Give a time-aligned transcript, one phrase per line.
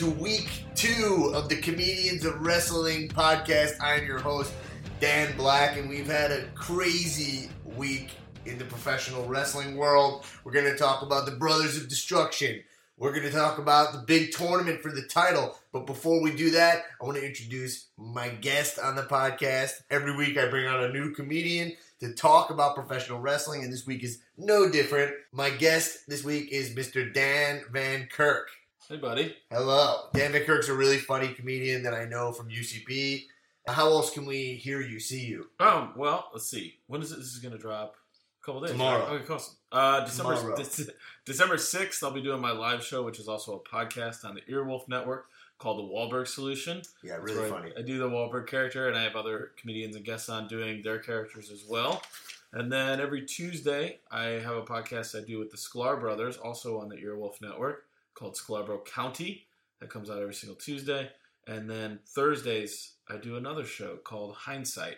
[0.00, 3.72] to week two of the Comedians of Wrestling podcast.
[3.82, 4.50] I'm your host,
[4.98, 8.12] Dan Black, and we've had a crazy week
[8.46, 10.24] in the professional wrestling world.
[10.42, 12.62] We're going to talk about the Brothers of Destruction.
[12.96, 15.58] We're going to talk about the big tournament for the title.
[15.70, 19.82] But before we do that, I want to introduce my guest on the podcast.
[19.90, 23.86] Every week I bring on a new comedian to talk about professional wrestling, and this
[23.86, 25.12] week is no different.
[25.30, 27.12] My guest this week is Mr.
[27.12, 28.48] Dan Van Kirk.
[28.90, 29.36] Hey, buddy.
[29.52, 30.08] Hello.
[30.12, 33.26] Dan Van Kirk's a really funny comedian that I know from UCB.
[33.68, 35.46] How else can we hear you, see you?
[35.60, 36.74] Um, well, let's see.
[36.88, 37.18] When is it?
[37.18, 37.94] This is going to drop?
[38.42, 38.72] A couple days.
[38.72, 39.06] Tomorrow.
[39.06, 39.20] right?
[39.22, 39.54] Okay, awesome.
[39.70, 40.56] Uh, December Tomorrow.
[40.76, 40.92] De-
[41.24, 44.40] December sixth, I'll be doing my live show, which is also a podcast on the
[44.52, 45.26] Earwolf Network
[45.58, 46.82] called the Wahlberg Solution.
[47.04, 47.70] Yeah, really funny.
[47.78, 50.98] I do the Wahlberg character, and I have other comedians and guests on doing their
[50.98, 52.02] characters as well.
[52.52, 56.80] And then every Tuesday, I have a podcast I do with the Sklar brothers, also
[56.80, 59.46] on the Earwolf Network, called Sklarbro County.
[59.80, 61.08] That comes out every single Tuesday.
[61.46, 64.96] And then Thursdays, I do another show called Hindsight,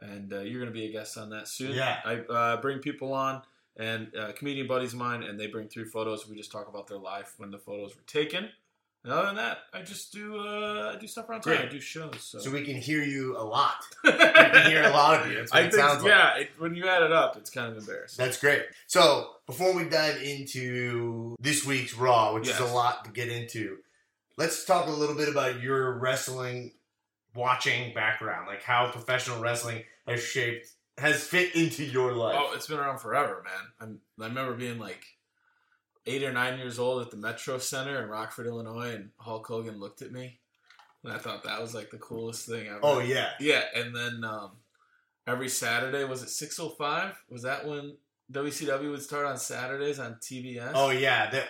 [0.00, 1.72] and uh, you're going to be a guest on that soon.
[1.74, 1.98] Yeah.
[2.04, 3.42] I uh, bring people on
[3.76, 6.28] and uh, comedian buddies of mine, and they bring through photos.
[6.28, 8.48] We just talk about their life when the photos were taken.
[9.04, 11.56] And other than that, I just do uh, I do stuff around town.
[11.56, 11.68] Great.
[11.68, 12.16] I do shows.
[12.20, 13.76] So, So we can hear you a lot.
[14.04, 15.36] We can hear a lot of you.
[15.38, 16.10] That's what I it think, sounds like.
[16.10, 18.24] yeah, it, when you add it up, it's kind of embarrassing.
[18.24, 18.62] That's great.
[18.86, 23.78] So before we dive into this week's Raw, which is a lot to get into,
[24.36, 26.72] let's talk a little bit about your wrestling
[27.34, 32.36] watching background, like how professional wrestling has shaped, has fit into your life.
[32.38, 33.72] Oh, it's been around forever, man.
[33.80, 35.04] I'm, I remember being like
[36.06, 39.80] eight or nine years old at the Metro Center in Rockford, Illinois, and Hulk Hogan
[39.80, 40.38] looked at me,
[41.02, 42.80] and I thought that was like the coolest thing ever.
[42.82, 43.30] Oh, yeah.
[43.40, 43.64] yeah.
[43.74, 44.52] And then um,
[45.26, 47.20] every Saturday was it six oh five?
[47.28, 47.96] Was that when
[48.32, 50.72] WCW would start on Saturdays on TBS?
[50.74, 51.48] Oh yeah, that,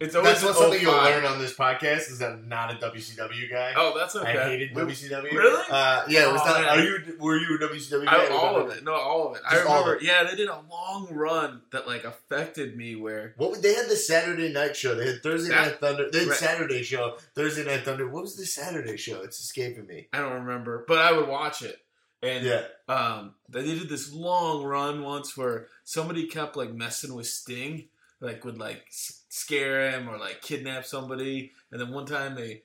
[0.00, 3.50] It's always that's something you'll learn on this podcast is that I'm not a WCW
[3.50, 3.72] guy.
[3.76, 4.38] Oh, that's okay.
[4.38, 5.32] I hated WCW.
[5.32, 5.62] Really?
[5.68, 6.60] Uh, yeah, it was Oh, not.
[6.60, 6.78] man.
[6.78, 7.16] Are you?
[7.18, 8.24] Were you a WCW guy?
[8.24, 8.84] I, all of it.
[8.84, 9.42] No, all of it.
[9.46, 9.96] I Just of remember.
[9.96, 10.02] it.
[10.04, 12.94] Yeah, they did a long run that like affected me.
[12.94, 14.94] Where What they had the Saturday night show.
[14.94, 16.08] They had Thursday That- night thunder.
[16.10, 16.38] They had right.
[16.38, 17.16] Saturday show.
[17.34, 18.08] Thursday night thunder.
[18.08, 19.22] What was the Saturday show?
[19.22, 20.06] It's escaping me.
[20.12, 21.78] I don't remember, but I would watch it.
[22.24, 22.64] And Yeah.
[22.88, 27.88] um, they did this long run once where somebody kept like messing with Sting,
[28.20, 31.52] like would like scare him or like kidnap somebody.
[31.70, 32.62] And then one time they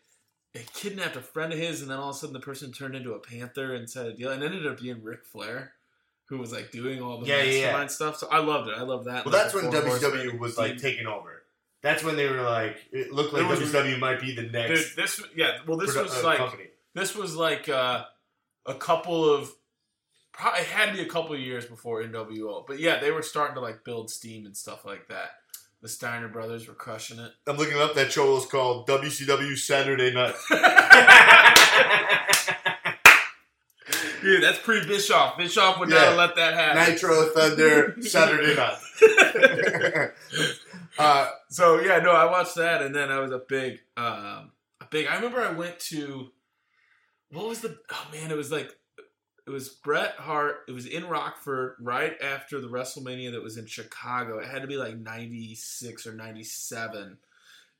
[0.54, 2.96] they kidnapped a friend of his, and then all of a sudden the person turned
[2.96, 5.74] into a panther and said a deal, and it ended up being Ric Flair.
[6.26, 7.88] Who was like doing all the Yeah, mastermind yeah.
[7.88, 8.18] stuff?
[8.18, 8.76] So I loved it.
[8.78, 9.26] I loved that.
[9.26, 10.80] Well, Like, that's when WCW Horsemen was like team.
[10.80, 11.42] taking over.
[11.82, 14.96] That's when they were like, it looked like It was- WCW might be the next
[14.96, 15.60] this yeah.
[15.66, 16.68] Well, this produ- was uh, like company.
[16.94, 18.06] this was like uh,
[18.70, 19.52] a couple of
[20.32, 23.22] probably it had to be a couple of years before NWO, but yeah, they were
[23.24, 25.32] starting to like build steam and stuff like that.
[25.82, 27.32] The Steiner brothers were crushing it.
[27.48, 30.36] I'm looking up that show was called WCW Saturday Night.
[34.22, 35.38] Dude, that's pre Bischoff.
[35.38, 36.14] Bischoff would Yeah.
[36.14, 36.94] not let that happen.
[36.94, 38.78] Nitro Thunder Saturday Night.
[41.00, 44.52] uh, so yeah, no, I watched that, and then I was a big, um,
[44.82, 45.08] a big.
[45.08, 46.32] I remember I went to
[47.32, 47.78] what was the?
[47.92, 48.70] Oh man, it was like
[49.48, 50.58] it was Bret Hart.
[50.68, 54.40] It was in Rockford right after the WrestleMania that was in Chicago.
[54.40, 57.18] It had to be like ninety six or ninety seven,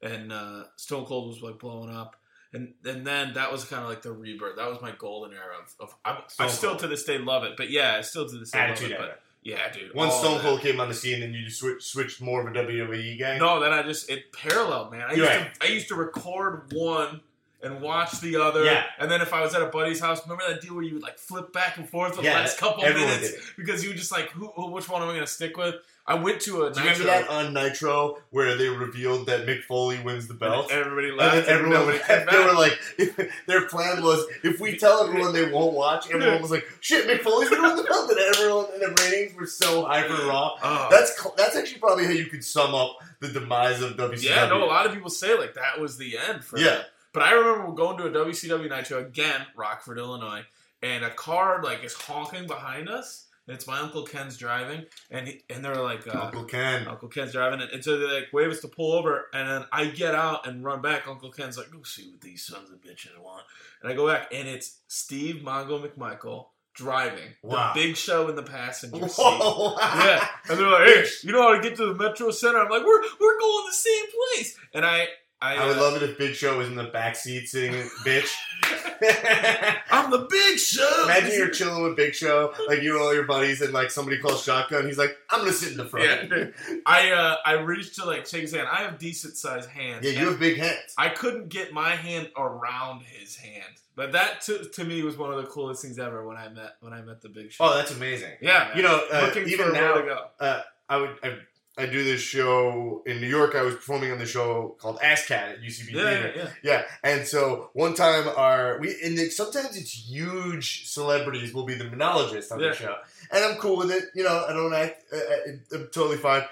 [0.02, 2.16] and uh, Stone Cold was like blowing up.
[2.52, 4.56] And and then that was kind of like the rebirth.
[4.58, 5.76] That was my golden era of.
[5.90, 6.80] of I, I still Cold.
[6.82, 9.04] to this day love it, but yeah, I still to this day Attitude love it.
[9.04, 9.10] Era.
[9.14, 9.94] But yeah, dude.
[9.94, 10.40] Once all Stone.
[10.42, 13.38] Cold came on the scene, then you just switch, switched more of a WWE guy.
[13.38, 15.04] No, then I just it paralleled, man.
[15.04, 15.54] I used Right.
[15.54, 17.22] to I used to record one
[17.62, 18.64] and watch the other.
[18.66, 18.84] Yeah.
[19.00, 21.04] And then if I was at a buddy's house, remember that deal where you would
[21.04, 24.30] like flip back and forth Yeah, the last couple minutes because you were just like,
[24.32, 25.76] who, who, which one am I going to stick with?
[26.08, 29.46] I went to a Do you remember Nitro, that on Nitro where they revealed that
[29.46, 30.72] Mick Foley wins the belt?
[30.72, 31.36] and everybody And laughed.
[31.36, 32.08] then And everyone left.
[32.08, 36.42] came They were like, their plan was if we tell everyone they won't watch, everyone
[36.42, 39.46] was like, "Shit, Mick Foley's gonna win the belt," and everyone and the ratings were
[39.46, 40.56] so high for Raw.
[40.64, 40.88] Oh.
[40.90, 44.24] That's that's actually probably how you could sum up the demise of WCW.
[44.24, 46.66] yeah, no, a lot of people say like that was the end for Yeah.
[46.66, 46.84] them.
[47.14, 50.44] But I remember going to a WCW Nitro again, Rockford, Illinois,
[50.82, 53.26] and a car like is honking behind us.
[53.48, 56.88] And it's my uncle Ken's driving, and he, and they're like, uh, Uncle Ken.
[56.88, 59.66] Uncle Ken's driving it, and so they like wave us to pull over, and then
[59.72, 61.08] I get out and run back.
[61.08, 63.42] Uncle Ken's like, "Go see what these sons of bitches want,"
[63.82, 67.74] and I go back, and it's Steve Mongo McMichael driving Wow.
[67.74, 69.24] the big show in the passenger seat.
[69.24, 69.76] Whoa.
[69.80, 72.70] Yeah, and they're like, "Hey, you know how to get to the Metro Center?" I'm
[72.70, 74.06] like, "We're we're going the same
[74.36, 75.08] place," and I
[75.42, 77.74] I, I would uh, love it if Big Show was in the back seat sitting,
[78.06, 78.30] bitch.
[79.92, 81.04] I'm the Big Show.
[81.06, 84.18] Imagine you're chilling with Big Show, like you and all your buddies, and like somebody
[84.18, 84.86] calls shotgun.
[84.86, 86.80] He's like, "I'm gonna sit in the front." Yeah.
[86.86, 88.68] I uh, I reached to like shake his hand.
[88.70, 90.06] I have decent sized hands.
[90.06, 90.94] Yeah, you have big hands.
[90.98, 95.32] I couldn't get my hand around his hand, but that to, to me was one
[95.32, 97.64] of the coolest things ever when I met when I met the Big Show.
[97.64, 98.34] Oh, that's amazing.
[98.42, 100.62] yeah, You know, uh, looking even for now, go.
[100.90, 101.38] I would I,
[101.80, 103.56] I do this show in New York.
[103.56, 106.34] I was performing on the show called Ass Cat at UCB Yeah, Theater.
[106.36, 106.50] yeah, yeah.
[106.64, 111.86] Yeah, and so one time our we and sometimes it's huge celebrities will be the
[111.86, 112.70] monologist on Yeah.
[112.70, 112.96] the show,
[113.32, 114.06] and I'm cool with it.
[114.16, 115.04] You know, I don't act.
[115.12, 116.44] Uh, uh, I'm totally fine.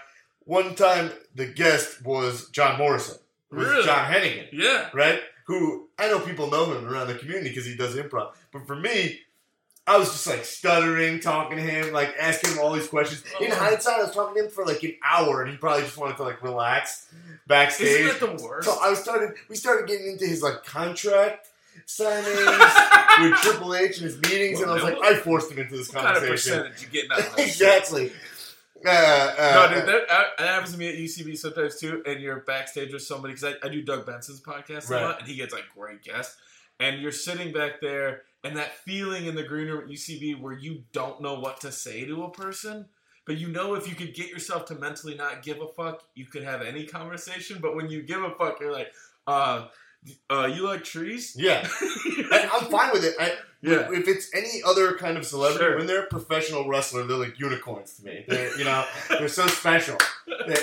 [0.45, 3.17] One time the guest was John Morrison,
[3.51, 3.83] was Really?
[3.85, 4.89] John Hennigan, Yeah.
[4.93, 5.19] right?
[5.47, 8.75] Who I know people know him around the community because he does improv, but for
[8.75, 9.21] me.
[9.87, 13.23] I was just like stuttering, talking to him, like asking him all these questions.
[13.39, 13.55] In Oh.
[13.55, 16.17] hindsight, I was talking to him for like an hour, and he probably just wanted
[16.17, 17.07] to like relax
[17.47, 18.01] backstage.
[18.01, 18.67] Isn't that the worst?
[18.67, 19.35] So I started.
[19.49, 21.47] We started getting into his like contract
[21.87, 25.77] signings with Triple H and his meetings, and I was like, I forced him into
[25.77, 26.59] this what kind of conversation.
[26.63, 28.11] percentage you getting out of exactly.
[28.85, 32.03] Uh, uh, No, dude, that, that that happens to me at UCB sometimes too.
[32.05, 35.01] And you're backstage with somebody because I, I do Doug Benson's podcast Right.
[35.01, 36.35] a lot, and he gets like great guests.
[36.79, 40.53] And you're sitting back there, and that feeling in the green room at UCB where
[40.57, 42.85] you don't know what to say to a person,
[43.25, 46.25] but you know if you could get yourself to mentally not give a fuck, you
[46.25, 47.59] could have any conversation.
[47.61, 48.91] But when you give a fuck, you're like,
[49.27, 49.67] uh,
[50.29, 51.35] uh, you like trees?
[51.37, 51.67] yeah,
[52.15, 53.15] and I'm fine with it.
[53.19, 53.89] I, Yeah.
[53.91, 55.77] If it's any other kind of celebrity, Sure.
[55.77, 58.23] when they're a professional wrestler, they're like unicorns to me.
[58.27, 59.97] They're, you know, they're so special.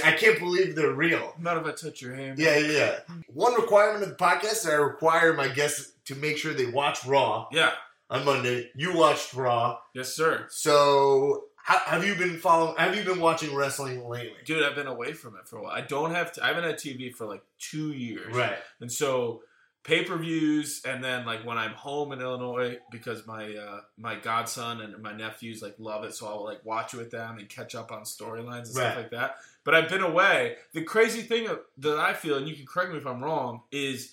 [0.04, 1.34] I can't believe they're real.
[1.38, 2.38] Not if I touch your hand.
[2.38, 2.98] Yeah, yeah, yeah.
[3.34, 7.46] One requirement of the podcast I require my guests to make sure they watch Raw
[7.52, 7.72] Yeah.
[8.10, 8.70] on Monday.
[8.74, 9.78] You watched Raw.
[9.94, 10.46] Yes, sir.
[10.50, 12.76] So, how, have you been following?
[12.76, 14.36] Have you been watching wrestling lately?
[14.44, 15.72] Dude, I've been away from it for a while.
[15.72, 16.44] I don't have to.
[16.44, 18.34] I haven't had TV for like two years.
[18.34, 18.58] Right.
[18.80, 19.42] And so
[19.82, 24.14] pay per views, and then like when I'm home in Illinois, because my uh, my
[24.16, 27.48] godson and my nephews like love it, so I'll like watch it with them and
[27.48, 29.36] catch up on storylines and stuff like that.
[29.64, 30.56] But I've been away.
[30.74, 31.48] The crazy thing
[31.78, 34.12] that I feel, and you can correct me if I'm wrong, is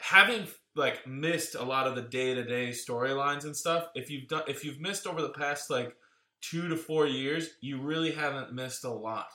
[0.00, 0.46] having
[0.80, 3.88] like missed a lot of the day to day storylines and stuff.
[3.94, 5.94] If you've done, if you've missed over the past like
[6.40, 9.28] two to four years, you really haven't missed a lot.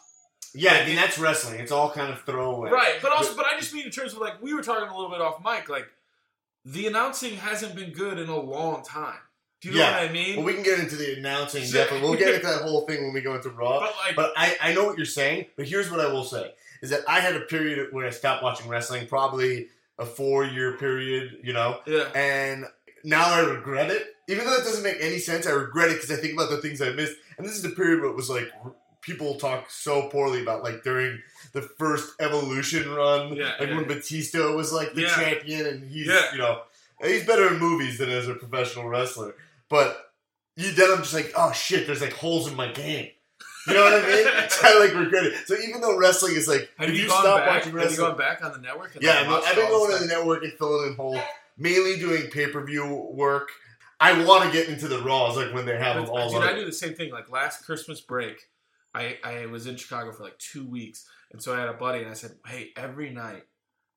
[0.53, 1.59] Yeah, I mean that's wrestling.
[1.59, 2.71] It's all kind of throwaway.
[2.71, 4.95] Right, but also, but I just mean in terms of like we were talking a
[4.95, 5.87] little bit off mic, like
[6.65, 9.19] the announcing hasn't been good in a long time.
[9.61, 10.35] Do you know what I mean?
[10.35, 11.63] Well, we can get into the announcing.
[11.63, 13.79] Definitely, we'll get into that whole thing when we go into Raw.
[13.79, 15.47] but like, But I, I know what you're saying.
[15.55, 18.43] But here's what I will say: is that I had a period where I stopped
[18.43, 19.69] watching wrestling, probably
[19.99, 21.37] a four year period.
[21.43, 22.65] You know, yeah, and
[23.03, 24.07] now I regret it.
[24.27, 26.57] Even though it doesn't make any sense, I regret it because I think about the
[26.57, 27.15] things I missed.
[27.37, 28.51] And this is the period where it was like
[29.01, 31.21] people talk so poorly about like during
[31.53, 33.75] the first Evolution run, Yeah, like yeah.
[33.75, 35.15] when Batista was like the Yeah.
[35.15, 36.31] champion, and he's Yeah.
[36.31, 36.61] you know
[37.03, 39.35] he's better in movies than as a professional wrestler.
[39.69, 40.11] But
[40.55, 43.09] you, then I'm just like, oh shit, there's like holes in my game.
[43.67, 44.27] You know what I mean?
[44.63, 45.47] I like regret it.
[45.47, 47.47] So even though wrestling is like, have you, you, stop back?
[47.47, 48.97] watching Have you wrestling, gone back on the network?
[49.01, 51.19] yeah, I've, I've been going to the network and filling in holes,
[51.57, 53.49] mainly doing pay per view work.
[53.99, 56.53] I want to get into the Raws, like when they have them all Dude, I
[56.53, 57.11] do the same thing.
[57.11, 58.37] Like last Christmas break,
[58.93, 61.99] I I was in Chicago for like two weeks, and so I had a buddy,
[61.99, 63.43] and I said, "Hey, every night,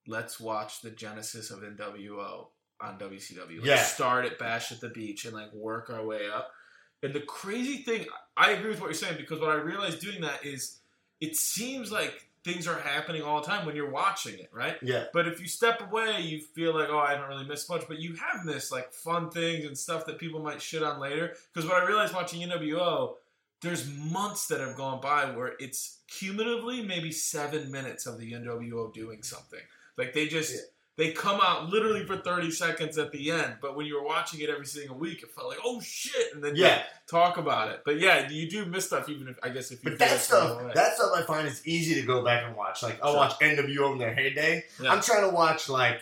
[0.07, 2.47] let's watch the genesis of NWO
[2.81, 3.57] on WCW.
[3.57, 3.83] Let's Yeah.
[3.83, 6.53] start at Bash at the Beach and like work our way up."
[7.03, 8.07] And the crazy thing,
[8.37, 10.79] I agree with what you're saying because what I realized doing that is,
[11.21, 14.77] it seems like things are happening all the time when you're watching it, right?
[14.83, 17.87] Yeah, But if you step away, you feel like, oh, I haven't really missed much.
[17.89, 21.35] But you have missed like fun things and stuff that people might shit on later.
[21.53, 23.15] Because what I realized watching NWO,
[23.61, 28.93] there's months that have gone by where it's cumulatively maybe seven minutes of the NWO
[28.95, 29.61] doing something.
[29.97, 30.61] Like they just Yeah.
[30.99, 33.55] They come out literally for 30 seconds at the end.
[33.63, 36.43] But when you were watching it every single week, it felt like, oh shit, and
[36.43, 36.83] then yeah.
[37.07, 37.83] talk about it.
[37.85, 40.75] But yeah, you do miss stuff even if I guess if you But that stuff,
[40.75, 42.83] that stuff I find is easy to go back and watch.
[42.83, 43.21] Like I'll Sure.
[43.21, 44.65] watch NWO in their heyday.
[44.83, 44.93] Yeah.
[44.93, 46.01] I'm trying to watch like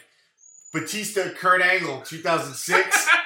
[0.73, 3.09] Batista, Kurt Angle, 2006.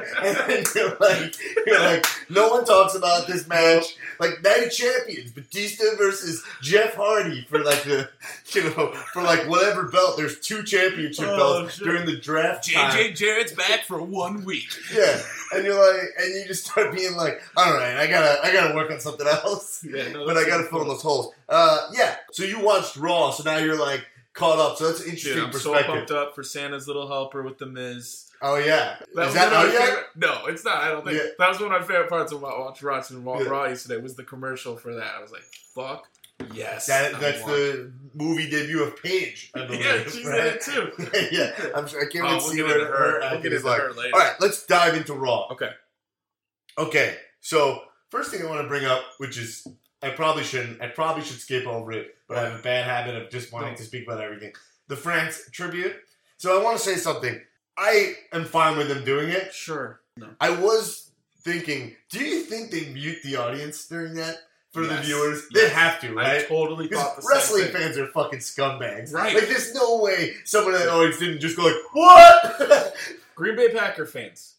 [0.22, 1.34] and then you're like,
[1.66, 3.96] you're like, no one talks about this match.
[4.20, 8.08] Like Night of Champions, Batista versus Jeff Hardy for like the,
[8.52, 10.16] you know, for like whatever belt.
[10.16, 11.84] There's two championship Oh, belts shit.
[11.84, 12.92] during the draft time.
[12.92, 14.68] JJ Jarrett's back for one week.
[14.94, 15.20] Yeah,
[15.54, 18.74] and you're like, and you just start being like, all right, I gotta, I gotta
[18.74, 19.84] work on something else.
[19.92, 21.34] Yeah, no, But I gotta so fill in those holes.
[21.48, 22.14] Uh, yeah.
[22.30, 24.76] So you watched Raw, so now you're like caught up.
[24.78, 27.66] So that's an interesting Dude, I'm so pumped up for Santa's Little Helper with the
[27.66, 28.30] Miz.
[28.42, 29.82] Oh yeah, That is that out yet?
[29.88, 30.04] favorite.
[30.16, 30.78] No, it's not.
[30.78, 31.30] I don't think Yeah.
[31.38, 32.86] that was one of my favorite parts of watching
[33.24, 33.48] Raw, Yeah.
[33.48, 33.96] Raw yesterday.
[34.00, 35.14] Was the commercial for that?
[35.16, 35.44] I was like,
[35.74, 36.08] "Fuck
[36.52, 39.52] Yes, That that's the movie debut of Paige.
[39.54, 39.84] I believe.
[39.84, 40.02] yeah.
[40.04, 40.90] She's in it too.
[41.30, 42.02] yeah, I'm sure.
[42.02, 43.38] I can't Oh, wait to see what her, her.
[43.40, 43.80] We'll is like.
[43.80, 44.10] her later.
[44.14, 45.46] All right, let's dive into Raw.
[45.52, 45.70] Okay.
[46.78, 49.66] Okay, so first thing I want to bring up, which is
[50.02, 53.14] I probably shouldn't, I probably should skip over it, but I have a bad habit
[53.22, 53.76] of just wanting Don't.
[53.76, 54.52] to speak about everything.
[54.88, 55.94] The France tribute.
[56.38, 57.40] So I want to say something.
[57.76, 59.52] I am fine with them doing it.
[59.54, 60.00] Sure.
[60.16, 60.28] No.
[60.40, 61.10] I was
[61.40, 64.36] thinking, do you think they mute the audience during that
[64.72, 65.06] for the Yes.
[65.06, 65.48] viewers?
[65.54, 66.48] They have to, I right?
[66.48, 67.82] totally Because thought the wrestling same thing.
[67.82, 69.12] fans are fucking scumbags.
[69.12, 69.34] Right.
[69.34, 72.94] Like, there's no way someone in that audience didn't just go like, "What?"
[73.34, 74.56] Green Bay Packer fans,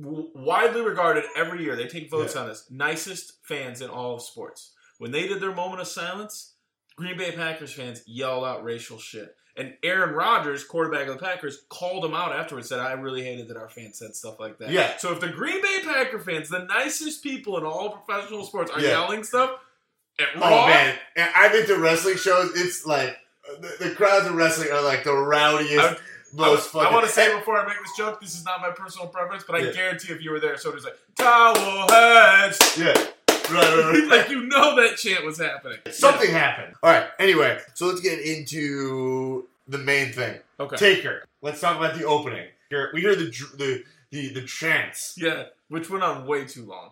[0.00, 2.64] w- widely regarded every year, they take votes on this.
[2.70, 4.70] Nicest fans in all of sports.
[4.98, 6.52] When they did their moment of silence,
[6.96, 9.36] Green Bay Packers fans yelled out racial shit.
[9.56, 12.68] And Aaron Rodgers, quarterback of the Packers, called him out afterwards.
[12.68, 14.96] Said, "I really hated that our fans said stuff like that." Yeah.
[14.96, 18.80] So if the Green Bay Packer fans, the nicest people in all professional sports, are
[18.80, 18.90] Yeah.
[18.90, 19.52] yelling stuff,
[20.18, 22.50] at oh Raw, man, and I've been to wrestling shows.
[22.60, 23.16] It's like
[23.60, 25.96] the, the crowds of wrestling are like the rowdiest, I-
[26.32, 26.92] most I, fucking.
[26.92, 29.54] want to say before I make this joke, this is not my personal preference, but
[29.54, 29.70] I Yeah.
[29.72, 31.54] guarantee if you were there, so it's like towel
[31.88, 32.58] heads.
[32.76, 32.92] yeah,
[33.50, 34.08] right, right, right.
[34.20, 35.78] like you know that chant was happening.
[35.90, 36.74] Something happened.
[36.82, 37.08] All right.
[37.18, 40.34] Anyway, so let's get into the main thing.
[40.58, 40.64] Yeah.
[40.66, 40.76] Okay.
[40.76, 41.24] Taker.
[41.42, 42.46] Let's talk about the opening.
[42.70, 45.14] Here- We hear the the the the chants.
[45.16, 46.90] yeah, which went on way too long.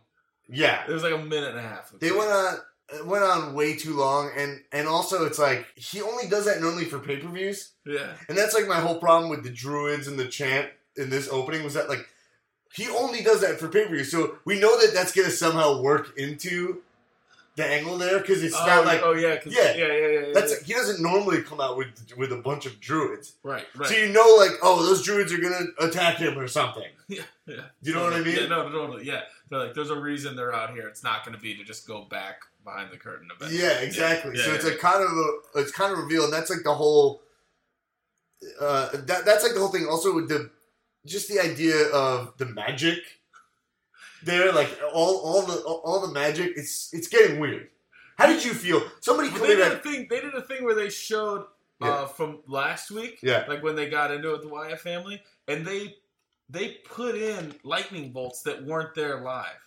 [0.48, 1.92] Yeah, It was like a minute and a half.
[1.98, 2.58] they went on
[2.94, 6.60] it went on way too long, and and also it's like he only does that
[6.60, 8.12] normally for pay per views, Yeah.
[8.28, 11.64] and that's like my whole problem with the druids and the chant in this opening
[11.64, 12.06] was that like
[12.74, 15.80] he only does that for pay per views, so we know that that's gonna somehow
[15.80, 16.82] work into
[17.56, 19.02] the angle there because it's oh, not like.
[19.02, 19.74] oh yeah, Yeah.
[19.76, 20.32] yeah, yeah, yeah, yeah.
[20.32, 23.88] That's he doesn't normally come out with with a bunch of druids, right, right.
[23.88, 26.88] so you know like oh those druids are gonna attack him or something.
[27.08, 27.62] yeah, yeah.
[27.82, 28.36] You know what I mean?
[28.36, 29.04] Yeah, no, totally.
[29.04, 30.88] Yeah, they're like, there's a reason they're out here.
[30.88, 33.28] It's not going to be to just go back behind the curtain.
[33.34, 33.62] Eventually.
[33.62, 34.32] Yeah, exactly.
[34.34, 34.70] Yeah, so yeah, it's yeah.
[34.70, 37.22] like kind of a, it's kind of revealed, and that's like the whole.
[38.60, 39.86] Uh, that that's like the whole thing.
[39.86, 40.50] Also with the,
[41.06, 42.98] just the idea of the magic.
[44.24, 47.68] There, like all all the all the magic, it's it's getting weird.
[48.16, 48.80] How did you feel?
[49.00, 50.06] Somebody told they did a thing.
[50.08, 51.46] They did a thing where they showed
[51.80, 51.88] Yeah.
[51.90, 53.44] uh, from last week, Yeah.
[53.48, 55.96] like when they got into it with the Wyatt family, and they
[56.48, 59.58] they put in lightning bolts that weren't there live,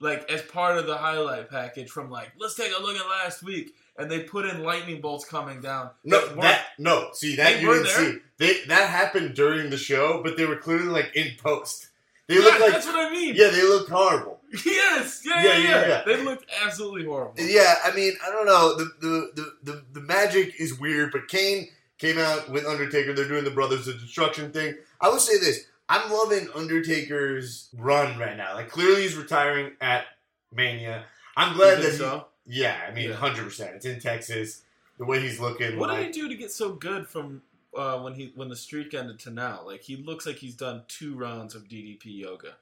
[0.00, 3.44] like as part of the highlight package from like let's take a look at last
[3.44, 5.90] week, and they put in lightning bolts coming down.
[6.04, 7.10] No, that no.
[7.12, 8.12] See that you didn't there?
[8.12, 8.18] see.
[8.38, 11.88] They that happened during the show, but they were clearly like in post.
[12.28, 13.34] They yeah, look like that's what I mean.
[13.36, 14.40] yeah, they looked horrible.
[14.64, 16.02] Yes, yeah, Yeah, yeah, yeah, yeah.
[16.06, 17.34] They looked absolutely horrible.
[17.36, 18.76] Yeah, I mean, I don't know.
[18.76, 23.12] The the, the, the the magic is weird, but Kane came out with Undertaker.
[23.12, 24.76] They're doing the Brothers of Destruction thing.
[25.00, 28.54] I will say this: I'm loving Undertaker's run right now.
[28.54, 30.04] Like, clearly, he's retiring at
[30.52, 31.04] Mania.
[31.36, 32.28] I'm glad that so?
[32.46, 32.78] Yeah.
[32.88, 33.16] I mean, Yeah.
[33.16, 33.76] hundred percent.
[33.76, 34.62] It's in Texas.
[34.98, 37.42] The way he's looking, What did like, he do to get so good from
[37.76, 39.60] uh, when he when the streak ended to now?
[39.66, 42.54] Like he looks like he's done two rounds of DDP yoga.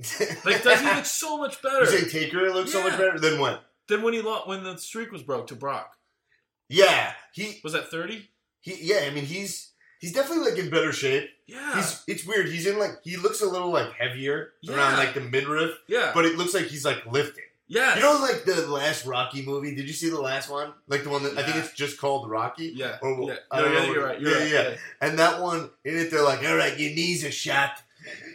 [0.44, 3.38] Like does he look so much better you say Taker looks so much better than
[3.40, 3.58] when?
[3.88, 5.96] than when he lost when the streak was broke to Brock?
[6.68, 8.28] Yeah, he Was at thirty?
[8.60, 8.76] he.
[8.80, 9.70] Yeah, I mean, he's
[10.00, 11.30] he's definitely like in better shape.
[11.46, 12.48] Yeah, He's it's weird.
[12.48, 14.76] He's in like he looks a little like heavier Yeah.
[14.76, 17.44] around like the midriff, yeah, but it looks like he's like lifting.
[17.68, 17.94] Yeah.
[17.96, 19.74] You know, like the last Rocky movie.
[19.74, 20.72] Did you see the last one?
[20.88, 22.72] Like the one that I think it's just called Rocky.
[22.74, 23.36] yeah, Or- yeah.
[23.52, 24.20] No, yeah, you're uh, right.
[24.20, 24.70] You're yeah, right.
[24.72, 24.76] yeah.
[25.00, 27.80] And that one in it, they're like, "All right, your knees are shot,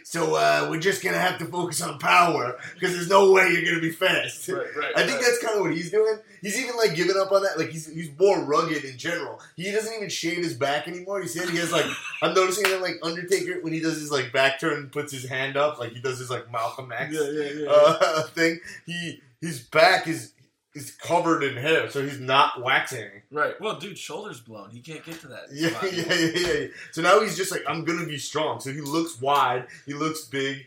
[0.04, 3.64] so uh, we're just gonna have to focus on power because there's no way you're
[3.64, 5.22] gonna be fast." Right, right, I think right.
[5.22, 6.18] that's kind of what he's doing.
[6.42, 7.58] He's even like giving up on that.
[7.58, 9.40] Like he's he's more rugged in general.
[9.56, 11.22] He doesn't even shave his back anymore.
[11.22, 11.86] He said he has like
[12.22, 15.24] I'm noticing that like Undertaker when he does his like back turn and puts his
[15.24, 17.70] hand up like he does his like Malcolm X yeah, yeah, yeah.
[17.70, 18.60] uh, thing.
[18.84, 20.32] He his back is
[20.74, 23.10] is covered in hair, so he's not waxing.
[23.30, 23.60] right.
[23.60, 24.70] Well, dude, shoulders blown.
[24.70, 25.46] He can't get to that.
[25.52, 26.66] Yeah, spot yeah, yeah, yeah.
[26.92, 28.60] So now he's just like I'm gonna be strong.
[28.60, 29.66] So he looks wide.
[29.86, 30.66] He looks big.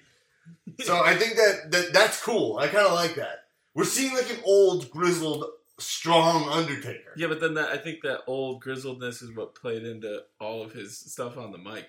[0.80, 2.58] So I think that, that that's cool.
[2.58, 3.46] I kind of like that.
[3.74, 5.46] We're seeing like an old, grizzled,
[5.78, 7.12] strong Undertaker.
[7.16, 10.74] Yeah, but then that I think that old grizzledness is what played into all of
[10.74, 11.88] his stuff on the mic.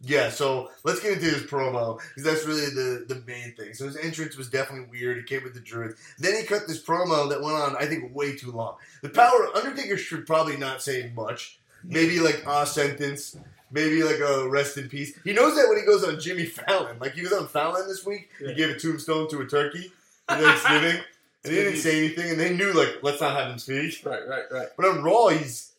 [0.00, 3.74] Yeah, so let's get into his promo because that's really the the main thing.
[3.74, 5.16] So his entrance was definitely weird.
[5.16, 5.94] He came with the druids.
[6.18, 8.76] Then he cut this promo that went on, I think, way too long.
[9.02, 11.58] The power Undertaker should probably not say much.
[11.82, 13.36] Maybe like a sentence.
[13.70, 15.18] Maybe like a rest in peace.
[15.24, 16.98] He knows that when he goes on Jimmy Fallon.
[16.98, 18.28] Like he was on Fallon this week.
[18.40, 18.48] Yeah.
[18.48, 19.90] He gave a tombstone to a turkey
[20.28, 21.00] for Thanksgiving,
[21.44, 22.30] and he didn't say anything.
[22.30, 24.00] And they knew like let's not have him speak.
[24.04, 24.68] Right, right, right.
[24.76, 25.72] But on Raw, he's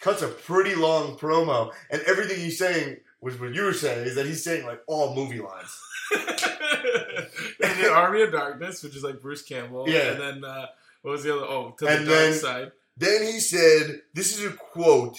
[0.00, 4.14] cuts a pretty long promo, and everything he's saying was what you were saying is
[4.16, 5.80] that he's saying like all movie lines.
[6.12, 9.88] and then Army of Darkness, which is like Bruce Campbell.
[9.88, 10.12] Yeah.
[10.12, 10.66] And then uh,
[11.02, 11.46] what was the other?
[11.46, 12.72] Oh, to And the dark then- side.
[12.98, 15.16] Then he said, "This is a quote."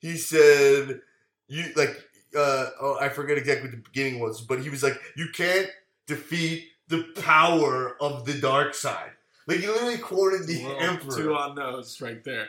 [0.00, 1.00] He said,
[1.46, 1.96] "You like."
[2.36, 5.68] Uh, oh, I forget exactly what the beginning was, but he was like, "You can't
[6.08, 9.12] defeat the power of the dark side."
[9.46, 11.16] Like he literally quoted the emperor.
[11.16, 12.48] Two on those right there.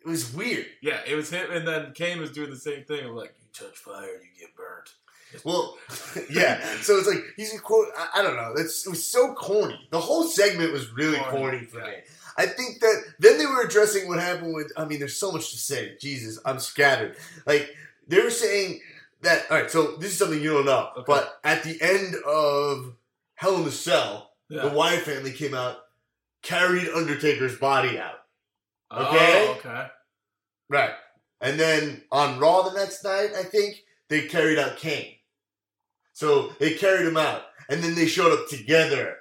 [0.00, 0.64] it was weird.
[0.80, 3.04] Yeah, it was him, and then Kane was doing the same thing.
[3.04, 4.90] of like, touch fire, you get burnt.
[5.44, 5.76] Well,
[6.30, 6.60] yeah.
[6.82, 7.88] So it's like he's a quote.
[7.96, 8.52] I, I don't know.
[8.56, 9.88] It's it was so corny.
[9.90, 11.86] The whole segment was really corny, Corny, for yeah.
[11.86, 11.92] me.
[12.38, 14.72] I think that then they were addressing what happened with.
[14.76, 15.96] I mean, there's so much to say.
[16.00, 17.16] Jesus, I'm scattered.
[17.46, 17.74] Like
[18.06, 18.80] they were saying
[19.22, 19.44] that.
[19.50, 19.70] All right.
[19.70, 21.04] So this is something you don't know, Okay.
[21.06, 22.94] but at the end of
[23.34, 24.62] Hell in the Cell, Yeah.
[24.62, 25.78] the Wyatt family came out,
[26.42, 28.14] carried Undertaker's body out.
[28.90, 29.48] Oh, okay.
[29.58, 29.86] okay.
[30.70, 30.92] Right.
[31.40, 35.14] And then on Raw the next night, I think, they carried out Kane.
[36.12, 37.42] So they carried him out.
[37.68, 39.16] And then they showed up together.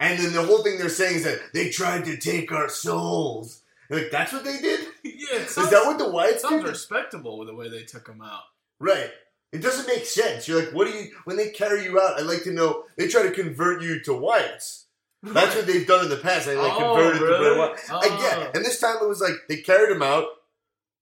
[0.00, 3.60] And then the whole thing they're saying is that they tried to take our souls.
[3.90, 4.80] Like, that's what they did?
[5.02, 6.70] Yeah, it Is sounds, that what the it Wyatts sounds did?
[6.70, 8.42] respectable with the way they took him out.
[8.78, 9.10] Right.
[9.52, 10.46] It doesn't make sense.
[10.48, 13.06] You're like, what do you, when they carry you out, I'd like to know, they
[13.08, 14.84] try to convert you to Wyatts.
[15.22, 16.46] That's what they've done in the past.
[16.46, 17.58] They like Oh, converted to Bray really?
[17.58, 17.76] Wyatt.
[17.76, 18.50] Get Oh.
[18.54, 20.26] And this time it was like they carried him out,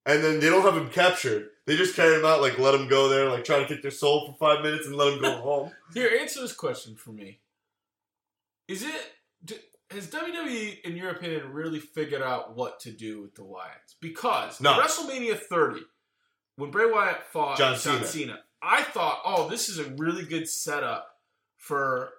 [0.09, 1.51] and then they don't have him captured.
[1.67, 3.91] They just carry him out, like let him go there, like try to take their
[3.91, 5.71] soul for five minutes and let him go home.
[5.93, 7.41] Here, answer this question for me.
[8.67, 9.13] Is it
[9.45, 9.57] d
[9.91, 13.95] has WWE, in your opinion, really figured out what to do with the Wyatts?
[14.01, 14.79] Because No.
[14.79, 15.81] WrestleMania 30,
[16.57, 18.07] when Bray Wyatt fought John John, Cena.
[18.07, 18.39] Cena.
[18.63, 21.17] I thought, oh, this is a really good setup
[21.57, 22.11] for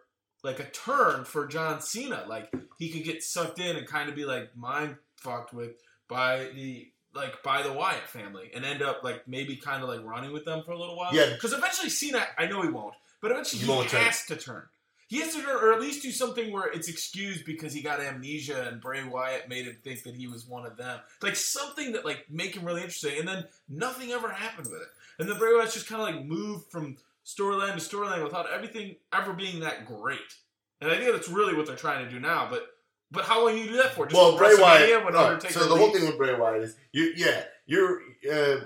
[0.44, 2.24] like a turn for John Cena.
[2.28, 5.72] Like he could get sucked in and kind of be like mind fucked with
[6.08, 10.04] by the like by the Wyatt family and end up like maybe kind of like
[10.04, 11.14] running with them for a little while.
[11.14, 11.34] Yeah.
[11.34, 14.02] because eventually Cena, I know he won't, but eventually He he, won't turn.
[14.02, 14.64] has to turn.
[15.08, 18.00] He has to turn, or at least do something where it's excused because he got
[18.00, 21.00] amnesia and Bray Wyatt made him think that he was one of them.
[21.24, 24.88] Like something that like make him really interesting, and then nothing ever happened with it.
[25.18, 28.98] And then Bray Wyatt's just kind of like moved from storyline to storyline without everything
[29.12, 30.20] ever being that great.
[30.80, 32.48] And I think that's really what they're trying to do now.
[32.50, 32.68] But
[33.12, 34.06] but how long you do that for?
[34.06, 35.04] Just well, Bray Wyatt.
[35.06, 38.02] when all right, Undertaker so the whole thing with Bray Wyatt is, you, yeah, you're.
[38.32, 38.62] Uh,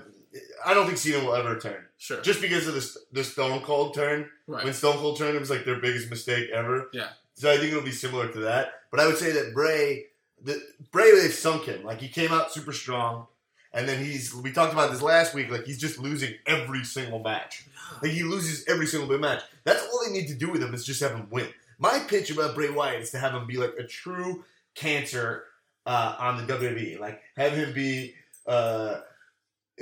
[0.66, 3.94] I don't think Cena will ever turn, Sure, just because of the the Stone Cold
[3.94, 4.28] turn.
[4.46, 4.64] right.
[4.64, 6.88] When Stone Cold turned, it was like their biggest mistake ever.
[6.92, 7.08] Yeah.
[7.34, 8.72] So I think it'll be similar to that.
[8.90, 10.06] But I would say that Bray,
[10.42, 10.60] the
[10.92, 11.84] Bray, they've sunk him.
[11.84, 13.26] Like he came out super strong,
[13.72, 14.34] and then he's.
[14.34, 15.50] We talked about this last week.
[15.50, 17.66] Like he's just losing every single match.
[18.02, 19.42] Like he loses every single big match.
[19.64, 21.48] That's all they need to do with him is just have him win.
[21.84, 24.44] My pitch about Bray Wyatt is to have him be like a true
[24.74, 25.44] cancer
[25.86, 26.98] uh, on the WWE.
[26.98, 28.14] Like have him be.
[28.46, 29.00] Uh,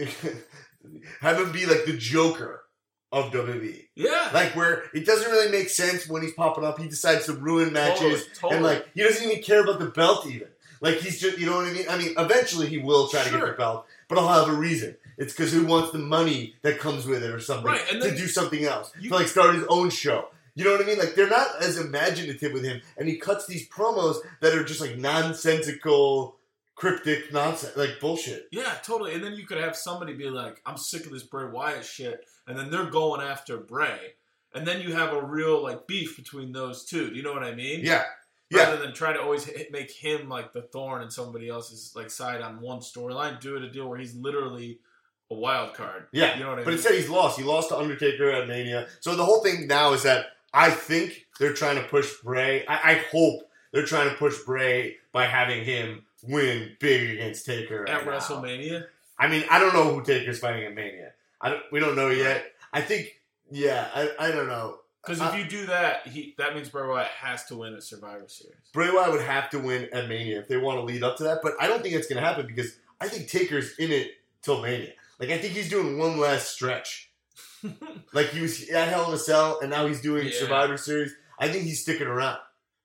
[1.20, 2.64] have him be like the Joker
[3.12, 3.88] of WWE.
[3.94, 6.78] yeah, Like where it doesn't really make sense when he's popping up.
[6.80, 8.54] He decides to ruin matches, Totally, totally.
[8.56, 10.48] and like he doesn't even care about the belt even.
[10.80, 11.84] Like he's just, you know what I mean?
[11.88, 14.96] I mean, eventually he will try to get the belt, but I'll have a reason.
[15.18, 18.26] It's because he wants the money that comes with it or something Right, to do
[18.26, 18.90] something else.
[18.98, 20.28] you- to like start his own show.
[20.54, 20.98] You know what I mean?
[20.98, 24.80] Like they're not as imaginative with him, and he cuts these promos that are just
[24.80, 26.36] like nonsensical,
[26.74, 28.48] cryptic nonsense, like bullshit.
[28.52, 29.14] Yeah, totally.
[29.14, 32.26] And then you could have somebody be like, "I'm sick of this Bray Wyatt shit,"
[32.46, 34.14] and then they're going after Bray,
[34.54, 37.08] and then you have a real like beef between those two.
[37.10, 37.80] Do you know what I mean?
[37.82, 38.04] Yeah,
[38.50, 38.64] yeah.
[38.64, 42.10] Rather than try to always hit, make him like the thorn in somebody else's like
[42.10, 44.80] side on one storyline, do it a deal where he's literally
[45.30, 46.08] a wild card.
[46.12, 46.66] Yeah, you know what I But mean?
[46.66, 47.38] But instead, he's lost.
[47.38, 48.86] He lost to Undertaker at Mania.
[49.00, 52.66] So the whole thing now is that I think they're trying to push Bray.
[52.66, 57.88] I, I hope they're trying to push Bray by having him win big against Taker
[57.88, 58.12] at right now.
[58.12, 58.86] WrestleMania.
[59.18, 61.12] I mean, I don't know who Taker's fighting at Mania.
[61.40, 62.44] I don't, we don't know yet.
[62.72, 64.78] I think, yeah, I, I don't know.
[65.04, 68.28] Because if you do that, he that means Bray Wyatt has to win at Survivor
[68.28, 68.54] Series.
[68.72, 71.24] Bray Wyatt would have to win at Mania if they want to lead up to
[71.24, 71.40] that.
[71.42, 74.12] But I don't think it's going to happen because I think Taker's in it
[74.42, 74.92] till Mania.
[75.18, 77.10] Like I think he's doing one last stretch.
[78.12, 80.38] Like he was at Hell in a Cell, and now he's doing Yeah.
[80.38, 81.14] Survivor Series.
[81.38, 82.38] I think he's sticking around.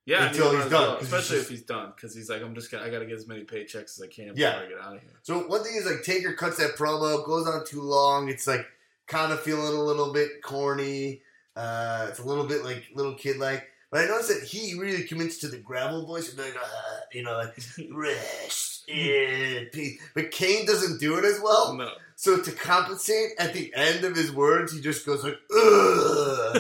[0.06, 2.56] Yeah, Until he he's done, he's especially just- if he's done, because he's like, I'm
[2.56, 4.52] just gonna, I gotta get as many paychecks as I can Yeah.
[4.60, 5.12] before I get out of here.
[5.24, 8.30] So one thing is like Taker cuts that promo, goes on too long.
[8.30, 8.66] It's like
[9.08, 11.22] kind of feeling a little bit corny.
[11.58, 13.68] Uh, it's a little bit like little kid like.
[13.92, 17.24] But I noticed that he really commits to the gravel voice, and like, uh, you
[17.24, 17.58] know, like
[17.92, 20.00] rest in peace.
[20.16, 21.74] But Kane doesn't do it as well.
[21.74, 21.90] no.
[22.20, 26.58] So to compensate, at the end of his words, he just goes like, ugh.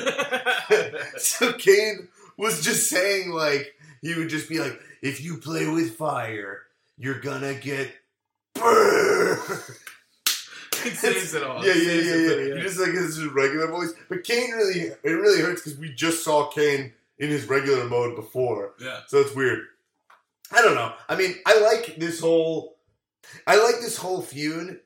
[1.17, 5.95] so Kane was just saying like he would just be like, if you play with
[5.95, 6.61] fire,
[6.99, 7.91] you're gonna get
[8.53, 9.39] burned.
[10.93, 11.65] saves it all.
[11.65, 12.35] Yeah, yeah, yeah, yeah.
[12.35, 15.91] the He just like his regular voice, but Kane really it really hurts because we
[15.91, 18.99] just saw Kane in his regular mode before, yeah.
[19.07, 19.61] so it's weird.
[20.51, 20.93] I don't know.
[21.09, 22.77] I mean, I like this whole
[23.47, 24.81] I like this whole feud,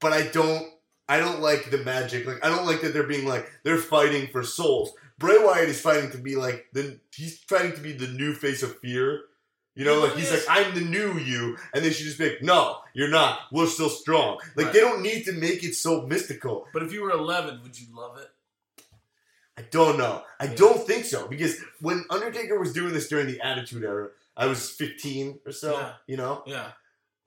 [0.00, 0.68] but I don't.
[1.10, 2.26] I don't like the magic.
[2.26, 4.92] Like I don't like that they're being like they're fighting for souls.
[5.18, 8.62] Bray Wyatt is fighting to be like the he's fighting to be the new face
[8.62, 9.22] of fear.
[9.74, 12.42] You know, like he's like I'm the new you, and they should just be like,
[12.42, 13.38] no, you're not.
[13.52, 14.38] We're still strong.
[14.56, 14.72] Like Right.
[14.74, 16.66] they don't need to make it so mystical.
[16.74, 18.28] But if you were 11, would you love it?
[19.56, 20.22] I don't know.
[20.38, 20.54] I Yeah.
[20.56, 24.68] don't think so because when Undertaker was doing this during the Attitude Era, I was
[24.70, 25.72] 15 or so.
[25.72, 25.92] Yeah.
[26.06, 26.72] You know, Yeah.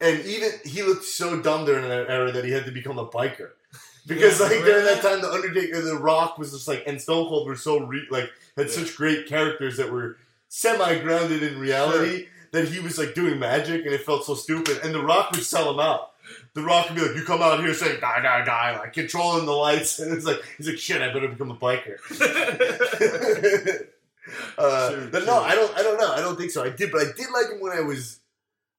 [0.01, 3.07] And even he looked so dumb during that era that he had to become a
[3.07, 3.51] biker.
[4.07, 7.27] Because Yeah, like during that time, the Undertaker, the Rock was just like, and Stone
[7.29, 8.73] Cold were so re- like had Yeah.
[8.73, 10.17] such great characters that were
[10.49, 14.79] semi grounded in reality that he was like doing magic, and it felt so stupid.
[14.83, 16.13] And the Rock would sell him out.
[16.55, 19.45] The Rock would be like, "You come out here saying die, die, die," like controlling
[19.45, 21.97] the lights, and it's like he's like, "Shit, I better become a biker."
[24.57, 25.25] uh, True, but true.
[25.27, 25.77] no, I don't.
[25.77, 26.11] I don't know.
[26.11, 26.63] I don't think so.
[26.63, 28.19] I did, but I did like him when I was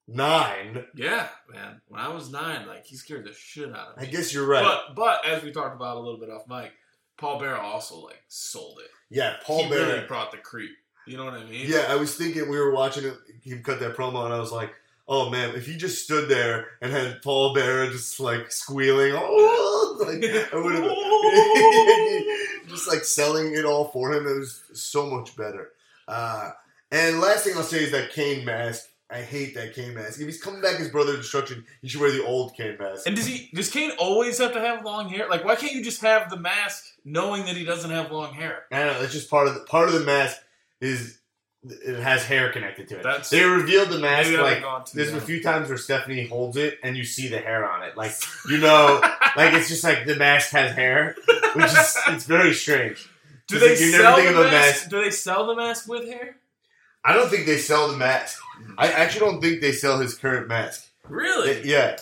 [0.09, 0.85] nine.
[0.95, 1.81] yeah, man.
[1.89, 4.07] When I was nine, like he scared the shit out of me.
[4.07, 4.63] I guess you're right.
[4.65, 6.73] But but as we talked about a little bit off mic,
[7.17, 8.91] Paul Bear also like sold it.
[9.11, 9.87] yeah, Paul he Bear.
[9.87, 10.73] really brought the creep.
[11.07, 11.67] You know what I mean?
[11.69, 14.53] Yeah, I was thinking we were watching it, him cut that promo, and I was
[14.53, 14.73] like,
[15.09, 19.97] "Oh man, if he just stood there and had Paul Bearer just like squealing, oh,
[20.07, 24.27] like I would have just like selling it all for him.
[24.27, 25.71] It was so much better."
[26.07, 26.51] Uh,
[26.91, 28.89] and last thing I'll say is that Kane mask.
[29.13, 30.21] I hate that Kane mask.
[30.21, 33.07] If he's coming back as Brother Destruction, he should wear the old Kane mask.
[33.07, 33.51] And does he?
[33.55, 35.29] Does Kane always have to have long hair?
[35.29, 38.65] Like, why can't you just have the mask knowing that he doesn't have long hair?
[38.73, 39.01] I don't know.
[39.01, 40.39] That's just part of the part of the mask
[40.81, 41.19] is
[41.65, 43.03] it has hair connected to it.
[43.03, 46.97] That's- they revealed the mask like There's a few times where Stephanie holds it and
[46.97, 47.97] you see the hair on it.
[47.97, 48.15] Like,
[48.49, 49.01] you know,
[49.37, 51.15] like it's just like the mask has hair,
[51.55, 53.09] which is it's very strange.
[53.47, 54.53] Do they like sell the mask?
[54.53, 54.89] mask.
[54.91, 56.37] Do they sell the mask with hair?
[57.05, 58.39] I don't think they sell the mask.
[58.79, 60.89] I actually don't think they sell his current mask.
[61.09, 61.51] Really?
[61.51, 61.97] It- yeah.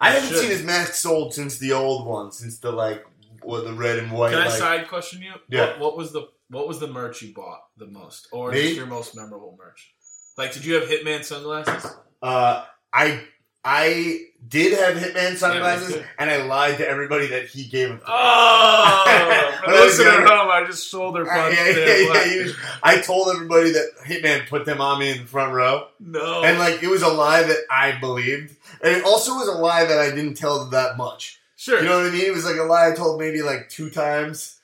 [0.00, 0.40] I They haven't should.
[0.40, 3.04] seen his mask sold since the old one, since the like
[3.42, 4.30] what the red and white.
[4.32, 5.32] Can I like, side question you?
[5.48, 5.70] Yeah.
[5.72, 8.62] What, what was the what was the merch you bought the most, or Me?
[8.62, 9.94] just your most memorable merch?
[10.36, 11.90] Like, did you have Hitman sunglasses?
[12.22, 13.22] uh, I
[13.64, 16.02] I did have Hitman sunglasses, too.
[16.18, 17.98] and I lied to everybody that he gave them.
[17.98, 18.10] to me.
[18.10, 23.72] Oh, I at home, I just shoulder Uh, punched yeah, yeah, yeah, I told everybody
[23.72, 25.88] that Hitman put them on me in the front row.
[25.98, 29.52] No, And like it was a lie that I believed, and it also was a
[29.58, 31.40] lie that I didn't tell that much.
[31.56, 31.80] sure.
[31.80, 32.26] You know what I mean?
[32.26, 34.58] It was like a lie I told maybe like two times,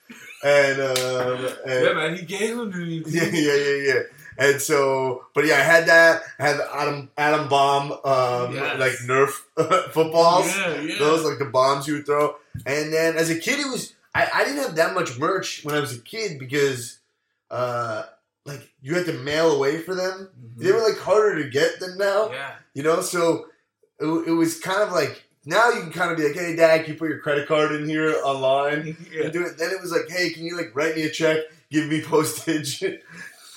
[0.44, 3.02] and, um, and yeah, man, he gave them to me.
[3.06, 4.02] yeah, yeah, yeah, yeah.
[4.40, 6.22] And so, but yeah, I had that.
[6.38, 8.78] I had the Atom Atom Bomb, um, Yes.
[8.80, 9.28] like Nerf
[9.92, 10.46] footballs.
[10.56, 10.98] Yeah, yeah.
[10.98, 12.36] Those like the bombs you would throw.
[12.66, 15.74] And then as a kid, it was I, I didn't have that much merch when
[15.74, 16.98] I was a kid because,
[17.50, 18.04] uh,
[18.46, 20.30] like you had to mail away for them.
[20.42, 20.62] Mhm.
[20.62, 22.30] They were like harder to get than now.
[22.32, 22.52] yeah.
[22.74, 23.46] You know, so
[24.00, 26.84] it, it was kind of like now you can kind of be like, hey, dad,
[26.84, 29.24] can you put your credit card in here online yeah.
[29.24, 29.58] and do it?
[29.58, 31.38] Then it was like, hey, can you like write me a check,
[31.70, 32.82] give me postage,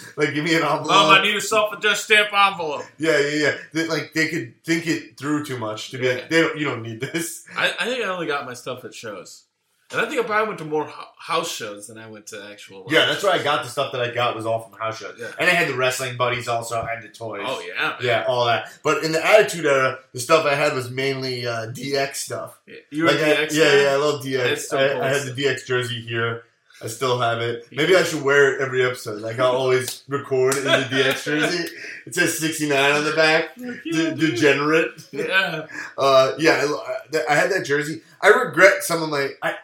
[0.18, 0.88] like give me an envelope?
[0.88, 2.84] Mom, I need a self-adjust stamp envelope.
[2.98, 3.58] yeah, yeah, yeah.
[3.74, 6.14] They, like they could think it through too much to be Yeah.
[6.14, 7.46] like, they don't, you don't need this.
[7.58, 9.44] I, I think I only got my stuff at shows,
[9.92, 12.86] and I think I probably went to more house shows than I went to actual.
[12.90, 15.16] Yeah, that's where I got the stuff that I got was all from house shows,
[15.20, 15.32] Yeah.
[15.40, 16.82] and I had the wrestling buddies also.
[16.82, 17.44] I had the toys.
[17.46, 17.94] Oh yeah, man.
[18.02, 18.70] Yeah, all that.
[18.84, 22.60] But in the Attitude Era, the stuff I had was mainly uh, DX stuff.
[22.68, 22.76] Yeah.
[22.92, 24.58] You were Like, a I- DX yeah, yeah, I love DX.
[24.60, 25.02] So I, cool.
[25.02, 26.44] I had the DX jersey here.
[26.84, 27.66] I still have it.
[27.72, 29.22] Maybe I should wear it every episode.
[29.22, 31.66] Like I'll always record in the DX jersey.
[32.06, 33.56] It says 69 on the back.
[33.56, 34.92] De- degenerate.
[35.14, 35.68] Yeah.
[35.98, 36.66] Uh, yeah,
[37.14, 38.02] I, I- had that jersey.
[38.22, 39.30] I regret some of my.
[39.42, 39.56] I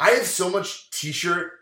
[0.00, 1.52] I have so much T-shirt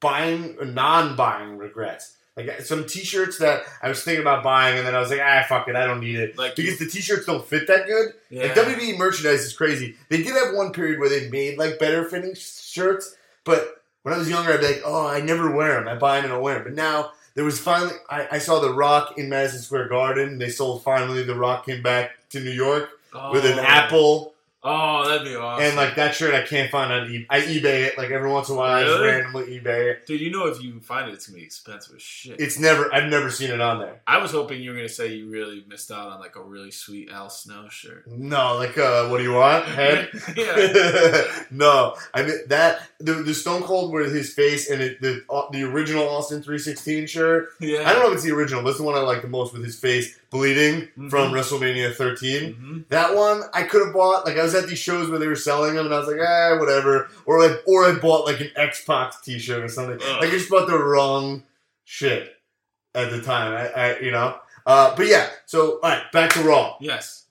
[0.00, 2.16] buying, non-buying regrets.
[2.36, 5.44] Like some T-shirts that I was thinking about buying, and then I was like, ah,
[5.48, 8.12] fuck it, I don't need it Like because the T-shirts don't fit that good.
[8.30, 8.42] yeah.
[8.44, 9.96] Like WWE merchandise is crazy.
[10.08, 13.77] They did have one period where they made like better fitting shirts, but
[14.08, 15.88] when I was younger, I'd be like, oh, I never wear them.
[15.88, 16.64] I buy them and I wear them.
[16.64, 20.38] But now there was finally, I, I saw The Rock in Madison Square Garden.
[20.38, 21.22] They sold finally.
[21.22, 22.90] The Rock came back to New York
[23.32, 23.62] with an Oh.
[23.62, 25.64] apple Oh, that'd be awesome.
[25.66, 27.26] and like that shirt I can't find on eBay.
[27.30, 28.72] I eBay it like every once in a while.
[28.74, 30.06] I just randomly eBay it.
[30.06, 32.40] dude, you know if you find it, it's gonna be expensive as shit.
[32.40, 32.92] It's never.
[32.92, 34.00] I've never seen it on there.
[34.06, 36.72] I was hoping you were gonna say you really missed out on like a really
[36.72, 38.06] sweet Al Snow shirt.
[38.08, 39.64] No, like uh, what do you want?
[39.64, 40.10] Head.
[40.36, 41.24] yeah.
[41.52, 45.42] no, I mean that the, the Stone Cold with his face and it, the uh,
[45.52, 47.50] the original Austin three sixteen shirt.
[47.60, 47.82] Yeah.
[47.88, 49.52] I don't know if it's the original, but it's the one I like the most
[49.52, 51.08] with his face bleeding Mhm.
[51.10, 52.54] from WrestleMania thirteen.
[52.54, 54.26] hmm That one I could have bought.
[54.26, 56.20] Like I was at these shows where they were selling them, and I was like,
[56.20, 57.08] ah, whatever.
[57.26, 59.98] Or like, or I bought like an Xbox T-shirt or something.
[60.02, 60.20] Ugh.
[60.20, 61.42] Like I just bought the wrong
[61.84, 62.34] shit
[62.94, 63.52] at the time.
[63.54, 64.38] I, I you know.
[64.66, 65.28] Uh, but yeah.
[65.46, 66.76] So all right, back to Raw.
[66.80, 67.24] Yes.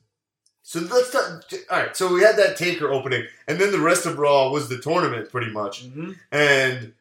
[0.64, 1.44] So let's talk.
[1.72, 4.68] All right, so we had that Taker opening, and then the rest of Raw was
[4.70, 5.86] the tournament, pretty much.
[5.86, 6.94] hmm And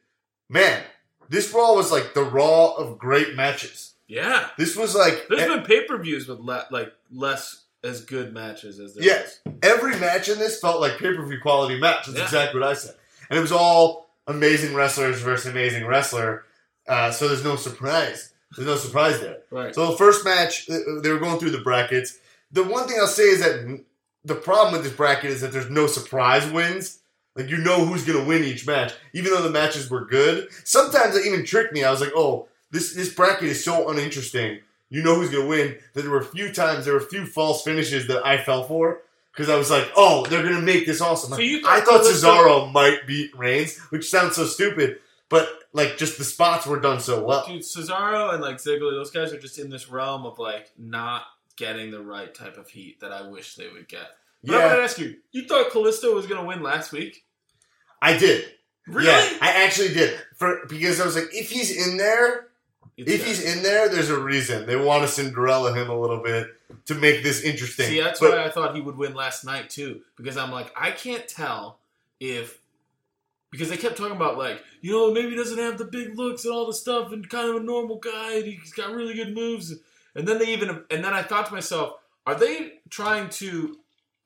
[0.49, 0.83] man,
[1.29, 3.93] this Raw was like the Raw of great matches.
[4.07, 4.47] Yeah.
[4.57, 8.33] This was like There's e- been pay per views with le- like less as good
[8.33, 9.39] matches as there Yes.
[9.45, 9.53] is.
[9.63, 12.05] every match in this felt like pay per view quality match.
[12.07, 12.23] That's Yeah.
[12.25, 12.95] exactly what I said.
[13.29, 16.45] And it was all amazing wrestlers versus amazing wrestler.
[16.87, 18.31] Uh, so there's no surprise.
[18.55, 19.39] There's no surprise there.
[19.51, 19.73] Right.
[19.75, 22.17] So the first match, uh, they were going through the brackets.
[22.51, 23.79] The one thing I'll say is that
[24.23, 26.99] the problem with this bracket is that there's no surprise wins.
[27.35, 30.47] Like you know who's gonna win each match, even though the matches were good.
[30.63, 31.83] Sometimes it even tricked me.
[31.83, 34.59] I was like, oh, this this bracket is so uninteresting.
[34.89, 35.77] You know who's gonna win.
[35.93, 38.63] That there were a few times there were a few false finishes that I fell
[38.63, 41.33] for because I was like, oh, they're gonna make this awesome.
[41.33, 46.17] So you I thought Cesaro might beat Reigns, which sounds so stupid, but like just
[46.17, 47.45] the spots were done so well.
[47.45, 51.23] Dude, Cesaro and like Ziggler, those guys are just in this realm of like not
[51.57, 54.07] getting the right type of heat that I wish they would get.
[54.43, 57.25] But I'm gonna ask you, you thought Kalisto was gonna win last week?
[58.01, 58.45] I did.
[58.87, 59.07] Really?
[59.07, 60.17] Yeah, I actually did.
[60.37, 62.46] For because I was like, if he's in there,
[62.97, 64.65] It's if he's in there, there's a reason.
[64.65, 66.47] They want to Cinderella him a little bit
[66.87, 67.85] to make this interesting.
[67.85, 70.71] See, that's But- why I thought he would win last night too, because I'm like,
[70.75, 71.79] I can't tell
[72.19, 72.59] if
[73.51, 76.43] because they kept talking about like, you know, maybe he doesn't have the big looks
[76.43, 79.33] and all the stuff, and kind of a normal guy, and he's got really good
[79.33, 79.73] moves,
[80.15, 81.93] and then they even, and then I thought to myself,
[82.25, 83.77] are they trying to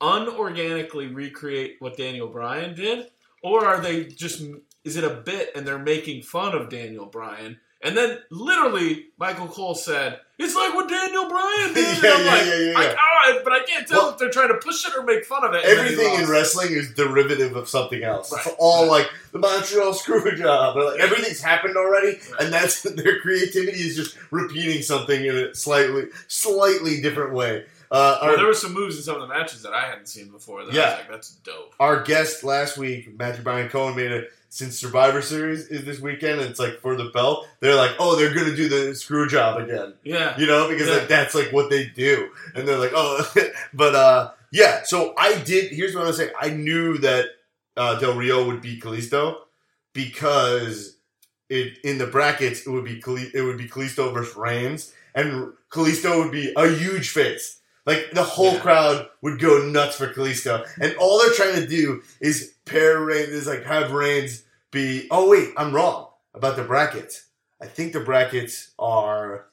[0.01, 3.11] unorganically recreate what Daniel Bryan did,
[3.43, 4.41] or are they just
[4.83, 7.59] is it a bit and they're making fun of Daniel Bryan?
[7.83, 12.31] And then literally, Michael Cole said, "It's like what Daniel Bryan did." And I'm yeah,
[12.31, 12.95] like, yeah, yeah, I,
[13.37, 15.43] oh, but I can't tell Well- if they're trying to push it or make fun
[15.43, 15.63] of it.
[15.65, 18.31] and Everything in wrestling is derivative of something else.
[18.31, 18.55] It's Right.
[18.59, 20.75] all like the Montreal Screwjob.
[20.75, 22.41] Or like everything's happened already, Right.
[22.41, 27.65] and that's their creativity is just repeating something in a slightly, slightly different way.
[27.89, 30.07] Uh, Well, our, there were some moves in some of the matches that I hadn't
[30.07, 30.61] seen before.
[30.71, 30.97] Yeah.
[30.97, 31.73] like, that's dope.
[31.79, 36.41] our guest last week, Matthew Bryan Cohen, made a since Survivor Series is this weekend.
[36.41, 37.47] And it's like for the belt.
[37.61, 39.93] They're like, oh, they're gonna do the screw job again.
[40.03, 40.95] Yeah, you know, because Yeah.
[40.97, 43.25] like that's like what they do, and they're like, oh,
[43.73, 44.81] but uh, yeah.
[44.83, 45.71] So I did.
[45.71, 46.31] Here's what I'm saying.
[46.39, 47.25] I knew that
[47.77, 49.37] uh, Del Rio would beat Kalisto
[49.93, 50.97] because
[51.49, 55.53] it in the brackets it would be Kali- it would be Kalisto versus Reigns, and
[55.71, 57.57] Kalisto would be a huge face.
[57.85, 58.59] Like the whole Yeah.
[58.59, 63.29] crowd would go nuts for Kalisto, and all they're trying to do is pair Reigns,
[63.29, 65.07] is like have Reigns be.
[65.11, 67.25] Oh wait, I'm wrong about the brackets.
[67.61, 69.47] I think the brackets are.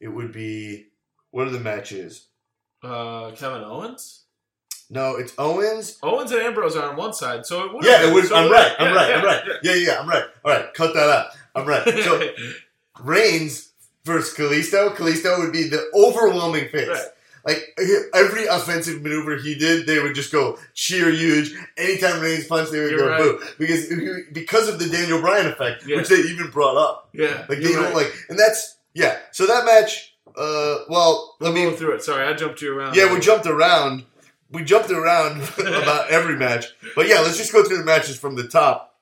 [0.00, 0.86] It would be.
[1.30, 2.26] What are the matches?
[2.84, 4.24] uh, Kevin Owens.
[4.90, 5.98] No, it's Owens.
[6.02, 7.84] Owens and Ambrose are on one side, so it would.
[7.84, 8.30] Yeah, it would.
[8.30, 8.72] I'm right.
[8.78, 9.08] I'm yeah, right.
[9.08, 9.44] yeah, I'm right.
[9.62, 10.24] Yeah, yeah, I'm right.
[10.44, 11.26] All right, cut that out.
[11.54, 11.86] I'm right.
[12.04, 12.28] So.
[13.00, 13.72] Reigns
[14.04, 14.94] versus Kalisto.
[14.94, 16.88] Kalisto would be the overwhelming face.
[16.88, 17.06] Right.
[17.46, 17.78] Like
[18.14, 21.54] every offensive maneuver he did, they would just go cheer huge.
[21.76, 23.18] Anytime Reigns punched, they would You're go right.
[23.40, 23.86] boo because
[24.32, 25.96] because of the Daniel Bryan effect, Yeah.
[25.98, 27.10] which they even brought up.
[27.12, 27.94] yeah, Like you're they don't right.
[27.94, 29.18] like, and that's yeah.
[29.32, 30.12] So that match.
[30.36, 32.02] Uh, well, let me go through it.
[32.02, 32.96] Sorry, I jumped you around.
[32.96, 34.04] Yeah, we jumped around.
[34.50, 36.66] We jumped around about every match.
[36.96, 38.96] But yeah, let's just go through the matches from the top.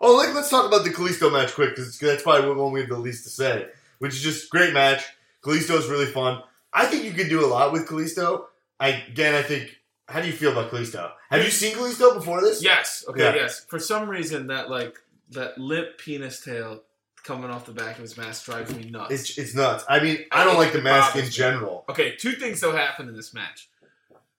[0.00, 2.88] Oh, like, let's talk about the Kalisto match quick because that's probably what we have
[2.88, 3.66] the least to say.
[3.98, 5.04] Which is just great match.
[5.44, 6.42] Kalisto is really fun.
[6.78, 8.44] I think you can do a lot with Kalisto.
[8.78, 9.74] I again, I think.
[10.06, 11.10] How do you feel about Kalisto?
[11.28, 12.62] Have you seen Kalisto before this?
[12.62, 13.04] Yes.
[13.08, 13.24] Okay.
[13.24, 13.34] Yeah.
[13.34, 13.66] Yes.
[13.68, 14.96] For some reason, that like
[15.30, 16.82] that lip penis tail
[17.24, 19.12] coming off the back of his mask drives me nuts.
[19.12, 19.84] It's it's nuts.
[19.88, 21.84] I mean, I don't like the mask in general.
[21.90, 23.68] Okay, two things though happened in this match.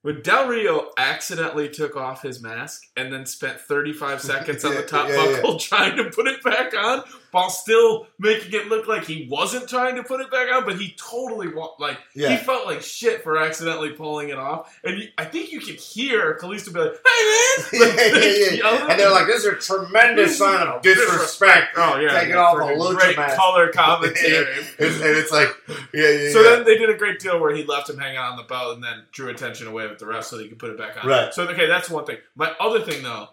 [0.01, 4.81] When Del Rio accidentally took off his mask and then spent 35 seconds on the
[4.87, 5.35] top yeah, yeah.
[5.35, 9.67] buckle trying to put it back on while still making it look like he wasn't
[9.67, 11.47] trying to put it back on, but he totally
[11.79, 14.79] like he felt like shit for accidentally pulling it off.
[14.83, 18.87] And you, I think you could hear Kalisto be like, "Hey man!" yeah, yeah, yeah.
[18.89, 22.55] And they're like, "This is a tremendous sign of disrespect." Oh yeah, Taking yeah, off
[22.55, 23.35] a lucha great mask.
[23.35, 24.47] color commentary.
[24.79, 25.49] and, and it's like,
[25.93, 26.31] yeah, yeah.
[26.31, 26.55] So yeah.
[26.55, 28.83] then they did a great deal where he left him hanging on the belt and
[28.83, 31.09] then drew attention away with the rest so that can put it back on.
[31.09, 31.33] Right.
[31.33, 32.17] So okay, that's one thing.
[32.35, 33.29] My other thing though,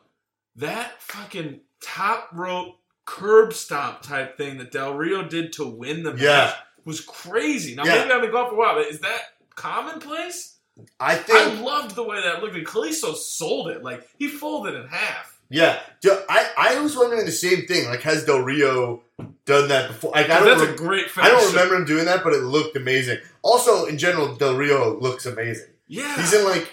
[0.56, 6.12] that fucking top rope curb stomp type thing that Del Rio did to win the
[6.12, 6.54] match Yeah.
[6.84, 7.74] was crazy.
[7.74, 8.00] Now Yeah.
[8.02, 9.20] maybe I've been gone for a while, but is that
[9.54, 10.56] commonplace?
[11.00, 12.54] I think I loved the way that looked.
[12.56, 13.82] And Kalisto sold it.
[13.82, 15.38] Like he folded in half.
[15.48, 15.78] yeah.
[16.28, 17.86] I, I was wondering the same thing.
[17.88, 19.02] Like, has Del Rio
[19.44, 20.12] done that before?
[20.12, 21.28] Like, I don't, That's rem- a great finish.
[21.30, 23.18] I don't remember him doing that, but it looked amazing.
[23.42, 25.68] Also, in general, Del Rio looks amazing.
[25.88, 26.16] Yeah.
[26.16, 26.68] He's in like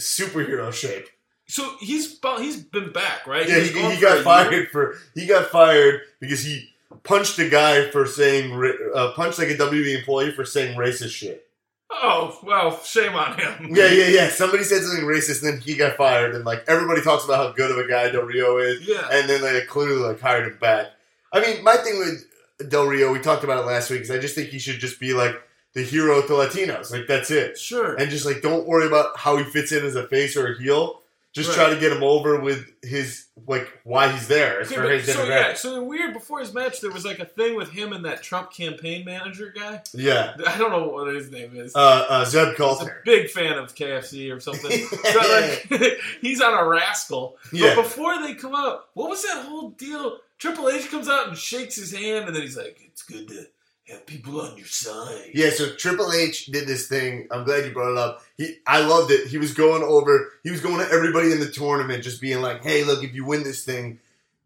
[0.00, 1.06] superhero shape.
[1.48, 3.48] so he's he's been back, right?
[3.48, 4.22] Yeah, he, he a got year.
[4.22, 6.68] fired for he got fired because he
[7.04, 8.52] punched a guy for saying
[8.94, 11.44] uh, punched like a WB employee for saying racist shit.
[11.90, 13.74] Oh well, shame on him.
[13.74, 14.28] Yeah, yeah, yeah.
[14.28, 17.52] Somebody said something racist, and then he got fired, and like everybody talks about how
[17.52, 19.08] good of a guy Del Rio is, Yeah.
[19.10, 20.88] and then they clearly like hired him back.
[21.32, 24.18] I mean, my thing with Del Rio, we talked about it last week, is I
[24.18, 25.34] just think he should just be like
[25.78, 27.94] the hero to Latinos, like that's it, Sure.
[27.94, 30.58] and just like don't worry about how he fits in as a face or a
[30.58, 31.02] heel.
[31.34, 31.56] Just Right.
[31.66, 34.60] try to get him over with his like why he's there.
[34.60, 35.28] It's Okay, for his so demographic.
[35.48, 36.14] yeah, so weird.
[36.14, 39.52] Before his match, there was like a thing with him and that Trump campaign manager
[39.54, 39.82] guy.
[39.92, 40.34] yeah.
[40.46, 41.76] I don't know what his name is.
[41.76, 43.02] Uh, uh, Zeb He's a Coulter.
[43.04, 44.70] big fan of KFC or something.
[45.12, 47.36] So, like, he's on a rascal.
[47.52, 47.74] Yeah.
[47.76, 50.18] But before they come out, what was that whole deal?
[50.38, 53.46] Triple H comes out and shakes his hand, and then he's like, "It's good to
[53.88, 57.26] have people on your side." Yeah, so Triple H did this thing.
[57.30, 58.22] I'm glad you brought it up.
[58.36, 59.26] He, I loved it.
[59.28, 60.30] He was going over.
[60.44, 63.24] He was going to everybody in the tournament, just being like, "Hey, look, if you
[63.24, 63.98] win this thing,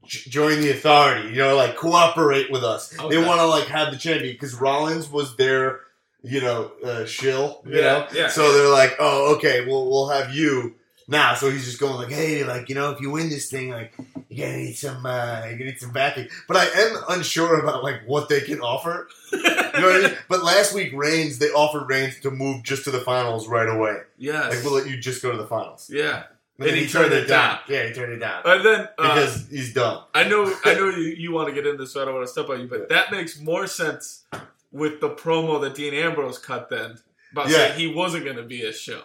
[0.04, 1.28] j- join the authority.
[1.30, 2.98] You know, like cooperate with us.
[2.98, 3.08] Okay.
[3.16, 5.80] They want to like have the champion because Rollins was their,
[6.22, 7.62] you know, uh, shill.
[7.66, 8.28] You Yeah, know, yeah.
[8.28, 10.74] So they're like, "Oh, okay, well, we'll have you."
[11.08, 13.70] Now, so he's just going like, "Hey, like you know, if you win this thing,
[13.70, 13.92] like
[14.28, 17.82] you're gonna need some, uh, you're gonna need some backing." But I am unsure about
[17.82, 19.08] like what they can offer.
[19.74, 20.18] You know what I mean?
[20.28, 23.96] But last week, Reigns, they offered Reigns to move just to the finals right away.
[24.18, 24.54] yes.
[24.54, 25.88] Like, we'll let you just go to the finals.
[25.90, 26.24] yeah.
[26.58, 27.58] And, And he turned it down.
[27.68, 28.42] Yeah, he turned it down.
[28.44, 30.02] And then uh, because he's dumb.
[30.14, 32.26] I know, I know you, you want to get into this, so I don't want
[32.26, 34.24] to step on you, but that makes more sense
[34.70, 36.98] with the promo that Dean Ambrose cut then
[37.32, 37.56] about Yeah.
[37.56, 39.00] saying he wasn't going to be a show.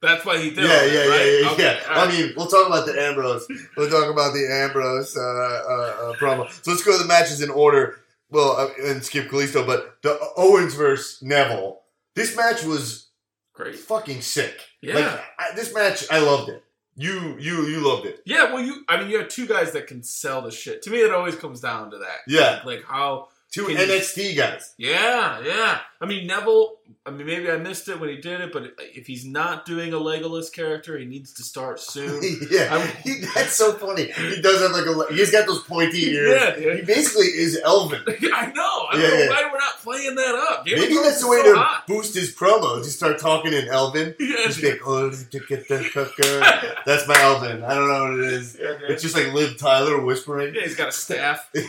[0.00, 0.58] That's why he did.
[0.58, 1.94] Yeah, all yeah, that, yeah, yeah, Okay, yeah.
[1.94, 3.46] all I mean, we'll talk about the Ambrose.
[3.76, 6.48] We'll talk about the Ambrose uh, uh, uh, promo.
[6.64, 8.00] So let's go to the matches in order.
[8.30, 11.80] Well, uh, and skip Kalisto, but the Owens versus Neville.
[12.14, 13.08] This match was
[13.54, 13.76] great.
[13.76, 14.60] fucking sick.
[14.82, 14.94] Yeah.
[14.96, 16.62] Like I, this match, I loved it.
[16.94, 18.20] You, you, you loved it.
[18.26, 18.84] Yeah, well, you.
[18.88, 20.82] I mean, you have two guys that can sell the shit.
[20.82, 22.18] To me, it always comes down to that.
[22.26, 23.28] Yeah, Like how.
[23.52, 24.74] two Can you- NXT guys.
[24.78, 25.78] Yeah, yeah.
[26.00, 26.76] I mean, Neville.
[27.04, 29.92] I mean, maybe I missed it when he did it, but if he's not doing
[29.92, 32.22] a Legolas character, he needs to start soon.
[32.50, 34.04] yeah, he, that's so funny.
[34.12, 35.12] He does have like a.
[35.12, 36.40] He's got those pointy ears.
[36.58, 38.02] yeah, He basically is Elvin.
[38.08, 38.86] I know.
[38.90, 39.28] I don't Yeah, know yeah.
[39.28, 40.64] why we're not playing that up.
[40.66, 41.86] Game Maybe that's the way so to hot.
[41.88, 42.84] boost his promos.
[42.84, 44.14] You start talking in Elvin.
[44.20, 46.40] Yeah, Just be like, oh, to get the cooker.
[46.86, 47.64] That's my Elvin.
[47.64, 48.56] I don't know what it is.
[48.60, 50.54] yeah, It's just like Liv Tyler whispering.
[50.54, 51.48] yeah, he's got a staff.
[51.54, 51.62] Yeah.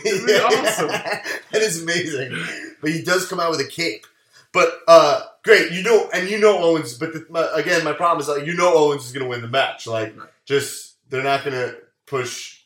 [0.44, 0.88] awesome.
[0.88, 2.32] that is amazing.
[2.80, 4.06] But he does come out with a cape.
[4.52, 6.94] But uh, great, you know, and you know Owens.
[6.98, 9.42] But the, my, again, my problem is like you know Owens is going to win
[9.42, 9.86] the match.
[9.86, 12.62] Like, just they're not going to push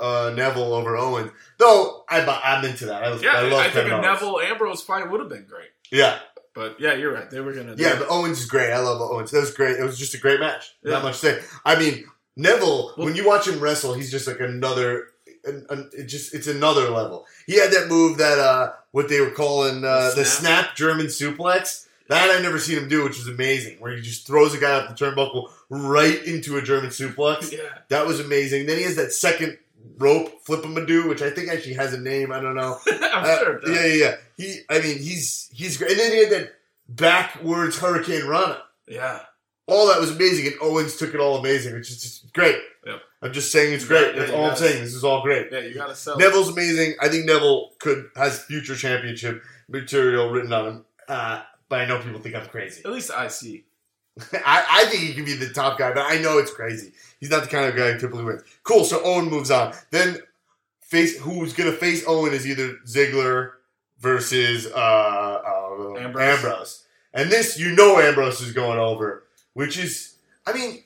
[0.00, 1.30] uh, Neville over Owens.
[1.58, 3.04] Though I, I'm into that.
[3.04, 4.06] I, Yeah, I I, think Kevin a Owens.
[4.06, 5.68] Neville Ambrose fight would have been great.
[5.92, 6.18] Yeah,
[6.54, 7.28] But yeah, you're right.
[7.30, 7.74] They were gonna.
[7.76, 8.72] yeah, but Owens is great.
[8.72, 9.30] I love Owens.
[9.30, 9.76] That was great.
[9.78, 10.74] It was just a great match.
[10.82, 10.92] Yeah.
[10.92, 11.42] Not much to say.
[11.64, 12.04] I mean,
[12.36, 12.94] Neville.
[12.96, 15.08] Well- when you watch him wrestle, he's just like another.
[15.44, 17.24] An, an, it just it's another level.
[17.46, 21.86] He had that move that uh what they were calling uh, The snap German suplex.
[22.08, 23.76] That I never seen him do, which was amazing.
[23.78, 27.52] Where he just throws a guy off the turnbuckle right into a German suplex.
[27.56, 28.66] yeah, That was amazing.
[28.66, 29.58] Then he has that second
[29.96, 32.32] rope flip him a do, which I think actually has a name.
[32.32, 32.78] I don't know.
[32.90, 33.60] I'm Uh, sure.
[33.72, 34.14] yeah, yeah, yeah.
[34.36, 35.92] He, I mean, he's he's great.
[35.92, 36.52] And then he had that
[36.88, 38.58] backwards hurricanrana.
[38.88, 39.20] yeah.
[39.66, 42.56] All that was amazing, and Owens took it all amazing, which is just great.
[42.84, 43.00] Yep.
[43.22, 44.14] I'm just saying it's great.
[44.14, 44.82] yeah, That's you all I'm got- saying.
[44.82, 45.48] This is all great.
[45.52, 46.14] Yeah, you gotta sell.
[46.14, 46.18] it.
[46.18, 46.94] Neville's amazing.
[47.00, 50.84] I think Neville could has future championship material written on him.
[51.08, 52.82] Uh, but I know people think I'm crazy.
[52.84, 53.64] At least I see.
[54.32, 56.92] I, I think he can be the top guy, but I know it's crazy.
[57.20, 58.42] He's not the kind of guy who typically wins.
[58.64, 58.84] Cool.
[58.84, 59.74] So Owen moves on.
[59.90, 60.18] Then
[60.82, 63.52] face who's gonna face Owen is either Ziggler
[63.98, 66.22] versus uh, uh, Ambrose.
[66.44, 66.84] Ambrose.
[67.12, 70.14] And this, you know, Ambrose is going over, which is,
[70.46, 70.82] I mean,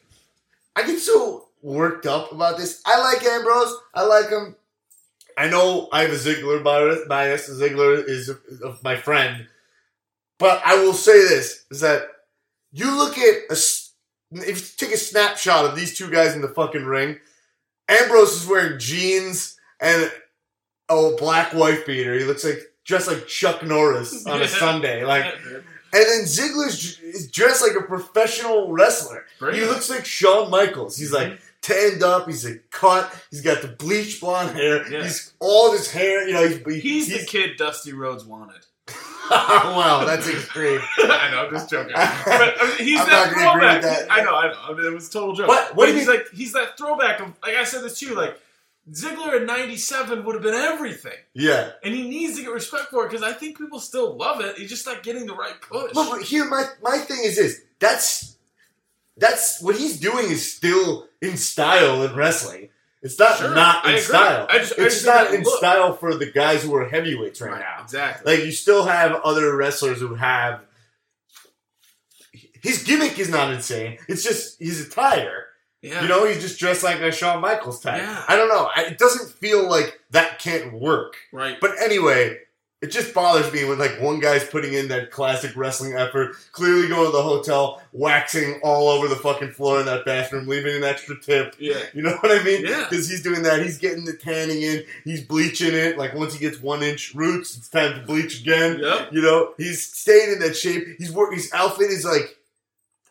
[0.75, 2.83] I get so worked up about this.
[2.87, 3.75] I like Ambrose.
[3.95, 4.55] I like him.
[5.37, 7.51] I know I have a Ziggler bias.
[7.51, 8.29] Ziggler is
[8.63, 9.49] of my friend,
[10.39, 12.03] but I will say this: is that
[12.71, 13.57] you look at a
[14.31, 17.19] if you take a snapshot of these two guys in the fucking ring,
[17.89, 20.13] Ambrose is wearing jeans and
[20.89, 22.17] a black wife beater.
[22.17, 25.35] He looks like dressed like Chuck Norris on a Sunday, like.
[25.95, 29.27] And then Ziggler's is dressed like a professional wrestler.
[29.39, 29.55] Great.
[29.55, 30.97] He looks like Shawn Michaels.
[30.97, 32.27] He's like tanned up.
[32.27, 33.13] He's a cut.
[33.31, 34.87] He's got the bleach blonde hair.
[34.91, 35.03] Yeah.
[35.03, 36.29] He's all his hair.
[36.29, 38.61] You know, he's He's, the kid Dusty Rhodes wanted.
[39.31, 40.79] wow, that's extreme.
[40.99, 41.95] I know, I'm just joking.
[41.95, 43.83] But I mean, he's I'm that not gonna agree throwback.
[43.83, 44.13] with that.
[44.13, 44.59] I know, I know.
[44.69, 45.49] I mean, it was a total joke.
[45.49, 47.99] What- what But do you he's like he's that throwback of like I said this
[48.01, 48.39] to you, like
[48.93, 51.71] Ziggler in '97 would have been everything, Yeah.
[51.83, 54.59] and he needs to get respect for it because I think people still love it.
[54.59, 55.95] He's just not getting the right push.
[55.95, 57.63] Look, here my my thing is this.
[57.79, 58.34] That's
[59.17, 62.69] that's what he's doing is still in style in wrestling.
[63.03, 64.47] It's not Sure, not in style.
[64.49, 67.41] I just- I it's just not in look- style for the guys who are heavyweights
[67.41, 67.83] right, Right, now.
[67.83, 68.35] exactly.
[68.37, 70.63] Like you still have other wrestlers who have
[72.63, 73.99] his gimmick is not insane.
[74.09, 75.47] It's just his attire.
[75.83, 76.01] Yeah.
[76.01, 78.01] You know, he's just dressed like a Shawn Michaels type.
[78.01, 78.25] Yeah.
[78.27, 78.71] I don't know.
[78.75, 81.15] I, it doesn't feel like that can't work.
[81.31, 81.59] right.
[81.61, 82.39] But anyway,
[82.83, 86.87] it just bothers me when like one guy's putting in that classic wrestling effort, clearly
[86.87, 90.85] going to the hotel, waxing all over the fucking floor in that bathroom, leaving an
[90.85, 91.55] extra tip.
[91.59, 91.81] yeah.
[91.95, 92.67] You know what I mean?
[92.67, 92.87] Yeah.
[92.89, 93.63] Because he's doing that.
[93.63, 94.83] He's getting the tanning in.
[95.05, 95.97] He's bleaching it.
[95.97, 98.79] Like once he gets one inch roots, it's time to bleach again.
[98.81, 99.13] Yep.
[99.13, 100.85] You know, he's staying in that shape.
[100.99, 101.39] He's working.
[101.39, 102.37] His outfit is like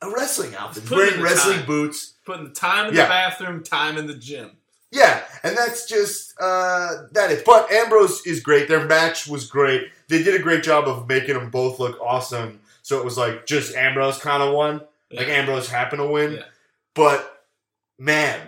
[0.04, 0.84] a wrestling outfit.
[0.84, 1.66] He's wearing wrestling time.
[1.66, 2.14] boots.
[2.26, 3.04] Putting the time in Yeah.
[3.04, 4.52] the bathroom, time in the gym.
[4.94, 7.42] Yeah, and that's just uh, that is.
[7.44, 8.68] But Ambrose is great.
[8.68, 9.88] Their match was great.
[10.08, 12.60] They did a great job of making them both look awesome.
[12.84, 14.82] So it was like just Ambrose kind of won.
[15.12, 16.34] Like Ambrose happened to win.
[16.34, 16.44] Yeah.
[16.94, 17.44] But
[17.98, 18.40] man,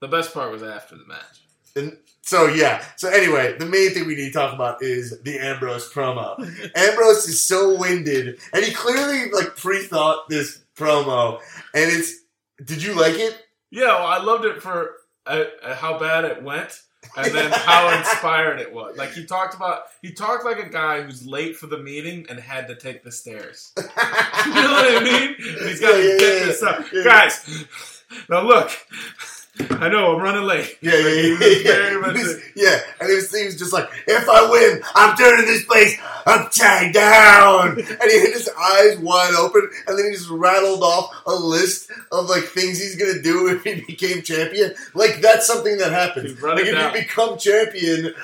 [0.00, 1.40] The best part was after the match.
[1.76, 2.82] and so yeah.
[2.96, 6.38] So anyway, the main thing we need to talk about is the Ambrose promo.
[6.76, 11.40] Ambrose is so winded, and he clearly like pre-thought this promo.
[11.74, 12.20] And it's,
[12.64, 13.36] did you like it?
[13.70, 14.92] Yeah, well, I loved it for
[15.26, 16.80] uh, uh, how bad it went,
[17.16, 18.96] and then how inspired it was.
[18.96, 22.38] Like he talked about, he talked like a guy who's late for the meeting and
[22.40, 23.72] had to take the stairs.
[24.46, 25.36] you know what I mean?
[25.64, 27.46] He's got to Yeah, yeah, get yeah, this up, guys.
[28.28, 28.70] Now look,
[29.70, 30.78] I know I'm running late.
[30.82, 31.62] Yeah, yeah, yeah, yeah.
[31.62, 32.78] very much He was- yeah.
[33.00, 35.96] And thing was just like, if I win, I'm turning this place
[36.26, 37.70] upside down.
[37.78, 37.78] And
[38.10, 42.28] he had his eyes wide open, and then he just rattled off a list of
[42.28, 44.72] like things he's gonna do if he became champion.
[44.94, 46.40] Like that's something that happens.
[46.42, 46.94] Like if down.
[46.94, 48.14] you become champion,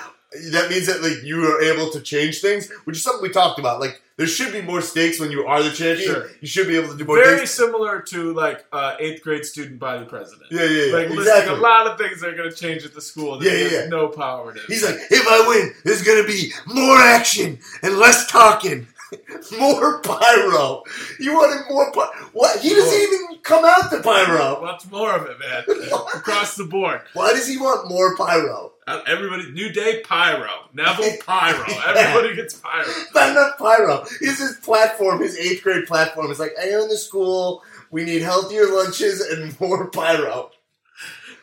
[0.52, 3.58] that means that like you are able to change things, which is something we talked
[3.58, 3.80] about.
[3.80, 6.14] Like there should be more stakes when you are the champion.
[6.14, 6.30] Sure.
[6.40, 7.50] You should be able to do more Very things.
[7.50, 10.50] similar to like uh, eighth grade student body president.
[10.50, 10.92] Yeah, yeah, yeah.
[10.92, 11.54] Like listing exactly.
[11.54, 13.38] a lot of things that are going to change at the school.
[13.38, 13.88] That Yeah, yeah, yeah.
[13.88, 14.60] No power to.
[14.68, 18.86] He's like, if I win, there's gonna be more action and less talking.
[19.58, 20.82] more pyro.
[21.20, 22.10] You wanted more pyro.
[22.32, 22.60] What?
[22.60, 24.60] He doesn't even come out to pyro.
[24.62, 25.64] What's more of it, man?
[26.14, 27.02] Across the board.
[27.12, 28.72] Why does he want more pyro?
[28.88, 31.64] Uh, Everybody, New Day Pyro, Neville Pyro.
[31.86, 32.86] Everybody gets Pyro.
[33.14, 34.04] Not enough pyro.
[34.20, 36.30] He's his platform, his eighth grade platform.
[36.30, 37.62] It's like, I own the school.
[37.90, 40.50] We need healthier lunches and more pyro.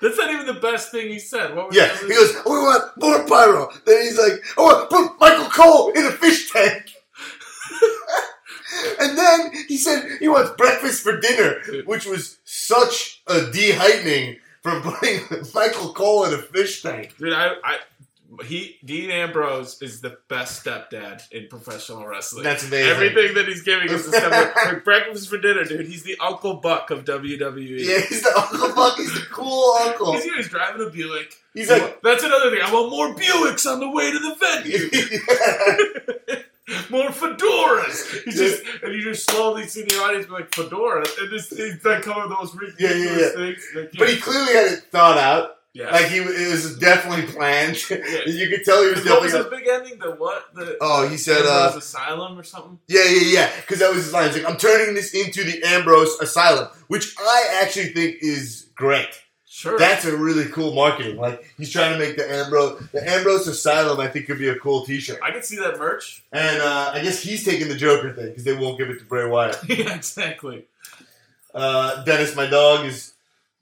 [0.01, 1.55] That's not even the best thing he said.
[1.55, 3.69] What was Yeah, he goes, we want more pyro.
[3.85, 6.91] Then he's like, I want to put Michael Cole in a fish tank.
[8.99, 14.81] and then he said he wants breakfast for dinner, which was such a de-heightening from
[14.81, 15.19] putting
[15.53, 17.15] Michael Cole in a fish tank.
[17.17, 17.77] Dude, I, I,
[18.45, 22.43] he, Dean Ambrose is the best stepdad in professional wrestling.
[22.43, 22.89] That's amazing.
[22.89, 24.55] Everything that he's giving is the stepdad.
[24.55, 25.85] like breakfast for dinner, dude.
[25.85, 27.79] He's the Uncle Buck of WWE.
[27.79, 28.97] Yeah, he's the Uncle Buck.
[28.97, 30.13] He's the cool uncle.
[30.13, 31.35] He's, he's driving a Buick.
[31.53, 32.61] He's like, That's another thing.
[32.63, 34.89] I want more Buicks on the way to the venue.
[36.89, 38.23] more fedoras.
[38.23, 41.51] He's just and you just slowly see the audience be like fedora, and this
[41.83, 43.29] like coming with those ridiculous Yeah, yeah, yeah.
[43.53, 43.67] things.
[43.75, 45.57] Like, but he clearly had it thought out.
[45.73, 45.89] yeah.
[45.91, 47.77] Like he, it was definitely planned.
[47.89, 49.57] you could tell he was what was definitely.
[49.57, 49.99] his big ending?
[49.99, 50.53] The what?
[50.53, 52.79] The Oh, he said, uh, Asylum or something.
[52.87, 53.51] Yeah, yeah, yeah.
[53.61, 54.27] Because that was his line.
[54.31, 59.09] He's like, I'm turning this into the Ambrose Asylum, which I actually think is great.
[59.55, 59.77] Sure.
[59.77, 61.17] That's a really cool marketing.
[61.17, 63.99] Like he's trying to make the Ambrose, the Ambrose Asylum.
[63.99, 65.19] I think could be a cool T-shirt.
[65.21, 66.23] I can see that merch.
[66.31, 69.05] And uh, I guess he's taking the Joker thing because they won't give it to
[69.05, 69.59] Bray Wyatt.
[69.69, 70.65] yeah, exactly.
[71.53, 73.13] Uh, Dennis, my dog, is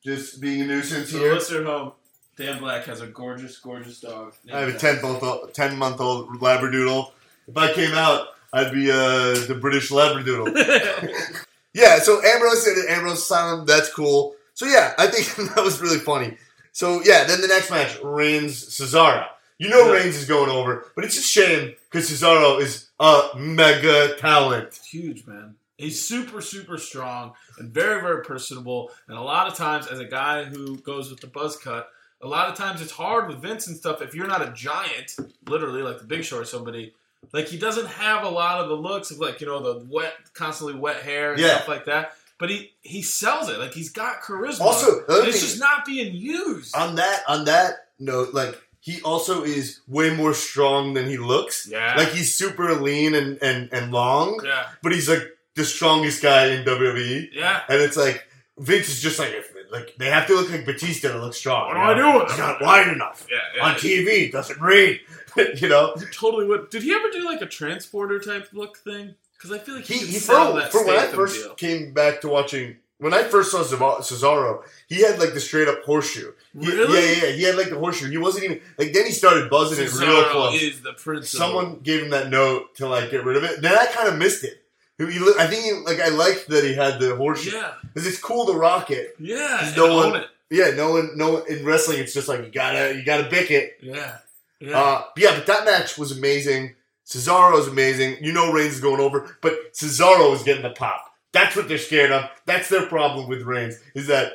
[0.02, 1.34] just being a nuisance So here.
[1.34, 1.92] listener home,
[2.38, 4.34] Dan Black has a gorgeous, gorgeous dog.
[4.52, 7.12] I have a ten month old, ten month old Labradoodle.
[7.50, 11.46] If I came out, I'd be uh, the British Labradoodle.
[11.74, 14.36] Yeah, so Ambrose it, Ambrose Asylum, that's cool.
[14.62, 16.38] So yeah, I think that was really funny.
[16.72, 19.26] So yeah, then the next match, Reigns Cesaro.
[19.58, 19.94] You know Yeah.
[19.94, 24.80] Reigns is going over, but it's a shame because Cesaro is a mega talent.
[24.88, 25.56] huge, man.
[25.80, 28.92] He's super, super strong and very, very personable.
[29.08, 31.90] And a lot of times, as a guy who goes with the buzz cut,
[32.22, 34.00] a lot of times it's hard with Vince and stuff.
[34.04, 35.16] If you're not a giant,
[35.48, 36.94] literally like the Big Show or somebody,
[37.34, 40.14] like he doesn't have a lot of the looks of like you know the wet,
[40.36, 41.56] constantly wet hair and Yeah.
[41.56, 42.14] stuff like that.
[42.42, 43.60] But he he sells it.
[43.60, 44.62] Like he's got charisma.
[44.62, 46.76] Also, the other and it's just not being used.
[46.76, 51.68] On that on that note, like he also is way more strong than he looks.
[51.70, 55.22] yeah, Like he's super lean and, and, and long, yeah, but he's like
[55.54, 57.28] the strongest guy in WWE.
[57.32, 57.62] yeah.
[57.70, 58.28] And it's like
[58.58, 59.36] Vince is just like
[59.72, 61.68] like they have to look like Batista to look strong.
[61.68, 62.12] What you do I know?
[62.14, 63.28] do with He's not wide enough.
[63.30, 63.66] Yeah, yeah.
[63.66, 65.00] On TV, doesn't read.
[65.62, 65.94] you know?
[66.00, 66.72] You totally would.
[66.72, 69.14] Did he ever do like a transporter type look thing?
[69.42, 71.56] Because I feel like he, He, he for, that for when I first deal.
[71.56, 75.68] came back to watching when I first saw Cesaro- Cesaro, he had like the straight
[75.68, 76.34] up horseshoe.
[76.60, 77.00] He- Really?
[77.00, 77.32] Yeah, yeah, yeah.
[77.32, 78.10] He had like the horseshoe.
[78.12, 80.62] He wasn't even like then he started buzzing it real close.
[80.62, 81.24] is the.
[81.24, 83.62] Someone gave him that note to like get rid of it.
[83.64, 84.64] Then I kind of missed it
[85.00, 85.06] He
[85.40, 88.46] I think he, like I liked that he had the horseshoe Yeah, because it's cool
[88.46, 89.16] to rock it.
[89.20, 89.74] yeah.
[89.76, 90.24] No one-.
[90.52, 92.00] Yeah, no one, no one, in wrestling.
[92.00, 93.78] It's just like you gotta, you gotta bick it.
[93.82, 94.18] Yeah,
[94.60, 94.78] yeah.
[94.78, 96.76] Uh, yeah, but that match was amazing.
[97.12, 98.18] Cesaro was amazing.
[98.24, 101.04] You know Reigns is going over, but Cesaro is getting the pop.
[101.34, 102.30] That's what they're scared of.
[102.46, 104.34] That's their problem with Reigns is that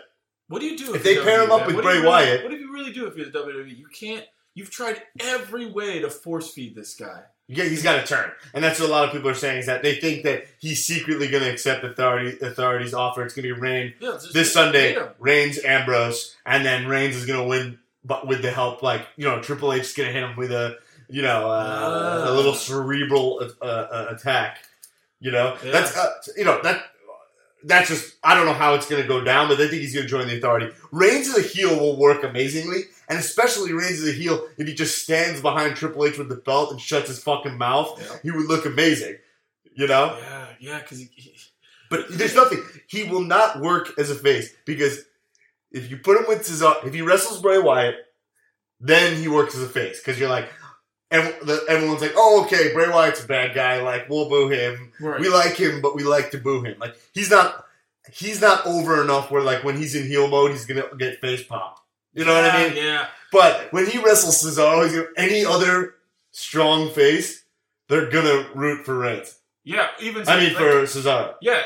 [0.48, 2.06] what do you do if you're they pair him WWE, up with What Bray really-
[2.06, 3.76] Wyatt- What do you really do if you're the WWE?
[3.76, 4.24] You can't.
[4.54, 7.22] You've tried every way to force feed this guy.
[7.48, 9.66] yeah, he's got to turn, and that's what a lot of people are saying is
[9.66, 13.22] that they think that he's secretly going to accept authority authority's offer.
[13.24, 14.96] It's going to be Reigns Yeah, just- this Sunday.
[15.18, 19.26] Reigns Ambrose, and then Reigns is going to win, but with the help like you
[19.28, 20.78] know Triple H is going to hit him with a
[21.08, 22.34] you know uh, a Ah.
[22.34, 24.64] little cerebral uh, uh, attack.
[25.20, 25.72] You know Yeah.
[25.72, 26.82] that's uh, you know that.
[27.64, 29.92] That's just I don't know how it's going to go down, but I think he's
[29.94, 30.68] going to join the authority.
[30.92, 34.74] Reigns as a heel will work amazingly, and especially Reigns as a heel if he
[34.74, 38.18] just stands behind Triple H with the belt and shuts his fucking mouth, Yeah.
[38.22, 39.16] he would look amazing.
[39.74, 41.34] You know, Yeah, yeah, because he, he-
[41.90, 42.62] but there's nothing.
[42.86, 45.00] He will not work as a face because
[45.72, 47.96] if you put him with Cesaro, if he wrestles Bray Wyatt,
[48.80, 50.48] then he works as a face because you're like,
[51.10, 53.80] everyone's like, oh, okay, Bray Wyatt's a bad guy.
[53.82, 54.92] Like we'll boo him.
[55.00, 55.20] right.
[55.20, 56.78] We like him, but we like to boo him.
[56.78, 57.64] Like he's not,
[58.12, 61.42] he's not over enough where like when he's in heel mode, he's gonna get face
[61.42, 61.78] pop.
[62.14, 62.76] You know what I mean?
[62.82, 65.94] Yeah, But when he wrestles Cesaro, he's gonna, any other
[66.30, 67.44] strong face,
[67.88, 69.38] they're gonna root for Reigns.
[69.64, 69.88] yeah.
[70.00, 71.34] Even I mean like- for Cesaro.
[71.42, 71.60] Yeah,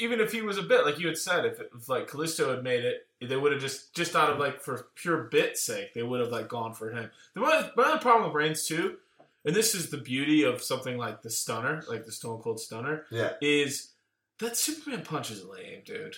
[0.00, 2.64] even if he was a bit like you had said, if, if like Kalisto had
[2.64, 6.02] made it, they would have just just out of like for pure bit sake, they
[6.02, 7.10] would have like gone for him.
[7.34, 8.96] The one, my other problem with Reigns too,
[9.44, 13.04] and this is the beauty of something like the Stunner, like the Stone Cold Stunner,
[13.10, 13.32] Yeah.
[13.40, 13.90] is
[14.38, 16.16] that Superman punch is lame, dude.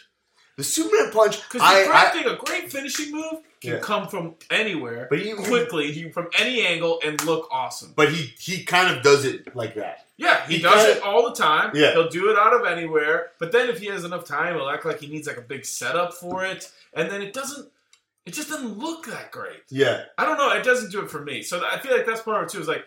[0.56, 3.78] The Superman punch, Because I, I, thing, a great finishing move can Yeah.
[3.78, 7.94] come from anywhere, but he, quickly, he, from any angle, and look awesome.
[7.96, 10.06] but he, he kind of does it like that.
[10.22, 11.72] Yeah, he, He does it all the time.
[11.74, 11.92] Yeah.
[11.92, 13.30] He'll do it out of anywhere.
[13.38, 15.64] But then if he has enough time, he'll act like he needs like a big
[15.64, 16.70] setup for it.
[16.94, 17.68] And then it doesn't
[18.24, 19.62] it just doesn't look that great.
[19.68, 21.42] Yeah, I don't know, it doesn't do it for me.
[21.42, 22.84] So I feel like that's part of it too, is like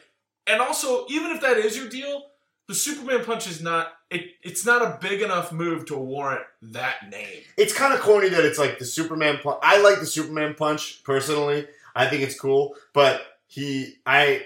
[0.47, 2.23] and also even if that is your deal,
[2.67, 7.09] the Superman punch is not it it's not a big enough move to warrant that
[7.11, 7.41] name.
[7.57, 9.59] it's kind of corny that it's like the Superman punch.
[9.61, 11.67] I like the Superman punch personally.
[11.95, 14.45] I think it's cool, but he, I,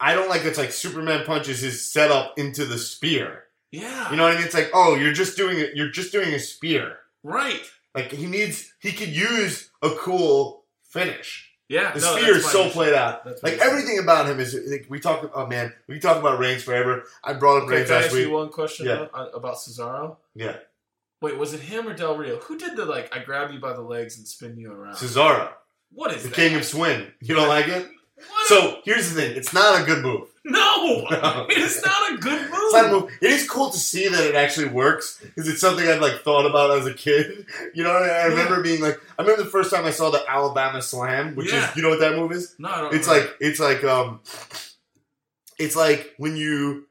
[0.00, 3.44] I don't like it's like Superman punches his setup into the spear.
[3.72, 4.10] Yeah.
[4.10, 4.44] You know what I mean?
[4.44, 5.74] It's like, oh, you're just doing it.
[5.74, 6.98] You're just doing a spear.
[7.22, 7.62] right.
[7.94, 11.50] Like he needs, he could use a cool finish.
[11.70, 11.92] Yeah.
[11.92, 13.24] The no, spear is so played out.
[13.24, 15.30] That's Like everything about him is like we talk.
[15.34, 17.04] Oh man, we can talk about Reigns forever.
[17.24, 18.26] I brought up Okay, Reigns can I last ask week.
[18.26, 18.94] you one question Yeah.
[18.96, 20.16] though, uh, about Cesaro?
[20.34, 20.56] Yeah,
[21.22, 22.36] Wait, was it him or Del Rio?
[22.40, 23.16] Who did the like?
[23.16, 24.96] I grab you by the legs and spin you around.
[24.96, 25.48] Cesaro,
[25.90, 26.36] what is the that?
[26.36, 27.06] king of swing.
[27.22, 27.88] You don't like it?
[28.16, 28.46] What?
[28.48, 30.28] So here's the thing: it's not a good move.
[30.44, 31.46] no, No.
[31.50, 32.50] it is not a good move.
[32.66, 33.10] It's not a move.
[33.20, 36.46] It is cool to see that it actually works because it's something I've like thought
[36.46, 37.46] about as a kid.
[37.74, 40.80] You know, I remember being like, I remember the first time I saw the Alabama
[40.82, 41.70] Slam, which Yeah.
[41.70, 42.54] is, you know what that move is?
[42.58, 43.12] No, I don't It's know.
[43.14, 44.20] like it's like um,
[45.58, 46.86] it's like when you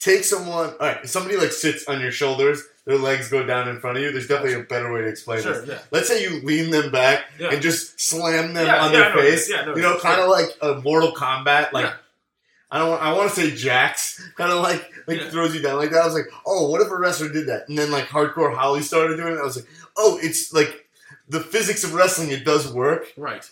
[0.00, 0.70] take someone.
[0.70, 4.02] All right, somebody like sits on your shoulders, their legs go down in front of
[4.02, 4.10] you.
[4.12, 5.68] There's definitely a better way to explain sure, this.
[5.68, 7.50] yeah, Let's say you lean them back yeah.
[7.52, 9.52] and just slam them Yeah, on their I know what it face.
[9.52, 11.72] I you know, kind of like a Mortal Kombat.
[11.72, 11.92] Like.
[12.74, 13.02] I don't.
[13.02, 15.28] I want to say Jax, kind of like like Yeah.
[15.28, 16.00] throws you down like that.
[16.00, 17.68] I was like, oh, what if a wrestler did that?
[17.68, 19.38] And then like Hardcore Holly started doing it.
[19.38, 19.66] I was like,
[19.98, 20.86] oh, it's like
[21.28, 22.30] the physics of wrestling.
[22.30, 23.12] It does work.
[23.18, 23.46] right.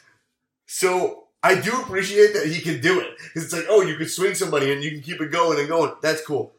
[0.66, 3.08] So I do appreciate that he can do it.
[3.34, 5.68] 'Cause it's like, oh, you could swing somebody and you can keep it going and
[5.68, 5.92] going.
[6.00, 6.52] That's cool.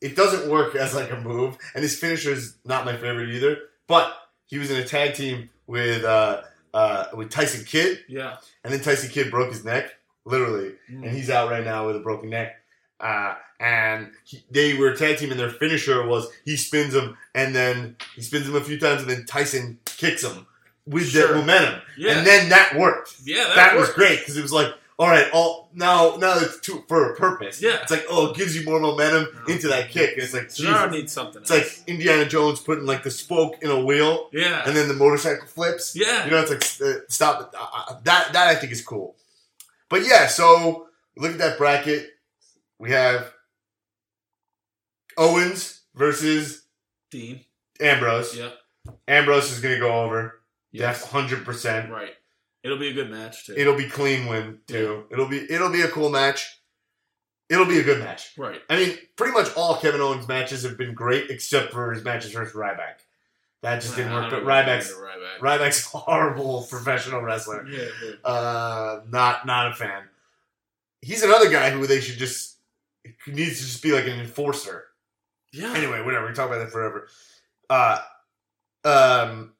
[0.00, 3.58] It doesn't work as like a move, and his finisher is not my favorite either.
[3.86, 4.14] But
[4.46, 6.42] he was in a tag team with uh,
[6.72, 9.90] uh, with Tyson Kidd, Yeah, and then Tyson Kidd broke his neck,
[10.24, 11.04] literally, Mm.
[11.06, 12.56] and he's out right now with a broken neck.
[12.98, 17.16] Uh, and he, they were a tag team, and their finisher was he spins him,
[17.34, 20.46] and then he spins him a few times, and then Tyson kicks him
[20.86, 21.28] with Sure.
[21.28, 23.44] that momentum, yeah, and then that worked yeah.
[23.48, 27.12] That, that was great because it was like, all right, all now now it's for
[27.12, 27.62] a purpose.
[27.62, 27.78] Yeah.
[27.80, 29.54] it's like oh, it gives you more momentum Yeah.
[29.54, 30.12] into that kick.
[30.12, 30.92] And it's like Jesus.
[30.92, 31.40] needs something.
[31.40, 31.78] it's else.
[31.78, 35.46] like Indiana Jones putting like the spoke in a wheel, yeah, and then the motorcycle
[35.46, 35.96] flips.
[35.96, 36.26] yeah.
[36.26, 37.54] You know, it's like uh, stop.
[37.58, 39.16] Uh, that that I think is cool.
[39.88, 42.10] But yeah, so look at that bracket.
[42.78, 43.32] We have
[45.16, 46.66] Owens versus
[47.10, 47.40] Dean.
[47.80, 48.36] Ambrose.
[48.36, 48.54] Yep.
[49.08, 50.40] Ambrose is going to go over.
[50.72, 51.04] Yes.
[51.04, 51.90] hundred percent.
[51.90, 52.12] Right.
[52.62, 53.54] It'll be a good match too.
[53.56, 55.04] It'll be clean win too.
[55.10, 56.58] It'll be it'll be a cool match.
[57.48, 58.32] It'll be a good match.
[58.38, 58.60] right.
[58.70, 62.32] I mean, pretty much all Kevin Owens matches have been great except for his matches
[62.32, 63.00] versus Ryback.
[63.62, 64.30] That just didn't work.
[64.30, 65.40] But Ryback's Ryback.
[65.40, 67.66] Ryback's horrible professional wrestler.
[67.66, 68.12] Yeah, yeah.
[68.30, 70.04] Uh, not not a fan.
[71.02, 72.56] He's another guy who they should just
[73.26, 74.84] needs to just be like an enforcer.
[75.52, 75.72] Yeah.
[75.74, 76.26] Anyway, whatever.
[76.26, 77.08] We can talk about that forever.
[77.68, 77.98] Uh,
[78.84, 79.52] um,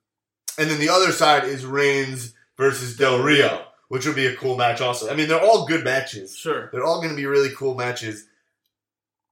[0.58, 4.54] and then the other side is Reigns versus Del Rio, which would be a cool
[4.54, 4.82] match.
[4.82, 6.36] Also, I mean, they're all good matches.
[6.36, 6.68] Sure.
[6.70, 8.26] They're all going to be really cool matches.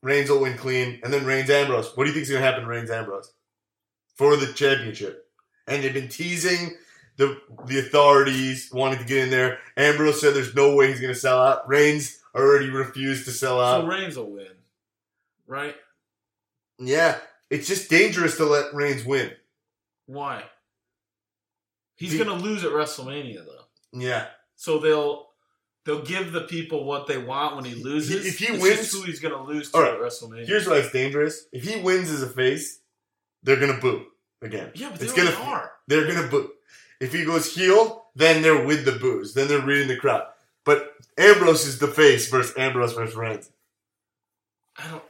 [0.02, 1.94] Reigns will win clean, and then Reigns Ambrose.
[1.94, 3.32] What do you think is going to happen, to Reigns Ambrose,
[4.14, 5.28] for the championship?
[5.66, 6.76] And they've been teasing
[7.18, 9.58] the the authorities wanting to get in there.
[9.76, 11.68] Ambrose said there's no way he's going to sell out.
[11.68, 13.82] Reigns already refused to sell out.
[13.82, 14.46] So Reigns will win,
[15.46, 15.76] right?
[16.78, 17.18] Yeah,
[17.50, 19.32] it's just dangerous to let Reigns win.
[20.06, 20.44] Why?
[21.98, 23.64] He's Be- gonna lose at WrestleMania though.
[23.92, 25.28] Yeah, So they'll
[25.84, 28.24] they'll give the people what they want when he loses.
[28.26, 29.92] If he It's wins- who he's gonna lose to right.
[29.94, 30.46] at WrestleMania.
[30.46, 31.46] here's why it's dangerous.
[31.52, 32.80] If he wins as a face,
[33.42, 34.06] they're gonna boo
[34.42, 34.70] again.
[34.74, 35.72] yeah, but they it's gonna- are.
[35.86, 36.52] They're gonna boo.
[37.00, 39.34] If he goes heel, then they're with the boos.
[39.34, 40.26] Then they're reading the crowd.
[40.64, 43.50] But Ambrose is the face versus Ambrose versus Reigns.
[44.76, 45.02] I don't.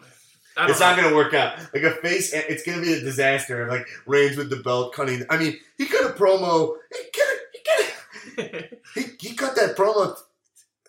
[0.61, 1.59] It's not gonna work out.
[1.73, 3.69] Like a face, it's gonna be a disaster.
[3.69, 5.25] Like Reigns with the belt cutting.
[5.31, 6.75] I mean, he cut a promo.
[6.93, 7.39] He cut.
[7.53, 7.95] He cut.
[8.95, 10.17] He, he cut that promo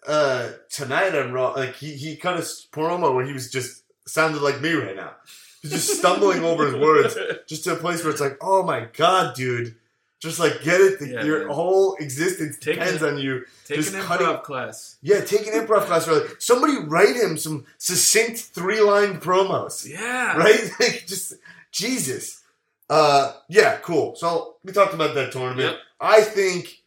[0.07, 1.51] uh, tonight on Raw.
[1.53, 5.13] Like he, he cut a promo where he was just sounded like me right now.
[5.61, 7.17] He's just stumbling over his words,
[7.47, 9.75] just to a place where it's like, oh my god, dude,
[10.19, 11.01] just like get it.
[11.01, 11.55] Yeah, Your man.
[11.55, 13.45] whole existence Take depends on you.
[13.65, 14.97] Take Just an improv cutting- class.
[15.01, 16.07] Yeah, take an improv class.
[16.07, 16.27] Really.
[16.39, 20.37] Somebody write him some succinct three line promos, Yeah.
[20.37, 20.59] right?
[20.79, 21.33] Like just
[21.71, 22.41] Jesus.
[22.89, 24.15] Uh, yeah, cool.
[24.15, 25.71] So we talked about that tournament.
[25.71, 25.77] Yep.
[26.01, 26.83] I think.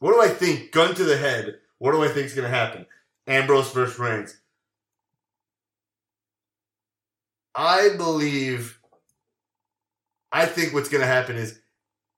[0.00, 0.70] What do I think?
[0.72, 1.58] Gun to the head.
[1.78, 2.84] What do I think is going to happen?
[3.26, 4.36] Ambrose versus Reigns.
[7.54, 8.78] I believe.
[10.32, 11.60] I think what's going to happen is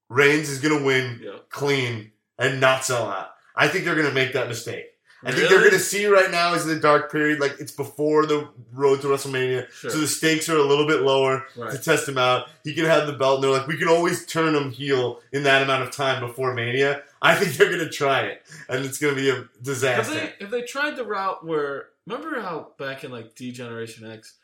[0.09, 3.31] Reigns is going to win clean and not sell out.
[3.55, 4.87] I think they're going to make that mistake.
[5.25, 8.27] I think they're going to see right now is the dark period, like it's before
[8.27, 9.91] the road to WrestleMania, Sure.
[9.91, 12.49] so the stakes are a little bit lower to test him out.
[12.63, 15.43] He can have the belt, and they're like, we can always turn him heel in
[15.45, 17.03] that amount of time before Mania.
[17.23, 20.15] I think they're going to try it, and it's going to be a Have disaster.
[20.15, 24.35] they have they tried the route where remember how back in like D Generation X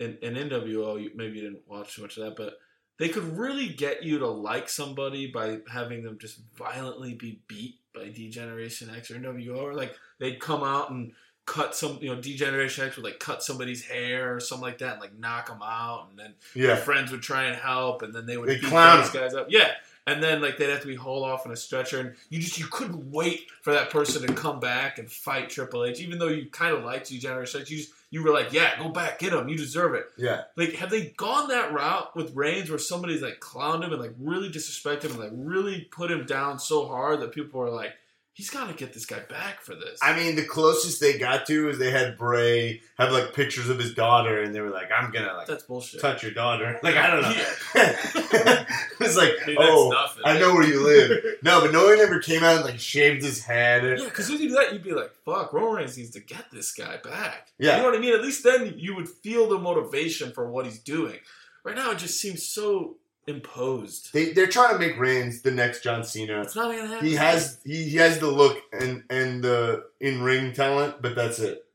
[0.00, 2.54] and, and NWO you, maybe you didn't watch too much of that, but
[3.00, 7.76] they could really get you to like somebody by having them just violently be beat
[7.94, 11.12] by D Generation X or NWO, or like they'd come out and
[11.46, 14.78] cut some you know D Generation X would like cut somebody's hair or something like
[14.78, 18.02] that and like knock them out, and then their yeah, friends would try and help,
[18.02, 19.46] and then they would They beat clown those guys up.
[19.48, 19.70] Yeah,
[20.06, 22.58] and then like they'd have to be hauled off in a stretcher, and you just
[22.58, 26.28] you couldn't wait for that person to come back and fight Triple H, even though
[26.28, 27.70] you kind of liked Generation X.
[27.70, 30.06] You just you were like, yeah, go back, get him, you deserve it.
[30.18, 30.42] yeah.
[30.56, 34.14] Like, have they gone that route with Reigns, where somebody's like clowned him and like
[34.18, 37.92] really disrespect him and like really put him down so hard that people are like,
[38.32, 39.98] he's got to get this guy back for this.
[40.02, 43.78] I mean, the closest they got to is they had Bray have like pictures of
[43.78, 46.00] his daughter, and they were like, "I'm gonna like That's bullshit.
[46.00, 47.30] touch your daughter." Like I don't know.
[47.30, 48.64] Yeah.
[49.00, 50.22] it's like, Dude, oh, nothing.
[50.24, 51.22] I know where you live.
[51.42, 53.98] No, but no one ever came out and like shaved his head.
[53.98, 56.46] Yeah, because if you do that, you'd be like, "Fuck, Roman Reigns needs to get
[56.52, 57.76] this guy back." Yeah.
[57.76, 58.14] you know what I mean.
[58.14, 61.18] At least then you would feel the motivation for what he's doing.
[61.62, 62.96] Right now, it just seems so
[63.26, 64.12] imposed.
[64.12, 66.40] They they're trying to make Reigns the next John Cena.
[66.42, 67.06] It's not gonna happen.
[67.06, 71.38] He has he, he has the look and and the in ring talent, but that's
[71.38, 71.66] it.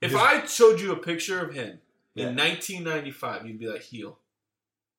[0.00, 1.78] If Just- I showed you a picture of him
[2.14, 2.28] Yeah.
[2.28, 4.18] in 1995, you'd be like, "Heel."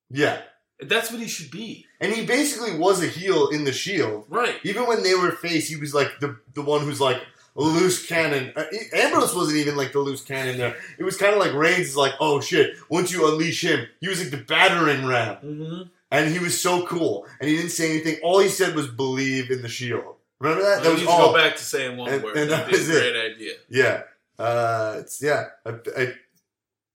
[0.10, 0.42] Yeah,
[0.80, 4.26] That's what he should be, and he basically was a heel in the Shield.
[4.30, 4.56] right?
[4.64, 7.22] Even when they were face, he was like the the one who's like
[7.56, 8.52] loose cannon.
[8.56, 10.76] Uh, Ambrose wasn't even like the loose cannon there.
[10.98, 14.08] It was kind of like Reigns is like, oh shit, once you unleash him, he
[14.08, 15.36] was like the battering ram.
[15.44, 15.82] Mm-hmm.
[16.12, 17.26] And he was so cool.
[17.40, 18.18] And he didn't say anything.
[18.24, 20.16] All he said was believe in the Shield.
[20.40, 20.82] Remember that?
[20.82, 21.32] Well, that you was need all.
[21.32, 22.38] go back to saying one And- word.
[22.38, 23.14] and That'd that be a was it.
[23.14, 23.54] great idea.
[23.70, 24.02] Yeah.
[24.38, 25.46] Uh, it's yeah.
[25.66, 26.14] I, I,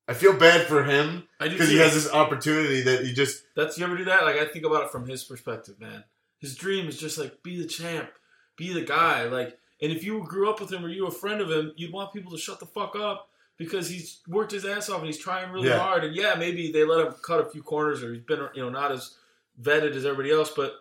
[0.08, 3.42] I feel bad for him I do because he has this opportunity that he just
[3.56, 4.24] That's you ever do that?
[4.24, 6.04] Like I think about it from his perspective, man.
[6.38, 8.10] His dream is just like be the champ,
[8.56, 9.24] be the guy.
[9.24, 11.72] Like, and if you grew up with him or you were a friend of him,
[11.76, 15.06] you'd want people to shut the fuck up because he's worked his ass off and
[15.06, 15.78] he's trying really Yeah.
[15.78, 16.04] hard.
[16.04, 18.70] And yeah, maybe they let him cut a few corners or he's been you know
[18.70, 19.16] not as
[19.60, 20.74] vetted as everybody else, but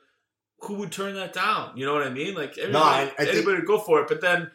[0.62, 1.76] who would turn that down?
[1.78, 2.34] You know what I mean?
[2.36, 4.52] Like everybody, I- I think- anybody would go for it, but then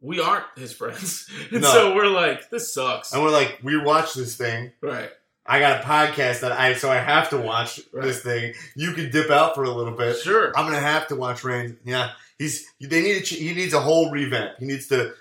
[0.00, 1.72] we aren't his friends, and No.
[1.72, 4.72] so we're like, this sucks, and we're like, we watch this thing.
[4.82, 5.10] right?
[5.48, 8.02] I got a podcast that I so I have to watch Right.
[8.04, 8.52] this thing.
[8.74, 10.18] You can dip out for a little bit.
[10.18, 10.52] Sure.
[10.56, 11.76] I'm gonna have to watch Reigns.
[11.84, 14.58] Yeah, he's they need a, he needs a whole revamp.
[14.58, 15.12] He needs to.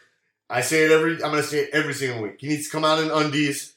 [0.49, 1.13] I say it every.
[1.15, 2.37] I'm gonna say it every single week.
[2.39, 3.73] He needs to come out in undies.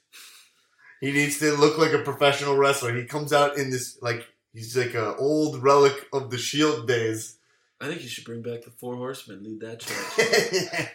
[1.01, 2.95] He needs to look like a professional wrestler.
[2.95, 7.37] He comes out in this like he's like a old relic of the Shield days.
[7.81, 10.89] I think you should bring back the Four Horsemen, lead that charge.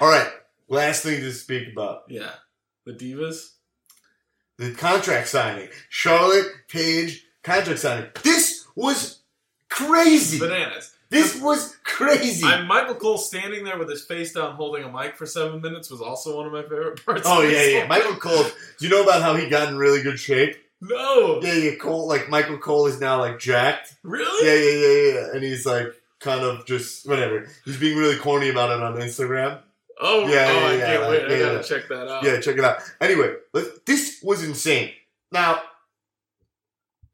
[0.00, 0.28] All right,
[0.68, 2.04] last thing to speak about.
[2.08, 2.30] yeah,
[2.86, 3.50] the divas.
[4.56, 5.68] the contract signing.
[5.90, 8.06] Charlotte Paige contract signing.
[8.22, 9.20] This was
[9.68, 10.38] crazy.
[10.38, 10.93] Bananas.
[11.14, 12.44] This was crazy.
[12.44, 15.90] I'm Michael Cole standing there with his face down holding a mic for seven minutes
[15.90, 17.22] was also one of my favorite parts.
[17.24, 17.78] oh of yeah, this yeah.
[17.80, 18.42] whole- Michael Cole.
[18.78, 20.56] Do you know about how he got in really good shape?
[20.80, 21.40] No.
[21.42, 21.74] Yeah, yeah.
[21.76, 23.94] Cole, like Michael Cole, is now like jacked.
[24.02, 24.46] Really?
[24.46, 25.34] Yeah, yeah, yeah, yeah.
[25.34, 25.86] And he's like
[26.20, 27.48] kind of just whatever.
[27.64, 29.60] He's being really corny about it on Instagram.
[30.00, 31.20] Oh, Yeah, oh, yeah, I yeah, can't like, wait.
[31.30, 31.62] yeah, I gotta yeah.
[31.62, 32.24] check that out.
[32.24, 32.78] Yeah, check it out.
[33.00, 33.34] Anyway,
[33.86, 34.90] this was insane.
[35.30, 35.62] Now,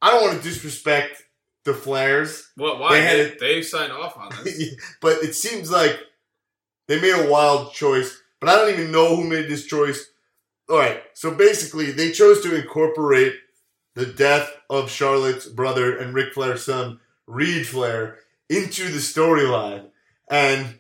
[0.01, 1.23] I don't want to disrespect
[1.65, 2.95] the Flairs, Well, why?
[2.95, 4.75] They had They, it- they signed off on this.
[5.01, 5.99] but it seems like
[6.89, 8.19] they made a wild choice.
[8.41, 10.07] But I don't even know who made this choice.
[10.69, 13.35] All right, so basically, they chose to incorporate
[13.97, 19.87] the death of Charlotte's brother and Ric Flair's son, Reid Flair, into the storyline,
[20.31, 20.79] and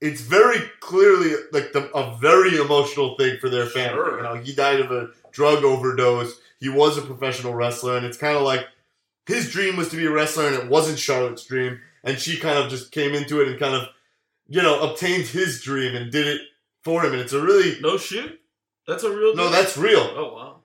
[0.00, 3.94] it's very clearly like the, a very emotional thing for their family.
[3.94, 4.16] Sure.
[4.16, 6.38] You know, he died of a drug overdose.
[6.58, 8.66] He was a professional wrestler, and it's kind of like
[9.26, 12.58] his dream was to be a wrestler, and it wasn't Charlotte's dream, and she kind
[12.58, 13.88] of just came into it and kind of,
[14.48, 16.40] you know, obtained his dream and did it
[16.84, 18.40] for him, and it's a really No shit.
[18.86, 19.34] That's a real.
[19.34, 19.98] no, that's real.
[20.14, 20.60] Oh wow.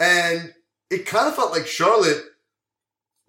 [0.00, 0.54] And
[0.90, 2.22] it kind of felt like Charlotte.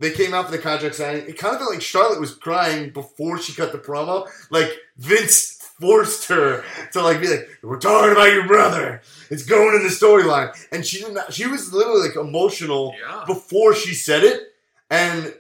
[0.01, 1.27] They came out for the contract signing.
[1.27, 4.29] It kind of felt like Charlotte was crying before she cut the promo.
[4.49, 6.63] Like Vince forced her
[6.93, 9.01] to like be like, "We're talking about your brother.
[9.29, 11.33] It's going in the storyline." And she did not.
[11.33, 13.25] She was literally like emotional Yeah.
[13.27, 14.53] before she said it,
[14.89, 15.33] and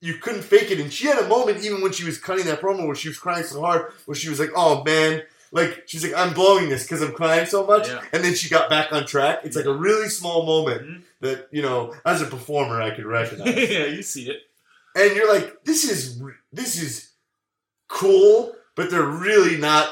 [0.00, 0.78] you couldn't fake it.
[0.80, 3.18] And she had a moment even when she was cutting that promo where she was
[3.18, 5.22] crying so hard, where she was like, "Oh man."
[5.52, 8.02] Like she's like, I'm blowing this because I'm crying so much, Yeah.
[8.12, 9.40] and then she got back on track.
[9.44, 11.02] It's like a really small moment, Mhm.
[11.20, 13.54] that you know as a performer I could recognize.
[13.56, 14.38] yeah, you see it.
[14.96, 16.20] and you're like, this is
[16.52, 17.10] this is
[17.88, 19.88] cool, but they're really not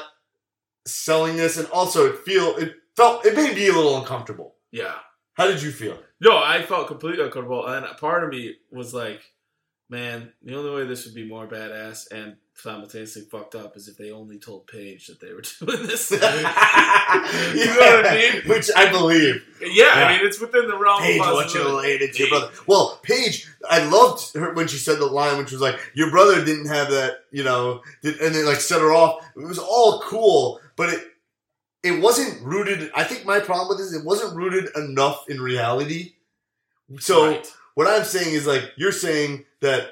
[0.85, 1.57] selling this.
[1.57, 4.55] And also, it feel it felt it made me a little uncomfortable.
[4.71, 4.95] Yeah.
[5.35, 5.97] How did you feel?
[6.21, 9.21] No, I felt completely uncomfortable, and part of me was like,
[9.89, 13.97] "Man, the only way this would be more badass and simultaneously fucked up is if
[13.97, 18.41] they only told Paige that they were doing this." you know what I mean?
[18.47, 19.43] Which I believe.
[19.61, 20.05] yeah, Yeah.
[20.05, 22.07] I mean, it's within the realm Paige of wants you possibility.
[22.07, 22.49] to your brother.
[22.65, 26.43] Well, Paige, I loved her when she said the line, which was like, "Your brother
[26.45, 29.25] didn't have that," you know, and then like set her off.
[29.35, 31.03] It was all cool, but it
[31.85, 32.91] it wasn't rooted.
[32.95, 36.13] I think my problem with this, it wasn't rooted enough in reality.
[36.99, 37.47] So Right.
[37.75, 39.91] what I'm saying is like you're saying that.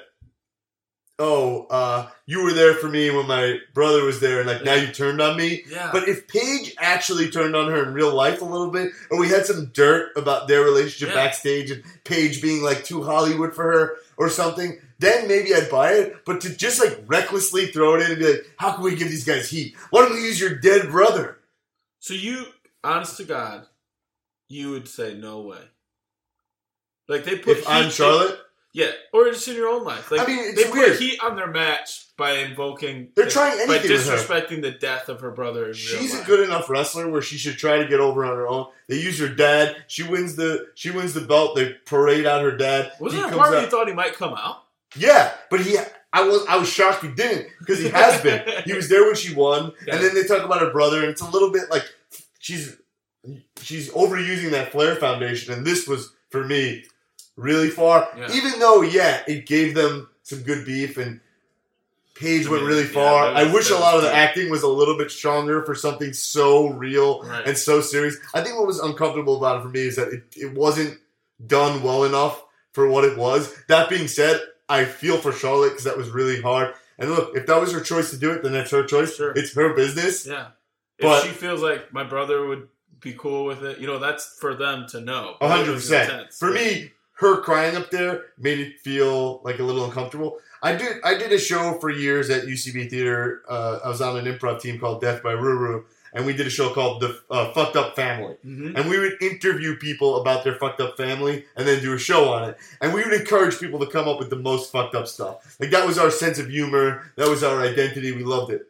[1.16, 4.74] Oh, uh, you were there for me when my brother was there, and like now
[4.74, 5.62] you turned on me.
[5.70, 9.20] yeah, But if Paige actually turned on her in real life a little bit, or
[9.20, 11.24] we had some dirt about their relationship Yeah.
[11.24, 15.92] backstage and Paige being like too Hollywood for her or something, then maybe I'd buy
[15.92, 16.16] it.
[16.24, 19.08] But to just like recklessly throw it in and be like, how can we give
[19.08, 19.76] these guys heat?
[19.90, 21.38] Why don't we use your dead brother?
[22.04, 22.44] So you,
[22.84, 23.66] honest to God,
[24.48, 25.56] you would say no way.
[27.08, 28.38] Like they put If I'm heat- Charlotte,
[28.74, 30.10] yeah, or just in your own life.
[30.10, 30.90] Like I mean, it's they weird.
[30.92, 33.08] put heat on their match by invoking.
[33.16, 33.96] They're trying by anything her.
[34.16, 35.72] disrespecting the death of her brother.
[35.72, 38.66] She's a good enough wrestler where she should try to get over on her own.
[38.88, 39.76] They use her dad.
[39.86, 41.56] She wins the she wins the belt.
[41.56, 42.92] They parade out her dad.
[43.00, 44.64] Wasn't He there a part where you thought he might come out?
[44.96, 45.76] Yeah, but he,
[46.14, 48.42] I was, I was shocked he didn't because he has been.
[48.64, 49.96] he was there when she won, Yeah.
[49.96, 51.82] and then they talk about her brother, and it's a little bit like
[52.38, 52.76] she's,
[53.60, 56.84] she's overusing that Flair Foundation, and this was for me
[57.36, 58.08] really far.
[58.16, 58.28] Yeah.
[58.32, 61.20] Even though, yeah, it gave them some good beef, and
[62.14, 63.32] Paige I went really far.
[63.34, 65.74] that was- I wish a lot of the acting was a little bit stronger for
[65.74, 67.44] something so real Right.
[67.48, 68.16] and so serious.
[68.32, 70.98] I think what was uncomfortable about it for me is that it, it wasn't
[71.44, 73.52] done well enough for what it was.
[73.66, 76.74] That being said, I feel for Charlotte because that was really hard.
[76.98, 79.16] And look, if that was her choice to do it, then that's her choice.
[79.16, 79.32] Sure.
[79.36, 80.26] It's her business.
[80.26, 80.48] Yeah.
[81.00, 82.68] But- if she feels like my brother would
[83.00, 85.36] be cool with it, you know, that's for them to know.
[85.40, 86.10] A hundred It was percent.
[86.12, 86.38] intense.
[86.38, 90.38] For me, her crying up there made it feel like a little uncomfortable.
[90.62, 93.42] I did I did a show for years at UCB Theater.
[93.48, 95.84] Uh, I was on an improv team called Death by Ruru,
[96.14, 98.36] and we did a show called The uh, Fucked Up Family.
[98.46, 98.76] Mhm.
[98.78, 102.28] and we would interview people about their fucked up family and then do a show
[102.32, 102.56] on it.
[102.80, 105.56] And we would encourage people to come up with the most fucked up stuff.
[105.60, 108.12] Like that was our sense of humor, that was our identity.
[108.12, 108.68] We loved it.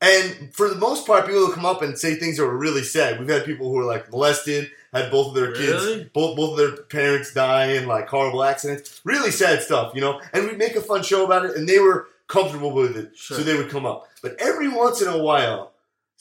[0.00, 2.82] And for the most part, people would come up and say things that were really
[2.82, 3.18] sad.
[3.18, 5.96] We've had people who were like molested, had both of their Really?
[6.00, 9.00] kids, both both of their parents die in like horrible accidents.
[9.04, 10.20] Really sad stuff, you know.
[10.32, 13.38] And we'd make a fun show about it, and they were comfortable with it, Sure.
[13.38, 14.08] so they would come up.
[14.22, 15.72] But every once in a while,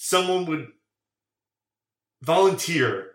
[0.03, 0.67] someone would
[2.21, 3.11] volunteer,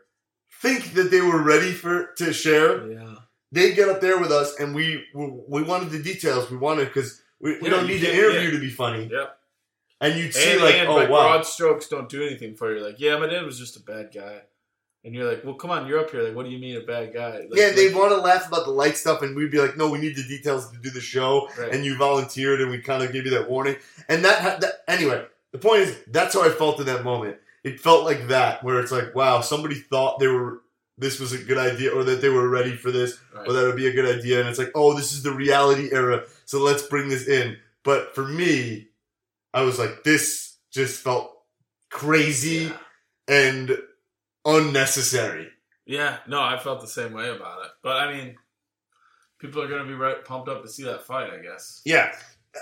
[0.63, 2.91] think that they were ready for to share.
[2.91, 3.15] Yeah.
[3.53, 6.51] They'd get up there with us, and we we, we wanted the details.
[6.51, 8.51] We wanted because we, we Yeah, don't need the interview yeah.
[8.53, 9.09] to be funny.
[9.11, 9.39] Yep.
[10.01, 12.75] And you'd see And, like, and oh like wow, broad strokes don't do anything for
[12.75, 12.85] you.
[12.85, 14.43] Like, yeah, my dad was just a bad guy.
[15.05, 16.23] And you're like, well, come on, you're up here.
[16.23, 17.39] Like, what do you mean a bad guy?
[17.39, 19.89] Like, yeah, they want to laugh about the light stuff, and we'd be like, "No,
[19.91, 21.73] we need the details to do the show." Right.
[21.73, 23.77] And you volunteered, and we kind of gave you that warning.
[24.09, 25.25] And that, ha- that, anyway,
[25.61, 27.37] the point is, that's how I felt in that moment.
[27.65, 30.61] It felt like that, where it's like, wow, somebody thought they were
[31.01, 33.47] this was a good idea, or that they were ready for this, Right.
[33.47, 34.41] or that would be a good idea.
[34.41, 37.57] And it's like, oh, this is the reality era, so let's bring this in.
[37.85, 38.89] But for me,
[39.55, 41.31] I was like, this just felt
[41.91, 42.77] crazy Yeah.
[43.29, 43.79] and
[44.45, 45.51] unnecessary.
[45.87, 47.71] Yeah, no, I felt the same way about it.
[47.83, 48.37] But I mean,
[49.39, 51.31] people are gonna be right pumped up to see that fight.
[51.33, 51.81] I guess.
[51.85, 52.13] Yeah.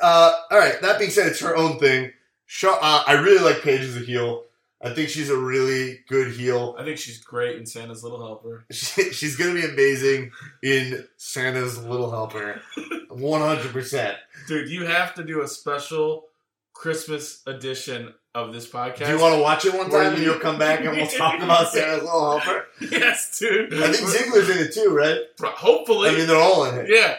[0.00, 0.80] Uh, all right.
[0.82, 2.12] That being said, it's her own thing.
[2.64, 4.44] Uh, I really like Paige as a heel.
[4.82, 6.76] I think she's a really good heel.
[6.78, 8.64] I think she's great in Santa's Little Helper.
[8.72, 10.30] She, she's gonna be amazing
[10.62, 12.60] in Santa's Little Helper.
[13.10, 14.16] One hundred percent.
[14.48, 16.26] Dude, you have to do a special
[16.74, 19.06] Christmas edition of this podcast.
[19.06, 21.06] Do you want to watch it one time and you- you'll come back and we'll
[21.06, 22.66] talk about Santa's Little Helper?
[22.90, 23.72] yes, dude.
[23.72, 25.20] I think Ziggler's in it too, right?
[25.40, 26.10] Hopefully.
[26.10, 26.90] I mean, they're all in it.
[26.90, 27.16] yeah.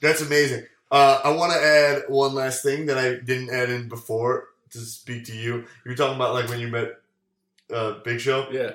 [0.00, 0.64] That's amazing.
[0.90, 4.78] Uh, I want to add one last thing that I didn't add in before to
[4.78, 5.56] speak to you.
[5.84, 6.98] You were talking about like when you met
[7.72, 8.48] uh, Big Show.
[8.50, 8.72] Yeah.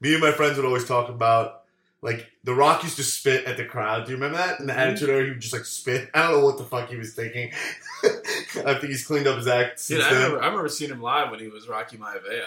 [0.00, 1.62] Me and my friends would always talk about
[2.02, 4.04] like The Rock used to spit at the crowd.
[4.06, 4.60] Do you remember that?
[4.60, 4.78] In the Mhm.
[4.78, 6.08] Attitude Era, he would just like spit.
[6.14, 7.52] I don't know what the fuck he was thinking.
[8.04, 10.22] I think he's cleaned up his act Dude, since I then.
[10.22, 12.46] remember, I remember seeing him live when he was Rocky Maivia.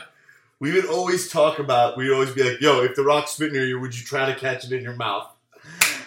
[0.59, 1.97] We would always talk about.
[1.97, 4.39] We'd always be like, "Yo, if The Rock spit near you, would you try to
[4.39, 5.29] catch it in your mouth?"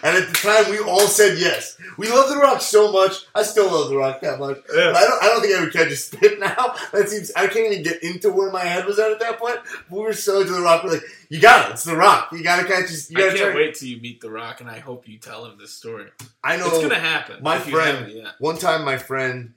[0.07, 1.77] And at the time, we all said yes.
[1.97, 3.25] We love The Rock so much.
[3.35, 4.57] I still love The Rock that much.
[4.67, 4.93] But Yeah.
[4.95, 6.75] I don't, I don't think I would catch a spit now.
[6.93, 9.57] That seems I can't even get into where my head was at at that point.
[9.89, 10.83] We were so into the Rock.
[10.85, 11.73] We're like, you got it.
[11.73, 12.29] It's the Rock.
[12.31, 12.89] You got to catch.
[12.89, 13.55] His, you I got to can't try.
[13.61, 16.05] wait till you meet The Rock, and I hope you tell him this story.
[16.43, 16.67] I know.
[16.67, 17.43] It's gonna happen.
[17.43, 18.27] my friend- haven't.
[18.39, 19.53] One time, my friend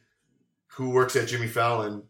[0.75, 2.03] who works at Jimmy Fallon,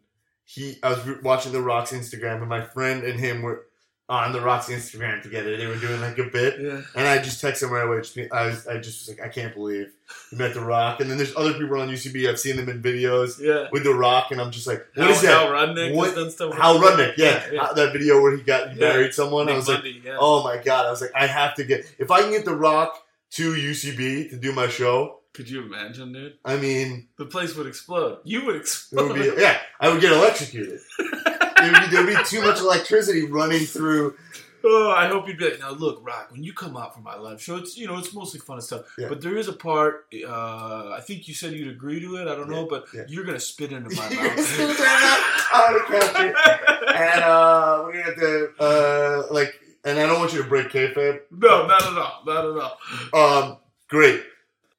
[0.44, 3.66] he I was watching The Rock's Instagram, and my friend and him were
[4.10, 5.56] on The Rock's Instagram together.
[5.56, 6.82] They were doing like a bit, Yeah.
[6.96, 7.98] and I just texted him right away.
[7.98, 9.92] Just, I was, I just was like, I can't believe
[10.32, 11.00] you met The Rock.
[11.00, 12.28] And then there's other people on UCB.
[12.28, 13.68] I've seen them in videos Yeah.
[13.70, 15.30] with The Rock, and I'm just like, what Hal, is that?
[15.30, 16.54] Hal Rudnick What- has done stuff.
[16.54, 16.78] Hal.
[16.80, 17.62] Rudnick, yeah, yeah.
[17.62, 18.88] Uh, that video where he got he Yeah.
[18.88, 19.44] married someone.
[19.48, 20.16] I Nick was like, Bundy, yeah.
[20.18, 20.86] oh my god!
[20.86, 23.00] I was like, I have to get if I can get The Rock
[23.32, 25.18] to UCB to do my show.
[25.32, 26.34] Could you imagine, dude?
[26.44, 28.18] I mean, The place would explode.
[28.24, 29.12] You would explode.
[29.12, 30.80] would be yeah, I would get electrocuted.
[31.62, 34.16] Would be, there'd be too much electricity running through.
[34.62, 37.16] Oh, I hope you'd be like, now look, Rock, when you come out for my
[37.16, 38.82] live show, it's you know, it's mostly fun and stuff.
[38.98, 39.08] Yeah.
[39.08, 42.34] But there is a part, uh, I think you said you'd agree to it, I
[42.34, 43.04] don't know, but yeah.
[43.08, 44.76] you're gonna spit into my You're spit mouth.
[44.76, 45.70] that out.
[45.72, 49.54] I'm gonna catch it, and uh, we're gonna have to uh, like,
[49.84, 51.20] and I don't want you to break kayfabe.
[51.30, 52.22] no, not at all.
[52.26, 53.42] Not at all.
[53.48, 53.56] Um,
[53.88, 54.22] great.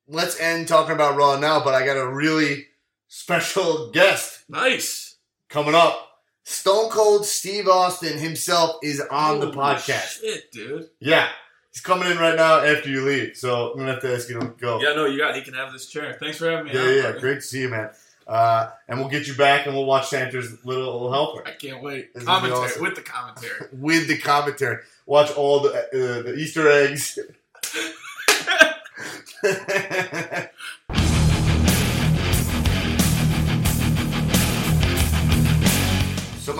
[0.08, 2.68] Let's end talking about Raw now, but I got a really
[3.08, 5.16] special guest Nice.
[5.50, 6.11] coming up.
[6.44, 10.22] Stone Cold Steve Austin himself is on the podcast.
[10.22, 10.90] Shit, dude.
[11.00, 11.30] Yeah,
[11.72, 14.40] he's coming in right now after you leave, so I'm gonna have to ask you
[14.40, 14.82] to go.
[14.82, 15.36] Yeah, no, you got.
[15.36, 16.18] He can have this chair.
[16.20, 16.74] Thanks for having me.
[16.74, 17.20] yeah, on, yeah, buddy.
[17.20, 17.90] Great to see you, man.
[18.28, 22.14] Uh, and we'll get you back, and we'll watch Santa's Little Helper I can't wait.
[22.14, 22.84] This is gonna be Commentary awesome.
[22.84, 23.68] with the commentary.
[23.74, 24.78] with the commentary.
[25.06, 27.20] Watch all the uh, the Easter eggs.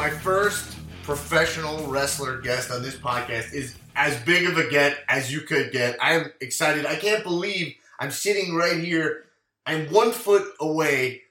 [0.02, 5.32] my first professional wrestler guest on this podcast is as big of a get as
[5.32, 5.96] you could get.
[6.02, 6.88] I am excited.
[6.88, 9.26] I can't believe I'm sitting right here.
[9.68, 11.22] I'm one foot away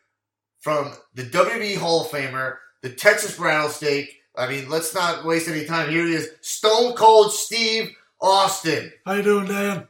[0.60, 4.20] from the WWE Hall of Famer, the Texas Rattlesnake.
[4.36, 5.90] I mean, let's not waste any time.
[5.90, 8.92] Here he is, Stone Cold Steve Austin.
[9.04, 9.88] How you doing, Dan?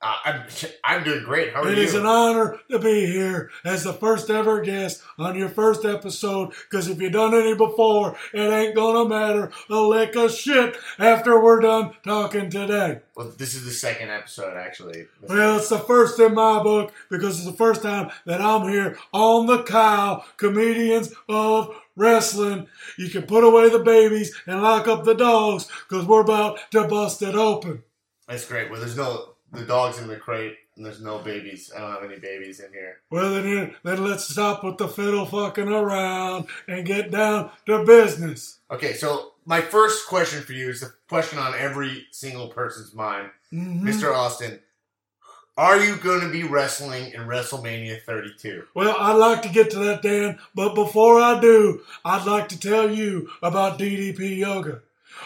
[0.00, 0.42] Uh, I'm
[0.84, 1.52] I'm doing great.
[1.52, 1.82] How are It you?
[1.82, 6.50] is an honor to be here as the first ever guest on your first episode.
[6.70, 11.42] Because if you've done any before, it ain't gonna matter a lick of shit after
[11.42, 13.00] we're done talking today.
[13.16, 15.06] well, this is the second episode, actually.
[15.28, 18.96] Well, it's the first in my book because it's the first time that I'm here
[19.12, 22.68] on the cow, comedians of wrestling.
[22.98, 26.84] You can put away the babies and lock up the dogs because we're about to
[26.86, 27.82] bust it open.
[28.28, 28.70] That's great.
[28.70, 31.72] Well, there's no the dogs in the crate, and there's no babies.
[31.74, 32.98] I don't have any babies in here.
[33.10, 38.58] Well, then, then let's stop with the fiddle fucking around and get down to business.
[38.70, 43.30] Okay, so my first question for you is the question on every single person's mind,
[43.52, 43.82] Mhm.
[43.82, 44.14] Mr.
[44.14, 44.60] Austin.
[45.56, 48.62] Are you going to be wrestling in WrestleMania 32?
[48.74, 52.60] Well, I'd like to get to that, Dan, but before I do, I'd like to
[52.60, 54.82] tell you about DDP Yoga.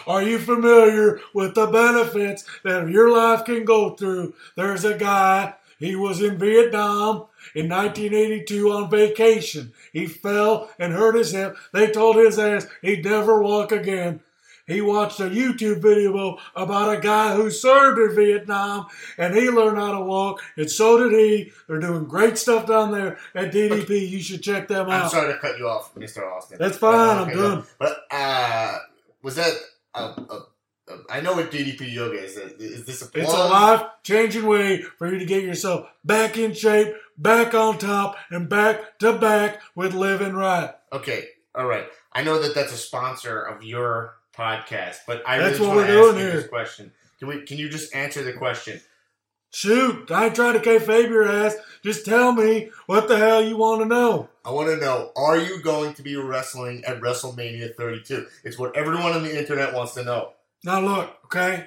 [0.07, 4.33] Are you familiar with the benefits that your life can go through?
[4.55, 7.25] There's a guy, he was in Vietnam
[7.55, 9.73] in 1982 on vacation.
[9.91, 11.57] He fell and hurt his hip.
[11.73, 14.21] They told his ass he'd never walk again.
[14.65, 18.87] he watched a YouTube video about a guy who served in Vietnam
[19.17, 21.51] and he learned how to walk, and so did he.
[21.67, 24.09] They're doing great stuff down there at DDP.
[24.09, 25.03] You should check them out.
[25.03, 26.23] I'm sorry to cut you off, Mr.
[26.31, 26.57] Austin.
[26.59, 27.63] That's fine, I'm done.
[27.77, 28.77] But uh,
[29.21, 29.53] was that?
[29.95, 30.45] A, a,
[30.89, 32.37] a, I know what DDP yoga is.
[32.37, 33.23] Is this a plug?
[33.23, 37.77] It's a life changing way for you to get yourself back in shape, back on
[37.77, 40.73] top, and back to back with living right.
[40.91, 41.85] Okay, all right.
[42.11, 45.87] I know that that's a sponsor of your podcast, but I That's really what want
[45.87, 46.41] to ask doing you here.
[46.41, 46.91] this question.
[47.19, 47.41] Can we?
[47.43, 48.81] Can you just answer the question?
[49.53, 51.55] Shoot, I ain't trying to kayfabe your ass.
[51.83, 54.27] Just tell me what the hell you want to know.
[54.43, 58.25] I want to know: Are you going to be wrestling at WrestleMania 32?
[58.43, 60.31] It's what everyone on the internet wants to know.
[60.63, 61.65] Now look, okay?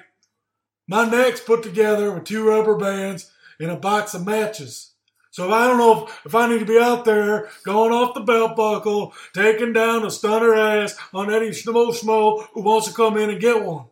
[0.85, 4.91] My neck's put together with two rubber bands and a box of matches.
[5.31, 8.15] So if I don't know if, if I need to be out there going off
[8.15, 12.93] the belt buckle, taking down a stunner ass on any schmo schmo who wants to
[12.93, 13.85] come in and get one.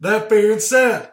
[0.00, 1.12] That being said,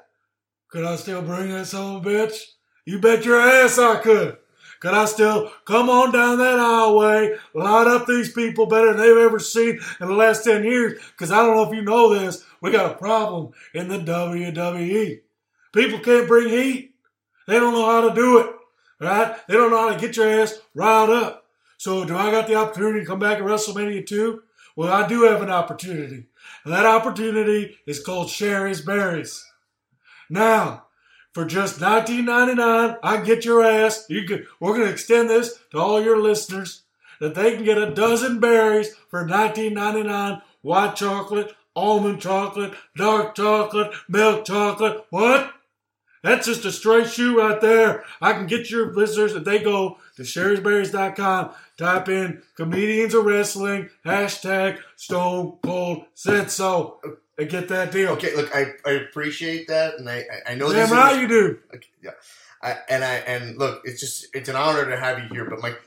[0.74, 2.36] could I still bring that son of a bitch?
[2.84, 4.38] You bet your ass I could.
[4.80, 9.18] Could I still come on down that highway, light up these people better than they've
[9.24, 11.00] ever seen in the last 10 years?
[11.12, 15.22] Because I don't know if you know this, we got a problem in the WWE.
[15.74, 16.96] People can't bring heat.
[17.48, 18.56] They don't know how to do it,
[19.00, 19.36] right?
[19.48, 21.46] They don't know how to get your ass riled up.
[21.78, 24.42] So do I got the opportunity to come back at WrestleMania 2?
[24.76, 26.26] Well, I do have an opportunity.
[26.66, 29.46] And that opportunity is called Shari's Berries.
[30.34, 30.86] Now,
[31.32, 34.08] for just $19.99, I get your ass.
[34.10, 36.82] You can, we're going to extend this to all your listeners
[37.20, 40.42] that they can get a dozen berries for $19.99.
[40.64, 45.06] White chocolate, almond chocolate, dark chocolate, milk chocolate.
[45.12, 45.54] What?
[46.24, 48.04] That's just a straight shoe right there.
[48.20, 53.92] I can get your listeners if they go to sharisberries.com, type in comedians of wrestling,
[54.04, 57.00] hashtag stone cold said so,
[57.38, 58.10] and get that deal.
[58.12, 61.60] Okay, look, I, I appreciate that, and I I- know Damn right you do.
[61.74, 62.12] Okay, yeah.
[62.62, 65.50] I, and I and look, it's just it's an honor to have you here.
[65.50, 65.82] But Mike,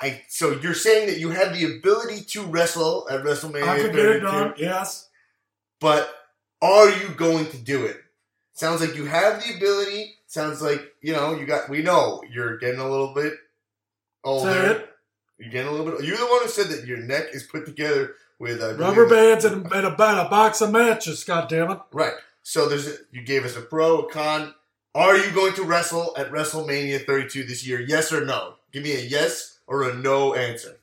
[0.00, 3.92] I so you're saying that you have the ability to wrestle at WrestleMania I could
[3.92, 4.54] get it 32, done.
[4.56, 5.08] Yes.
[5.80, 6.10] but
[6.62, 7.98] are you going to do it?
[8.52, 10.14] Sounds like you have the ability.
[10.26, 11.68] Sounds like you know you got.
[11.68, 13.34] We know you're getting a little bit
[14.24, 14.84] older.
[15.38, 16.04] You're getting a little bit.
[16.04, 19.44] You're the one who said that your neck is put together with uh, Rubber bands
[19.44, 21.82] and, and, a, and a box of matches, goddammit.
[21.92, 22.14] Right.
[22.42, 24.54] So there's a, you gave us a pro, a con.
[24.94, 27.80] Are you going to wrestle at WrestleMania 32 this year?
[27.80, 28.54] Yes or no?
[28.72, 30.80] Give me a yes or a no answer.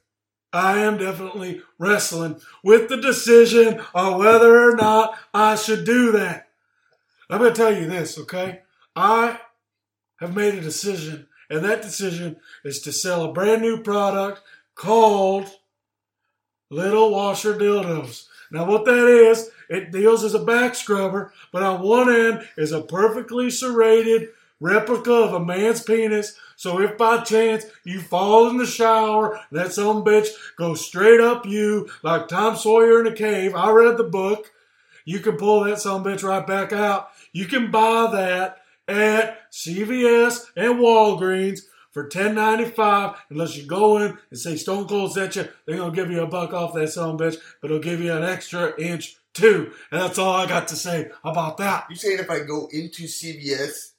[0.54, 6.48] I am definitely wrestling with the decision on whether or not I should do that.
[7.30, 8.62] I'm going to tell you this, okay?
[8.96, 9.40] I
[10.20, 14.42] have made a decision, and that decision is to sell a brand new product
[14.74, 15.50] called
[16.70, 18.28] Little Washer Dildos.
[18.52, 22.72] Now, what that is, it deals as a back scrubber, but on one end is
[22.72, 26.38] a perfectly serrated replica of a man's penis.
[26.56, 31.46] So if by chance you fall in the shower, that some bitch goes straight up
[31.46, 33.54] you like Tom Sawyer in a cave.
[33.54, 34.52] I read the book.
[35.06, 37.10] You can pull that some bitch right back out.
[37.32, 41.62] You can buy that at CVS and Walgreens
[41.92, 43.16] for ten ninety five.
[43.30, 46.28] Unless you go in and say Stone Cold sent you, they're gonna give you a
[46.28, 49.72] buck off that some bitch, but they'll give you an extra inch too.
[49.92, 51.86] And that's all I got to say about that.
[51.90, 53.92] You saying if I go into CBS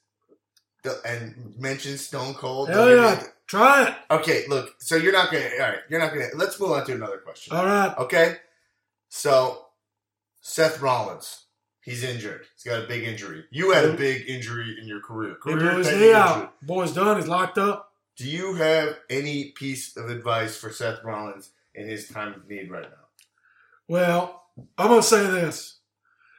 [0.83, 2.69] the- and mention Stone Cold?
[2.69, 3.95] Hell yeah, try it.
[4.11, 4.75] Okay, look.
[4.79, 5.49] So you're not gonna.
[5.59, 6.27] All right, you're not gonna.
[6.35, 7.55] Let's move on to another question.
[7.55, 7.93] All right.
[7.97, 8.37] Okay.
[9.09, 9.65] So
[10.41, 11.45] Seth Rollins,
[11.89, 12.45] he's injured.
[12.55, 13.45] He's got a big injury.
[13.51, 15.35] You had a big injury in your career.
[15.35, 16.21] Career blew his pending injury.
[16.21, 16.61] out.
[16.61, 17.17] Boy's done.
[17.17, 17.93] He's locked up.
[18.15, 22.69] Do you have any piece of advice for Seth Rollins in his time of need
[22.69, 23.07] right now?
[23.87, 24.43] Well,
[24.77, 25.77] I'm gonna say this.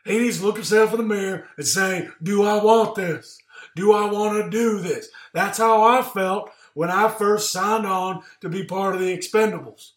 [0.04, 3.38] He needs to look himself in the mirror and say, "Do I want this?
[3.76, 8.22] Do I want to do this?" That's how I felt when I first signed on
[8.40, 9.92] to be part of the Expendables.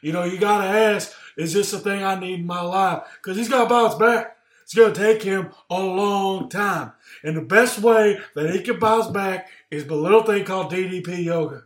[0.00, 3.36] You know, you gotta ask, "Is this the thing I need in my life?" Because
[3.36, 4.36] he's got to bounce back.
[4.62, 6.92] It's gonna take him a long time,
[7.22, 11.24] and the best way that he can bounce back is the little thing called DDP
[11.24, 11.64] yoga.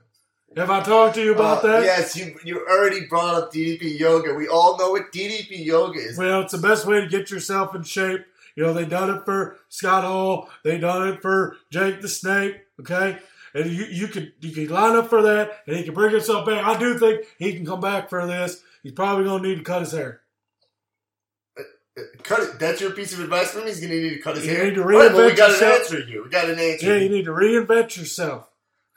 [0.57, 1.84] Have I talked to you about Uh, that?
[1.84, 4.34] Yes, you you already brought up DDP yoga.
[4.34, 6.16] We all know what DDP yoga is.
[6.16, 8.22] Well, it's the best way to get yourself in shape.
[8.55, 10.49] You know, they done it for Scott Hall.
[10.64, 12.57] They done it for Jake the Snake.
[12.80, 13.18] Okay,
[13.55, 16.47] and you you could you could line up for that, and he can bring himself
[16.47, 16.64] back.
[16.64, 18.62] I do think he can come back for this.
[18.82, 20.22] He's probably gonna need to cut his hair.
[22.22, 22.59] Cut it.
[22.59, 23.66] That's your piece of advice for him.
[23.66, 24.64] He's going to need to cut his You hair.
[24.64, 25.74] need to All right, well, we reinvent got yourself.
[25.74, 26.22] an answer here.
[26.24, 26.86] We got an answer.
[26.86, 28.49] Yeah, you need to reinvent yourself.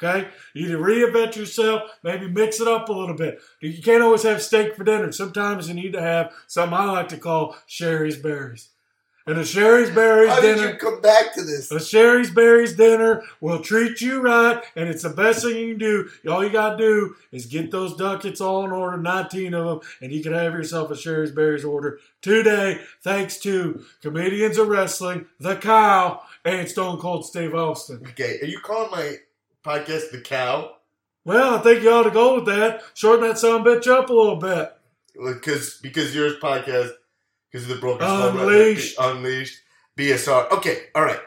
[0.01, 0.27] Okay?
[0.53, 3.39] You need to reinvent yourself, maybe mix it up a little bit.
[3.61, 5.11] You can't always have steak for dinner.
[5.11, 8.69] Sometimes you need to have something I like to call Shari's Berries.
[9.29, 10.71] And a Shari's Berries How did dinner.
[10.71, 11.69] you come back to this?
[11.69, 15.77] A Shari's Berries dinner will treat you right, and it's the best thing you can
[15.77, 16.09] do.
[16.27, 20.11] All you gotta do is get those ducats all in order, 19 of them, and
[20.11, 25.57] you can have yourself a Shari's Berries order today, thanks to Comedians of Wrestling, The
[25.57, 28.01] Cow, and Stone Cold Steve Austin.
[28.07, 29.17] Okay, are you calling my
[29.63, 30.71] podcast the cow?
[31.23, 32.81] Well, I think you ought to go with that.
[32.95, 34.73] Shorten that son bitch up a little bit.
[35.13, 36.93] Because because yours podcast
[37.51, 38.95] because of the broken Unleashed.
[38.99, 39.61] Unleashed
[39.97, 40.51] BSR.
[40.51, 41.19] Okay, all right.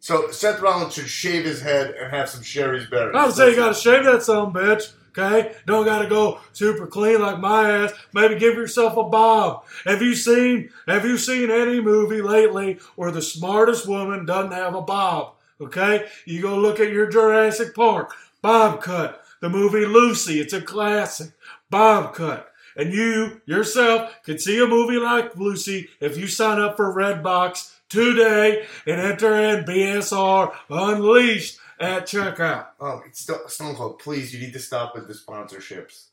[0.00, 3.14] So Seth Rollins should shave his head and have some Shari's berries.
[3.14, 4.92] I would say you gotta shave that son bitch.
[5.10, 7.92] Okay, don't gotta go super clean like my ass.
[8.14, 9.64] Maybe give yourself a bob.
[9.84, 14.74] Have you seen Have you seen any movie lately where the smartest woman doesn't have
[14.74, 15.34] a bob?
[15.60, 19.22] Okay, you go look at your Jurassic Park bob cut.
[19.40, 21.32] The movie Lucy, it's a classic
[21.68, 22.49] bob cut.
[22.76, 27.74] And you yourself can see a movie like Lucy if you sign up for Redbox
[27.88, 32.66] today and enter in BSR Unleashed at checkout.
[32.80, 36.06] Oh, it's Sto- Stone Cold, please, you need to stop with the sponsorships.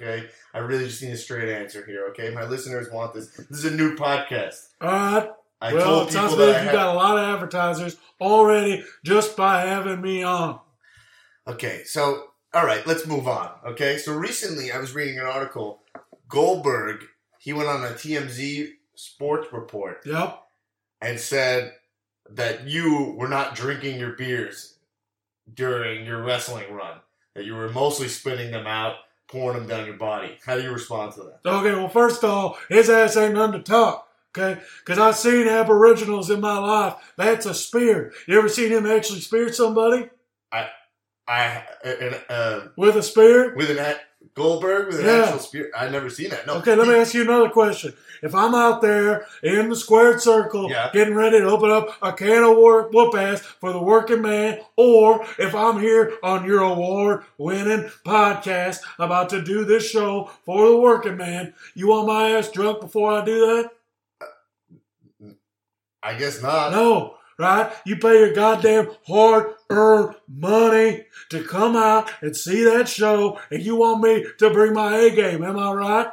[0.00, 0.28] Okay?
[0.52, 2.30] I really just need a straight answer here, okay?
[2.30, 3.28] My listeners want this.
[3.36, 4.68] This is a new podcast.
[4.80, 5.30] All right.
[5.60, 7.34] I well, told it sounds people like that I you had- got a lot of
[7.34, 10.60] advertisers already just by having me on.
[11.46, 13.98] Okay, so, all right, let's move on, okay?
[13.98, 15.80] So recently I was reading an article.
[16.28, 17.04] Goldberg,
[17.38, 20.40] he went on a TMZ sports report Yep.
[21.00, 21.74] and said
[22.30, 24.78] that you were not drinking your beers
[25.52, 26.98] during your wrestling run,
[27.34, 28.96] that you were mostly spitting them out,
[29.28, 30.38] pouring them down your body.
[30.46, 31.40] How do you respond to that?
[31.48, 34.08] Okay, well, first of all, his ass ain't none to talk.
[34.36, 36.94] Okay, because I've seen aboriginals in my life.
[37.16, 38.12] That's a spear.
[38.26, 40.08] You ever seen him actually spear somebody
[40.50, 40.70] I
[41.28, 41.60] uh,
[42.28, 43.54] uh, with a spear?
[43.56, 43.96] with an
[44.34, 45.22] Goldberg with an Yeah.
[45.24, 45.70] actual spear.
[45.76, 46.44] I've never seen that.
[46.46, 46.54] No.
[46.54, 47.94] Okay, let me ask you another question.
[48.20, 50.90] If I'm out there in the squared circle Yeah.
[50.92, 54.58] getting ready to open up a can of war- whoop ass for the working man,
[54.76, 60.68] or if I'm here on your award winning podcast about to do this show for
[60.68, 63.70] the working man, you want my ass drunk before I do that?
[66.02, 66.72] I guess not.
[66.72, 67.72] No, right?
[67.84, 73.62] You pay your goddamn hard earned money to come out and see that show, and
[73.62, 76.08] you want me to bring my A game, am I right?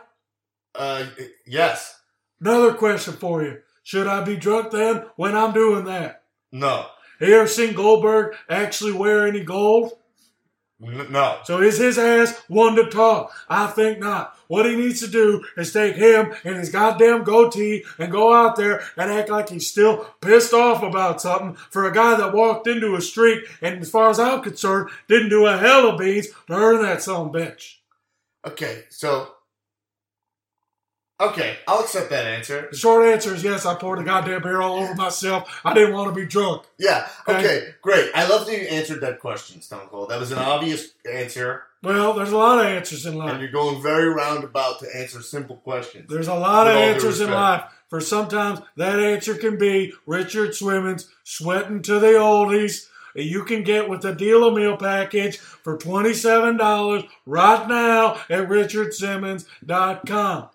[0.75, 1.05] Uh,
[1.45, 1.99] yes.
[2.39, 3.59] Another question for you.
[3.83, 6.23] Should I be drunk then when I'm doing that?
[6.51, 6.87] No.
[7.19, 9.93] Have you ever seen Goldberg actually wear any gold?
[10.81, 11.37] No.
[11.43, 13.31] So is his ass one to talk?
[13.47, 14.35] I think not.
[14.47, 18.55] What he needs to do is take him and his goddamn goatee and go out
[18.55, 22.67] there and act like he's still pissed off about something for a guy that walked
[22.67, 26.29] into a streak and, as far as I'm concerned, didn't do a hell of beans
[26.47, 27.75] to earn that son bitch.
[28.45, 29.35] Okay, so.
[31.21, 32.67] Okay, I'll accept that answer.
[32.71, 35.61] The short answer is yes, I poured a goddamn beer all over myself.
[35.63, 36.63] I didn't want to be drunk.
[36.79, 37.67] Yeah, okay, Okay.
[37.83, 38.09] great.
[38.15, 40.09] I love that you answered that question, Stone Cold.
[40.09, 43.33] That was an obvious answer, Well, there's a lot of answers in life.
[43.33, 46.09] and you're going very roundabout to answer simple questions.
[46.09, 47.63] There's a lot of With all due answers in life.
[47.89, 52.87] For sometimes that answer can be Richard Swimmons sweating to the oldies.
[53.13, 60.47] You can get with the deal a meal package for $27 right now at richardsimmons.com.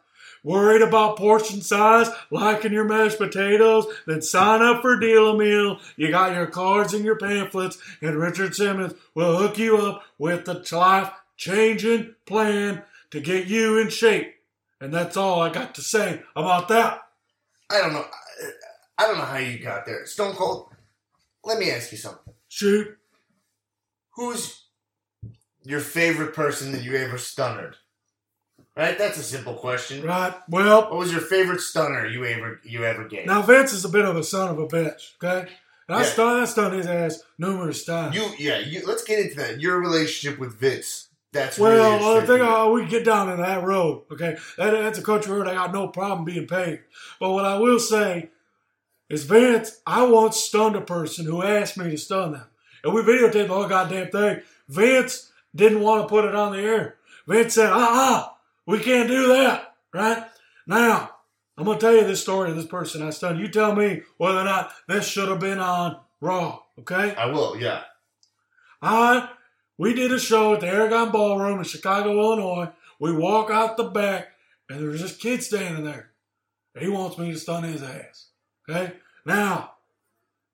[0.47, 3.85] Worried about portion size, liking your mashed potatoes?
[4.07, 5.81] Then sign up for Deal a Meal.
[5.97, 10.45] You got your cards and your pamphlets, and Richard Simmons will hook you up with
[10.45, 14.37] the life changing plan to get you in shape.
[14.81, 17.01] And that's all I got to say about that.
[17.69, 18.05] I don't know.
[18.05, 20.07] I, I don't know how you got there.
[20.07, 20.69] Stone Cold,
[21.45, 22.35] let me ask you something.
[22.47, 22.97] Shoot.
[24.11, 24.63] Who's
[25.65, 27.75] your favorite person that you ever stunnered?
[28.77, 28.99] Right?
[28.99, 30.03] That's a simple question.
[30.03, 30.35] Right.
[30.49, 33.27] Well, What was your favorite stunner you ever you ever gave?
[33.27, 35.49] now Vince is a bit of a son of a bitch, okay?
[35.89, 36.07] And I, Yeah.
[36.07, 38.15] stun, I stunned his ass numerous times.
[38.15, 39.61] You yeah, you let's get into that.
[39.61, 41.09] Your relationship with Vince.
[41.33, 44.37] That's well, really I interesting think we get down in that road, okay?
[44.59, 46.81] That, that's a country road I got no problem being paid.
[47.21, 48.31] But what I will say
[49.11, 52.45] is, Vince, I once stunned a person who asked me to stun them.
[52.83, 54.41] And we videotaped the whole goddamn thing.
[54.69, 56.97] Vince didn't want to put it on the air.
[57.27, 58.29] Vince said, uh-uh,
[58.67, 60.25] we can't do that, right?
[60.67, 61.11] Now,
[61.57, 63.39] I'm going to tell you this story of this person I stunned.
[63.39, 67.15] You tell me whether or not this should have been on Raw, okay?
[67.15, 67.83] I will, yeah.
[68.83, 69.31] I
[69.79, 72.71] we did a show at the Aragon Ballroom in Chicago, Illinois.
[72.99, 74.29] We walk out the back,
[74.69, 76.11] and there's this kid standing there.
[76.79, 78.29] He wants me to stun his ass.
[78.69, 78.95] Okay?
[79.25, 79.73] Now,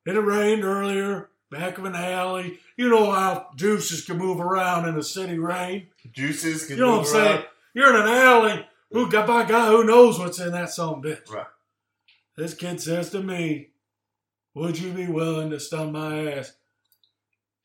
[0.04, 2.58] it had rained earlier back of an alley.
[2.76, 5.88] You know how juices can move around in the city rain.
[6.12, 7.44] Juices can You know what I'm move saying?
[7.74, 8.66] You're in an alley.
[8.90, 11.30] Who got by guy who knows what's in that song, bitch?
[11.30, 11.46] Right.
[12.36, 13.70] This kid says to me,
[14.54, 16.52] Would you be willing to stun my ass?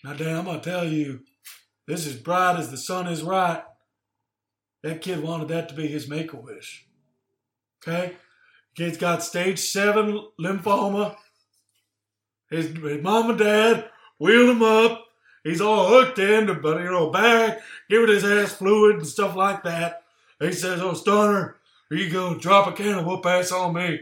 [0.04, 1.22] Now, Dan, I'm gonna tell you,
[1.86, 3.64] this is bright as the sun is right.
[4.84, 6.88] That kid wanted that to be his make a wish.
[7.86, 8.14] Okay?
[8.76, 11.16] Kid's got stage seven lymphoma.
[12.50, 13.90] His, his mom and dad
[14.20, 15.07] wheeled him up.
[15.48, 19.64] He's all hooked in, but you know, back, giving his ass fluid and stuff like
[19.64, 20.03] that.
[20.41, 21.56] He says, Oh, Stunner,
[21.90, 24.02] here you go, drop a can of whoop ass on me.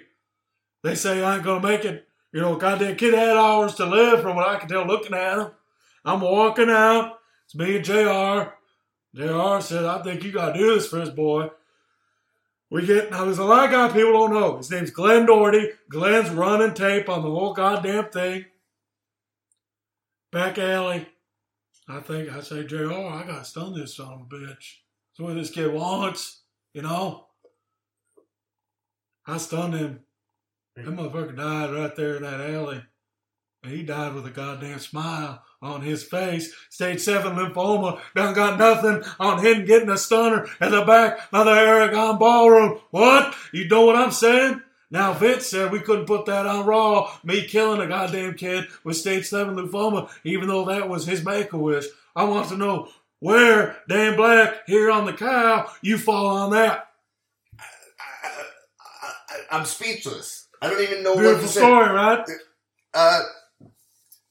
[0.81, 2.07] They say I ain't gonna make it.
[2.33, 5.37] You know, goddamn kid had hours to live from what I can tell looking at
[5.37, 5.51] him.
[6.03, 7.19] I'm walking out.
[7.45, 8.51] It's me and JR.
[9.13, 11.51] JR said, I think you gotta do this for this boy.
[12.71, 14.57] We get now there's a lot of guy people don't know.
[14.57, 15.69] His name's Glenn Doherty.
[15.89, 18.45] Glenn's running tape on the whole goddamn thing.
[20.31, 21.07] Back alley.
[21.87, 24.77] I think I say, JR, I gotta stun this son of a bitch.
[25.17, 26.41] That's what this kid wants,
[26.73, 27.27] you know?
[29.27, 29.99] I stunned him.
[30.75, 30.99] That mm-hmm.
[30.99, 32.81] motherfucker died right there in that alley.
[33.63, 36.53] And he died with a goddamn smile on his face.
[36.69, 37.99] Stage 7 lymphoma.
[38.15, 42.79] Done got nothing on him getting a stunner at the back of the Aragon Ballroom.
[42.91, 43.33] What?
[43.53, 44.61] You know what I'm saying?
[44.91, 47.11] Now, Vince said we couldn't put that on Raw.
[47.23, 51.53] Me killing a goddamn kid with stage 7 lymphoma, even though that was his make
[51.53, 51.85] a wish.
[52.15, 52.89] I want to know
[53.19, 56.89] where, Dan Black, here on the cow, you fall on that.
[57.59, 60.47] I, I, I'm speechless.
[60.61, 61.59] I don't even know what Beautiful to say.
[61.59, 62.25] story, right?
[62.93, 63.21] Uh,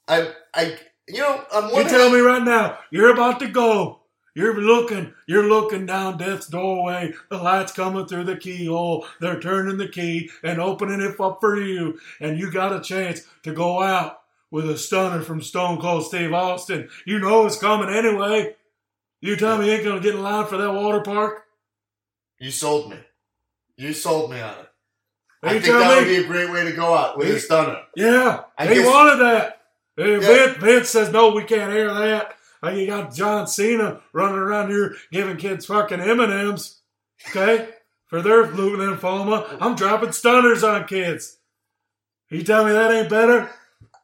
[0.09, 0.79] I, I,
[1.09, 4.01] you know, I'm You tell me right now, you're about to go.
[4.35, 7.13] You're looking, you're looking down death's doorway.
[7.31, 9.07] The light's coming through the keyhole.
[9.21, 11.99] They're turning the key and opening it up for you.
[12.21, 14.21] And you got a chance to go out
[14.51, 16.89] with a stunner from Stone Cold Steve Austin.
[17.07, 18.57] You know it's coming anyway.
[19.21, 21.45] You tell me you ain't gonna get in line for that water park?
[22.41, 22.99] You sold me.
[23.77, 24.69] You sold me on it.
[25.45, 26.09] You I think that me?
[26.09, 27.83] would be a great way to go out with You- a stunner.
[27.97, 29.61] Yeah, I he guess- wanted that.
[29.97, 30.19] Hey, Yeah.
[30.21, 32.37] Vince, Vince says no, we can't air that.
[32.65, 36.81] Uh, you got John Cena running around here giving kids fucking M and M's,
[37.29, 37.69] okay,
[38.07, 39.59] for their lymphoma.
[39.61, 41.39] I'm dropping stunners on kids.
[42.31, 43.51] You tell me that ain't better?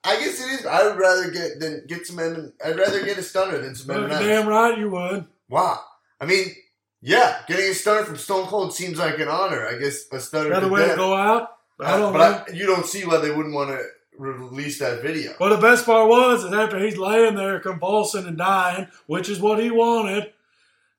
[0.05, 0.67] I guess it is.
[0.67, 2.53] I would rather get than get some M.
[2.65, 5.27] I'd rather get a stunner than some M and damn right you would.
[5.49, 5.81] Wow.
[6.21, 6.49] I mean,
[7.01, 9.67] yeah, getting a stunner from Stone Cold seems like an honor.
[9.67, 10.51] I guess a stunner.
[10.51, 11.57] Got a to way to go out.
[11.81, 12.19] I don't know.
[12.19, 13.83] but I, you don't see why they wouldn't want to
[14.21, 15.35] release that video.
[15.41, 19.41] Well, the best part was is after he's laying there convulsing and dying, which is
[19.41, 20.33] what he wanted.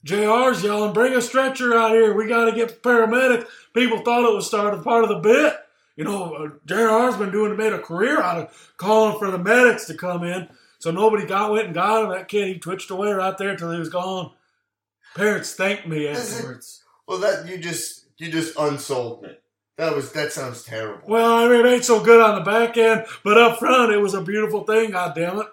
[0.03, 2.14] JR's yelling, "Bring a stretcher out here!
[2.14, 5.57] We got to get paramedics." People thought it was started part of the bit.
[5.95, 9.85] You know, uh, JR's been doing made a career out of calling for the medics
[9.85, 10.49] to come in.
[10.80, 12.10] So nobody got went and got him.
[12.10, 14.31] That kid, he twitched away right there till he was gone.
[15.15, 16.84] Parents thanked me afterwards.
[17.07, 19.38] Well, that you just you just unsold me.
[19.81, 21.01] That was that sounds terrible.
[21.07, 23.97] Well, I mean, it ain't so good on the back end, but up front, it
[23.97, 24.91] was a beautiful thing.
[24.91, 25.47] God damn it!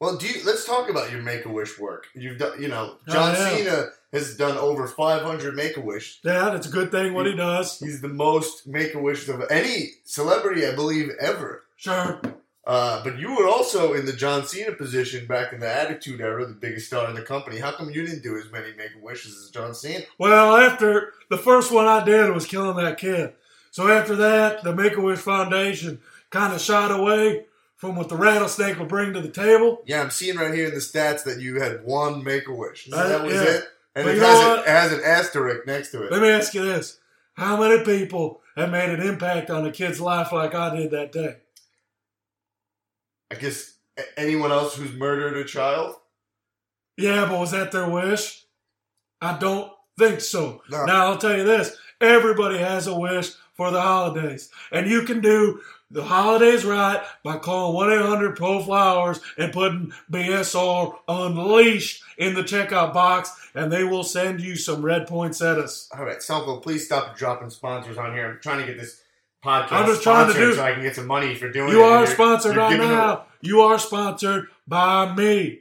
[0.00, 2.08] Well, do you, let's talk about your Make a Wish work.
[2.16, 3.48] You've done, you know, Oh, John yeah.
[3.50, 6.18] Cena has done over 500 Make a Wish.
[6.24, 7.78] Yeah, it's a good thing what he does.
[7.78, 11.62] He's the most Make a Wish of any celebrity, I believe, ever.
[11.76, 12.20] Sure.
[12.68, 16.44] Uh, but you were also in the John Cena position back in the Attitude Era,
[16.44, 17.58] the biggest star in the company.
[17.58, 20.04] How come you didn't do as many Make a Wishes as John Cena?
[20.18, 23.32] Well, after the first one I did was killing that kid.
[23.70, 27.46] So after that, the Make a Wish Foundation kind of shied away
[27.76, 29.80] from what the rattlesnake would bring to the table.
[29.86, 32.90] Yeah, I'm seeing right here in the stats that you had one Make a Wish.
[32.92, 33.42] Uh, That was yeah.
[33.44, 33.64] it,
[33.94, 36.12] and But it has, a, has an asterisk next to it.
[36.12, 36.98] Let me ask you this:
[37.32, 41.12] How many people have made an impact on a kid's life like I did that
[41.12, 41.36] day?
[43.30, 43.74] I guess
[44.16, 45.96] anyone else who's murdered a child.
[46.96, 48.44] Yeah, but was that their wish?
[49.20, 50.62] I don't think so.
[50.70, 50.84] No.
[50.84, 55.20] Now I'll tell you this: everybody has a wish for the holidays, and you can
[55.20, 55.60] do
[55.90, 62.34] the holidays right by calling one eight hundred Pro Flowers and putting BSR Unleashed in
[62.34, 65.88] the checkout box, and they will send you some red poinsettias.
[65.96, 68.30] All right, Selko, please stop dropping sponsors on here.
[68.30, 69.02] I'm trying to get this
[69.48, 71.68] podcast I'm just trying to sponsored do- so I can get some money for doing
[71.70, 71.72] it.
[71.72, 73.24] You and are you're- sponsored you're right giving now.
[73.40, 75.60] You are sponsored by me.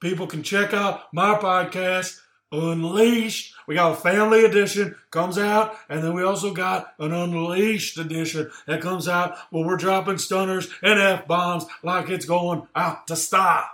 [0.00, 2.20] People can check out my podcast,
[2.52, 3.54] Unleashed.
[3.66, 8.50] We got a family edition comes out, and then we also got an Unleashed edition
[8.66, 13.16] that comes out where we're dropping stunners and f bombs like it's going out to
[13.16, 13.72] stop.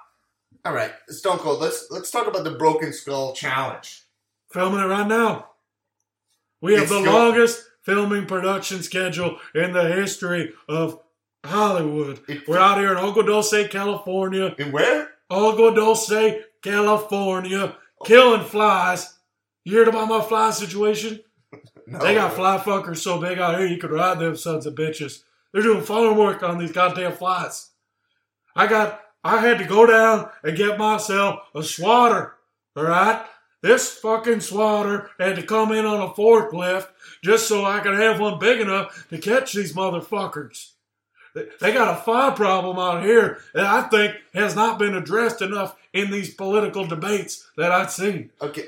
[0.64, 1.60] All right, Stone Cold.
[1.60, 4.00] Let's let's talk about the Broken Skull Challenge.
[4.50, 5.50] Filming it right now.
[6.62, 10.98] We have It's the go- longest filming production schedule in the history of
[11.44, 12.20] Hollywood.
[12.28, 14.54] It- We're out here in Agua Dulce, California.
[14.58, 15.10] In where?
[15.30, 17.76] Agua Dulce, California.
[18.04, 19.18] Killing flies.
[19.64, 21.20] You heard about my fly situation?
[21.84, 21.98] No.
[21.98, 25.24] They got fly fuckers so big out here you could ride them sons of bitches.
[25.52, 27.70] They're doing farm work on these goddamn flies.
[28.54, 32.34] I got I had to go down and get myself a swatter.
[32.78, 33.26] Alright?
[33.62, 36.88] This fucking swatter had to come in on a forklift
[37.22, 40.72] just so I could have one big enough to catch these motherfuckers.
[41.34, 45.76] They- got a fly problem out here that I think has not been addressed enough
[45.92, 48.30] in these political debates that I've seen.
[48.42, 48.66] Okay.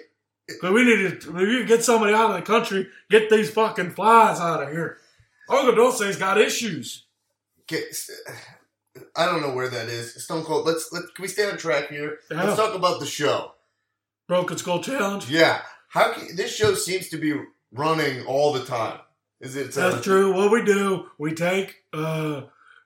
[0.63, 3.51] But we need to we need to get somebody out of the country, get these
[3.51, 4.99] fucking flies out of here.
[5.49, 7.05] Agua Dulce's got issues.
[7.63, 7.83] Okay.
[9.17, 10.23] I don't know where that is.
[10.23, 10.67] Stone Cold.
[10.67, 11.03] Let's let.
[11.15, 12.19] Can we stay on track here?
[12.31, 12.45] Yeah.
[12.45, 13.54] Let's talk about the show.
[14.27, 15.29] Broken Skull Challenge.
[15.31, 15.61] Yeah.
[15.89, 17.35] How can, this show seems to be
[17.73, 19.01] running all the time?
[19.41, 19.77] Is it?
[19.77, 20.33] uh, That's true.
[20.35, 22.43] What we do, we take uh,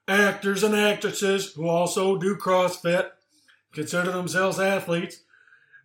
[0.06, 3.10] actors and actresses who also do CrossFit,
[3.72, 5.20] consider themselves athletes,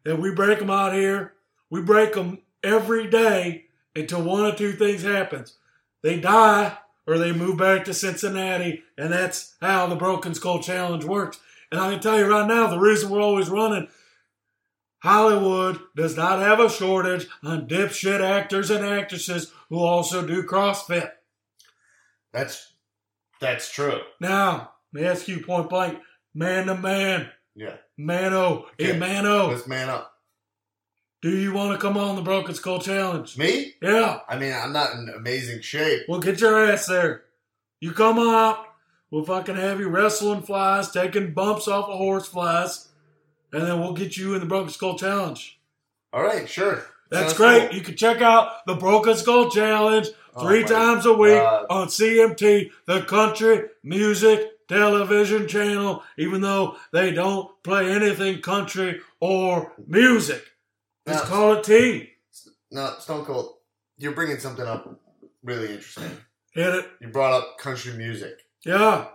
[0.06, 1.34] and we break them out here.
[1.70, 3.66] We break them every day
[3.96, 5.58] until one or two things happens.
[6.02, 11.04] They die or they move back to Cincinnati, and that's how the Broken Skull Challenge
[11.04, 11.40] works.
[11.72, 13.88] And I can tell you right now, the reason we're always running,
[15.04, 21.12] Hollywood does not have a shortage on dipshit actors and actresses who also do CrossFit.
[22.32, 22.74] That's
[23.42, 24.00] that's true.
[24.22, 26.00] Now, let me ask you point blank,
[26.34, 27.76] man to man, Yeah.
[27.98, 28.92] mano, Okay.
[28.92, 30.14] a mano, Let's man up.
[31.22, 33.38] do you want to come on the Broken Skull Challenge?
[33.38, 33.74] Me?
[33.82, 36.04] Yeah, I mean, I'm not in amazing shape.
[36.08, 37.26] well, get your ass there.
[37.82, 38.70] You come up.
[39.12, 42.88] we'll fucking have you wrestling flies, taking bumps off of horse flies,
[43.54, 45.60] and then we'll get you in the Broken Skull Challenge.
[46.12, 46.84] All right, sure.
[47.10, 47.70] That's great.
[47.70, 47.78] cool.
[47.78, 51.66] You can check out the Broken Skull Challenge Oh three my times a week God.
[51.70, 59.72] on CMT, the country music television channel, even though they don't play anything country or
[59.88, 60.44] music.
[61.08, 62.10] Just Now- call it T.
[62.72, 63.58] No, Stone Cold,
[63.98, 65.00] you're bringing something up
[65.44, 66.10] really interesting.
[66.54, 66.90] Hit it.
[67.02, 68.40] You brought up country music.
[68.66, 69.08] Yeah.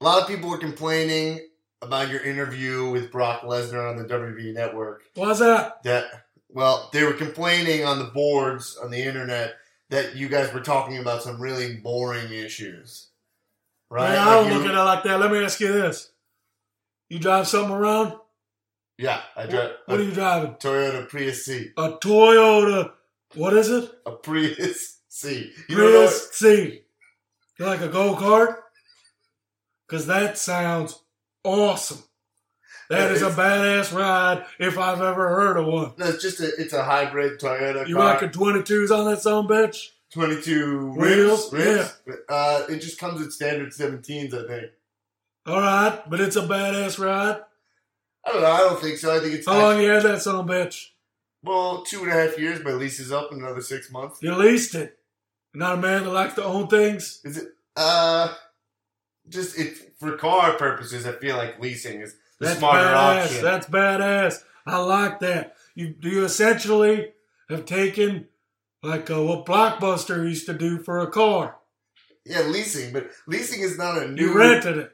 [0.00, 1.40] A lot of people were complaining
[1.82, 5.02] about your interview with Brock Lesnar on the WWE Network.
[5.14, 5.82] Why's that?
[5.82, 9.54] That, well, they were complaining on the boards on the internet
[9.90, 13.08] that you guys were talking about some really boring issues.
[13.90, 14.10] Right?
[14.10, 15.20] Man, I don't Like you- look at it like that.
[15.20, 16.10] Let me ask you this.
[17.10, 18.14] You drive something around?
[18.96, 20.52] Yeah, I drive What are a you driving?
[20.54, 21.70] Toyota Prius C.
[21.76, 22.92] A Toyota.
[23.34, 23.90] What is it?
[24.06, 25.52] A Prius C.
[25.68, 26.82] You Prius C.
[27.58, 28.56] You like a go kart?
[29.86, 31.01] Because that sounds
[31.44, 32.02] awesome.
[32.90, 35.92] That Yeah, is a badass ride if I've ever heard of one.
[35.96, 38.14] No, it's just a it's a hybrid Toyota You car.
[38.14, 39.88] rocking 22s on that son bitch?
[40.12, 41.52] 22 Wheels?
[41.52, 41.94] rims.
[42.06, 42.20] rims.
[42.28, 44.72] Uh, it just comes with standard 17s, I think.
[45.46, 47.40] All right, but it's a badass ride.
[48.26, 48.50] I don't know.
[48.52, 49.16] I don't think so.
[49.16, 50.88] I think it's How long you had that son bitch?
[51.42, 52.62] well two and a half years.
[52.62, 54.22] My lease is up in another six months.
[54.22, 54.98] You leased it.
[55.54, 57.20] You're not a man that likes to own things.
[57.24, 57.48] Is it?
[57.74, 58.32] Uh,
[59.28, 61.06] just it for car purposes.
[61.06, 63.24] I feel like leasing is the That's smarter badass.
[63.24, 63.42] option.
[63.44, 64.42] That's badass.
[64.66, 65.56] I like that.
[65.74, 67.12] You do you essentially
[67.48, 68.26] have taken
[68.82, 71.56] like uh, what Blockbuster used to do for a car.
[72.26, 74.26] yeah, leasing, but leasing is not a new.
[74.30, 74.92] You rented it.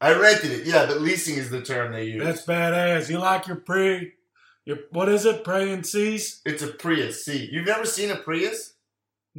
[0.00, 0.66] I rented it.
[0.66, 2.22] Yeah, but leasing is the term they use.
[2.22, 3.08] That's badass.
[3.10, 4.12] You like your pre,
[4.64, 5.42] your what is it?
[5.44, 6.40] Praying seas?
[6.44, 7.48] it's a Prius C.
[7.50, 8.74] You've never seen a Prius?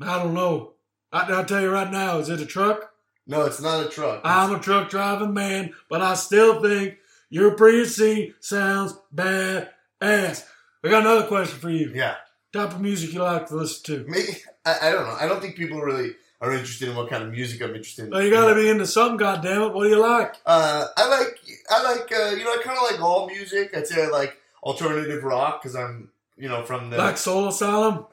[0.01, 0.73] I don't know.
[1.11, 2.17] I, I'll tell you right now.
[2.19, 2.88] Is it a truck?
[3.29, 4.21] No, it's not a truck.
[4.23, 6.97] I'm a truck driving man, but I still think
[7.29, 9.69] your Prius C sounds bad
[10.01, 10.49] ass.
[10.83, 11.91] I got another question for you.
[11.93, 12.15] yeah.
[12.51, 14.09] Type of music you like to listen to?
[14.09, 14.21] Me?
[14.65, 15.15] I, I don't know.
[15.21, 18.09] I don't think people really are interested in what kind of music I'm interested in.
[18.09, 19.75] Well, you gotta be into something, goddammit.
[19.75, 20.37] What do you like?
[20.43, 21.39] Uh, I like
[21.69, 23.77] I like uh, you know I kind of like all music.
[23.77, 28.07] I'd say I like alternative rock because I'm you know from the Like Soul Asylum?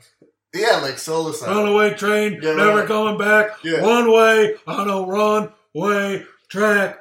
[0.56, 1.56] Yeah like Soul Asylum.
[1.64, 2.88] Runaway train, Yeah, never right.
[2.88, 3.50] going back.
[3.62, 3.82] Yeah.
[3.82, 7.00] One way on a runway track.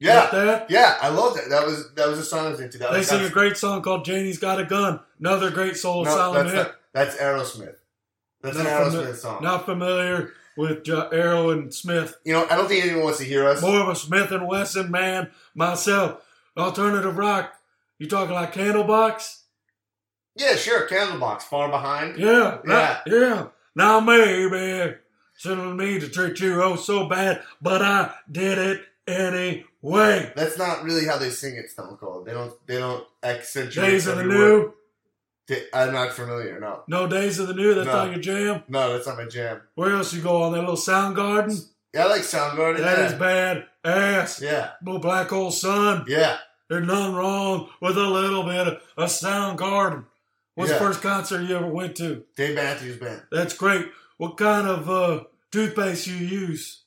[0.00, 1.48] Yeah, yeah, I love that.
[1.48, 2.76] That was that was a song I was into.
[2.78, 4.98] That They sing a great song called Janie's Got a Gun.
[5.20, 6.62] Another great Soul no, Asylum that's, hit.
[6.66, 7.76] not, that's Aerosmith.
[8.40, 9.42] That's an Not Aerosmith fami- song.
[9.44, 12.16] Not familiar with jo- Arrow and Smith.
[12.24, 13.62] You know, I don't think anyone wants to hear us.
[13.62, 16.20] More of a Smith and Wesson man myself.
[16.56, 17.54] Alternative rock.
[18.00, 19.41] You talking like Candlebox?
[20.34, 20.88] Yeah, sure.
[20.88, 22.16] Candlebox, far behind.
[22.18, 22.72] Yeah, Yeah.
[22.74, 23.46] right, yeah.
[23.74, 24.94] Now maybe
[25.36, 30.32] shouldn't need to treat you oh so bad, but I did it anyway.
[30.36, 31.70] That's not really how they sing it.
[31.70, 32.26] Stone Cold.
[32.26, 32.52] They don't.
[32.66, 33.86] They don't accentuate.
[33.90, 34.72] Days of the New.
[35.74, 36.58] I'm not familiar.
[36.60, 37.74] No, No Days of the New.
[37.74, 37.92] That's No.
[38.04, 38.62] not your jam.
[38.68, 39.60] no, that's not my jam.
[39.74, 41.62] Where else you go on that little Soundgarden?
[41.92, 42.78] Yeah, I like Soundgarden.
[42.78, 43.04] That yeah.
[43.06, 44.40] is bad ass.
[44.40, 46.04] Yeah, Little black hole sun.
[46.08, 46.38] yeah.
[46.70, 50.06] There's nothing wrong with a little bit of a sound garden.
[50.54, 50.78] What's Yeah.
[50.78, 52.24] the first concert you ever went to?
[52.36, 53.22] Dave Matthews Band.
[53.30, 53.86] That's great.
[54.18, 56.84] What kind of uh, toothpaste you use?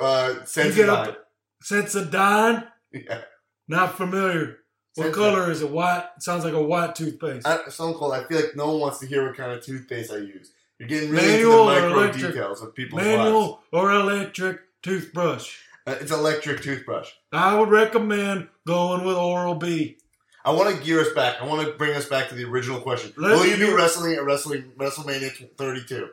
[0.00, 1.16] Uh, Sensodyne.
[1.64, 2.68] Sensodyne?
[2.92, 3.22] Yeah.
[3.68, 4.58] Not familiar.
[4.96, 5.14] What Sensodyne.
[5.14, 5.70] color is it?
[5.70, 6.04] White?
[6.18, 7.46] Sounds like a white toothpaste.
[7.46, 8.12] I, Stone Cold.
[8.14, 10.52] I feel like no one wants to hear what kind of toothpaste I use.
[10.78, 12.32] You're getting really Manual into the micro electric?
[12.32, 13.16] details of people's lives.
[13.18, 15.56] Manual or electric toothbrush?
[15.86, 17.10] Uh, it's electric toothbrush.
[17.32, 19.98] I would recommend going with Oral B.
[20.44, 21.40] I want to gear us back.
[21.40, 23.12] I want to bring us back to the original question.
[23.16, 26.08] Let Will you be wrestling at Wrestling WrestleMania 32?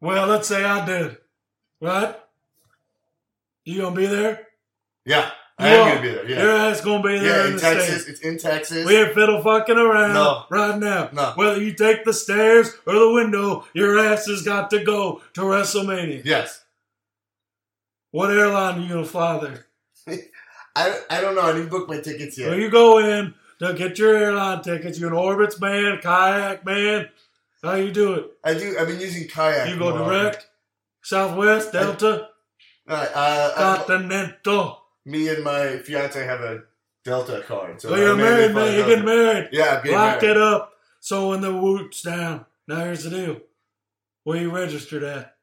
[0.00, 1.18] Well, let's say I did.
[1.80, 2.16] Right?
[3.64, 4.46] You gonna be there?
[5.04, 6.28] Yeah, I am going to be there.
[6.30, 7.40] Yeah, Your ass gonna be there yeah.
[7.42, 8.08] in In the Texas, States.
[8.08, 8.86] it's in Texas.
[8.86, 10.44] We ain't fiddle fucking around No.
[10.50, 11.10] right now.
[11.12, 11.32] No.
[11.34, 15.40] Whether you take the stairs or the window, your ass has got to go to
[15.42, 16.24] WrestleMania.
[16.24, 16.64] Yes.
[18.10, 19.66] What airline are you gonna fly there?
[20.76, 21.42] I, I don't know.
[21.42, 22.50] I didn't book my tickets yet.
[22.50, 24.98] Well, you go in to get your airline tickets.
[24.98, 27.08] You an Orbitz man, kayak man.
[27.62, 28.26] How you do it?
[28.44, 28.76] I do.
[28.78, 29.68] I've been using kayak.
[29.68, 30.46] You go more direct,
[31.02, 32.28] Southwest, Delta,
[32.86, 34.82] right, uh, I- Continental.
[35.04, 36.62] me and my fiance have a
[37.04, 37.80] Delta card.
[37.80, 38.74] So So you're married, man.
[38.76, 39.48] You're getting married.
[39.52, 40.36] Yeah, I'm getting Lock married.
[40.36, 40.72] it up.
[41.00, 42.44] So when the woot's down.
[42.66, 43.36] Now here's the deal.
[44.24, 45.34] Where you registered at?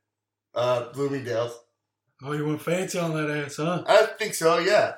[0.54, 1.58] Uh, Bloomingdale's.
[2.24, 3.84] Oh, you went fancy on that ass, huh?
[3.88, 4.60] I think so.
[4.60, 4.94] Yeah.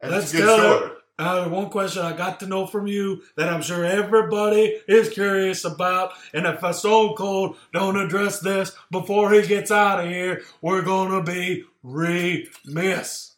[0.00, 0.95] That's Let's a good tell store.
[1.18, 5.64] Uh, one question I got to know from you that I'm sure everybody is curious
[5.64, 10.42] about, and if a Stone Cold don't address this before he gets out of here,
[10.60, 13.32] we're gonna be remiss.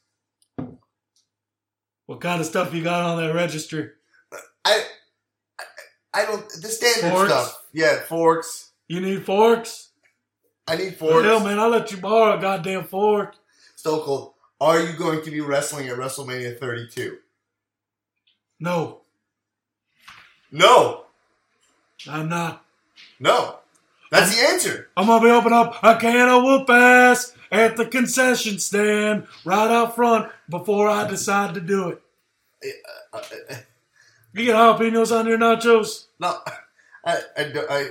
[2.06, 3.90] What kind of stuff you got on that registry?
[4.64, 4.82] I,
[5.60, 5.64] I,
[6.14, 7.30] I don't the standard Forks?
[7.30, 7.64] stuff.
[7.72, 8.72] Yeah, forks.
[8.88, 9.90] You need forks?
[10.66, 11.24] I need forks.
[11.24, 13.36] Hell, man, I'll let you borrow a goddamn fork.
[13.76, 14.32] Stone Cold.
[14.60, 17.18] Are you going to be wrestling at WrestleMania 32?
[18.60, 19.00] No,
[20.50, 21.04] No,
[22.10, 22.64] I'm not.
[23.20, 23.56] no.
[24.10, 24.88] That's the answer.
[24.96, 29.70] I'm gonna be opening up a can of whoop ass at the concession stand right
[29.70, 32.02] out front before I decide to do it.
[33.12, 33.54] Uh, uh,
[34.32, 36.06] You get jalapenos on your nachos?
[36.18, 36.38] no,
[37.04, 37.88] I, I, I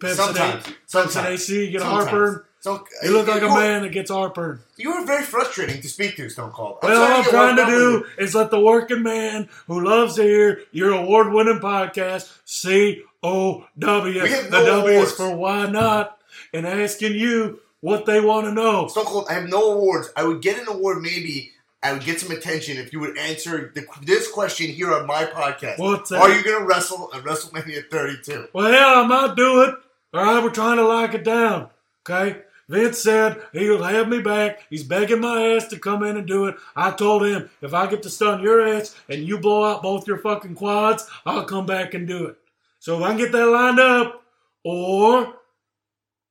[0.00, 2.04] Pepsi sometimes, sometimes, AC, you get sometimes.
[2.08, 2.44] heartburn.
[2.60, 4.60] So You look like a man that gets heartburn.
[4.76, 6.78] You were very frustrating to speak to, Stone Cold.
[6.82, 10.62] Well, all I'm trying to do is let the working man who loves to hear
[10.70, 14.20] your award winning podcast, C O W.
[14.20, 16.18] The no W is for why not,
[16.52, 18.88] and asking you what they want to know.
[18.88, 20.10] Stone Cold, I have no awards.
[20.14, 21.52] I would get an award maybe.
[21.82, 25.24] I would get some attention if you would answer the, this question here on my
[25.24, 25.78] podcast.
[25.78, 26.20] What's that?
[26.20, 28.48] Are you going to wrestle at WrestleMania 32?
[28.52, 29.74] Well, hell, I might do it.
[30.12, 31.70] All right, we're trying to lock it down.
[32.06, 32.42] Okay?
[32.70, 34.64] Vince said he'll have me back.
[34.70, 36.54] He's begging my ass to come in and do it.
[36.76, 40.06] I told him if I get to stun your ass and you blow out both
[40.06, 42.36] your fucking quads, I'll come back and do it.
[42.78, 44.22] So if I can get that lined up,
[44.62, 45.34] or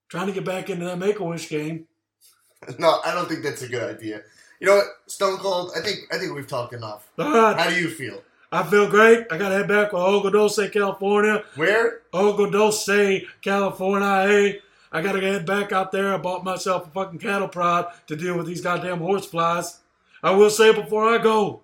[0.08, 1.86] trying to get back into that Make a Wish game.
[2.78, 4.22] No, I don't think that's a good idea.
[4.60, 5.72] You know what, Stone Cold?
[5.78, 7.10] I think I think we've talked enough.
[7.18, 8.22] All right, How do you feel?
[8.52, 9.28] I feel great.
[9.32, 11.44] I got to head back to Agua Dulce, California.
[11.56, 12.02] Where?
[12.14, 14.28] Agua Dulce, California.
[14.28, 14.60] Hey,
[14.92, 16.14] I gotta get back out there.
[16.14, 19.80] I bought myself a fucking cattle prod to deal with these goddamn horse flies.
[20.24, 21.62] I will say before I go,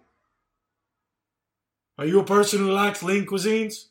[1.98, 3.86] are you a person who likes lean cuisines?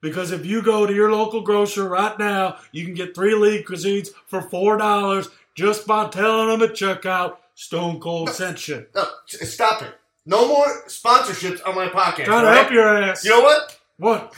[0.00, 3.64] Because if you go to your local grocer right now, you can get three lean
[3.64, 8.86] cuisines for four dollars just by telling them at checkout Stone Cold sent you.
[8.94, 9.94] No, stop it.
[10.24, 12.24] No more sponsorships on my podcast.
[12.24, 13.24] Trying to help your ass.
[13.24, 13.78] You know what?
[13.98, 14.34] What?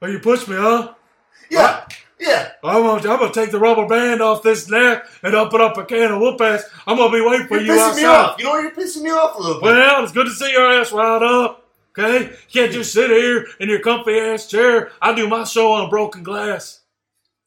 [0.00, 0.94] Oh, you pushed me, huh?
[1.50, 1.86] Yeah,
[2.24, 2.50] yeah.
[2.64, 5.84] I'm gonna, I'm gonna take the rubber band off this neck and open up a
[5.84, 6.64] can of whoop ass.
[6.86, 8.30] I'm gonna be waiting for You're you pissing me outside.
[8.30, 8.38] off.
[8.38, 8.58] You know?
[8.58, 9.62] You're pissing me off a little bit.
[9.62, 11.60] Well, it's good to see your ass riled up.
[11.96, 14.90] Okay, you can't just sit here in your comfy ass chair.
[15.00, 16.80] I do my show on broken glass.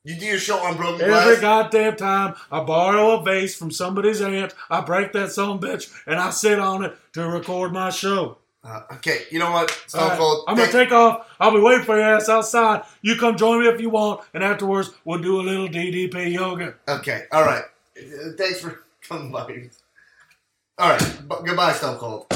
[0.06, 1.28] You do your show on broken Every glass.
[1.28, 5.91] Every goddamn time I borrow a vase from somebody's aunt, I break that son bitch
[6.06, 8.38] and I sit on it to record my show.
[8.68, 9.72] Uh, okay, you know what?
[9.88, 10.44] Stone right, Cold.
[10.48, 11.26] I'm gonna take off.
[11.39, 12.84] I'll be waiting for your ass outside.
[13.02, 16.76] You come join me if you want, and afterwards we'll do a little DDP yoga.
[16.88, 17.64] Okay, all right.
[17.98, 19.69] Uh, Thanks for coming by.
[20.77, 22.27] All right, bu- goodbye, Stone Cold.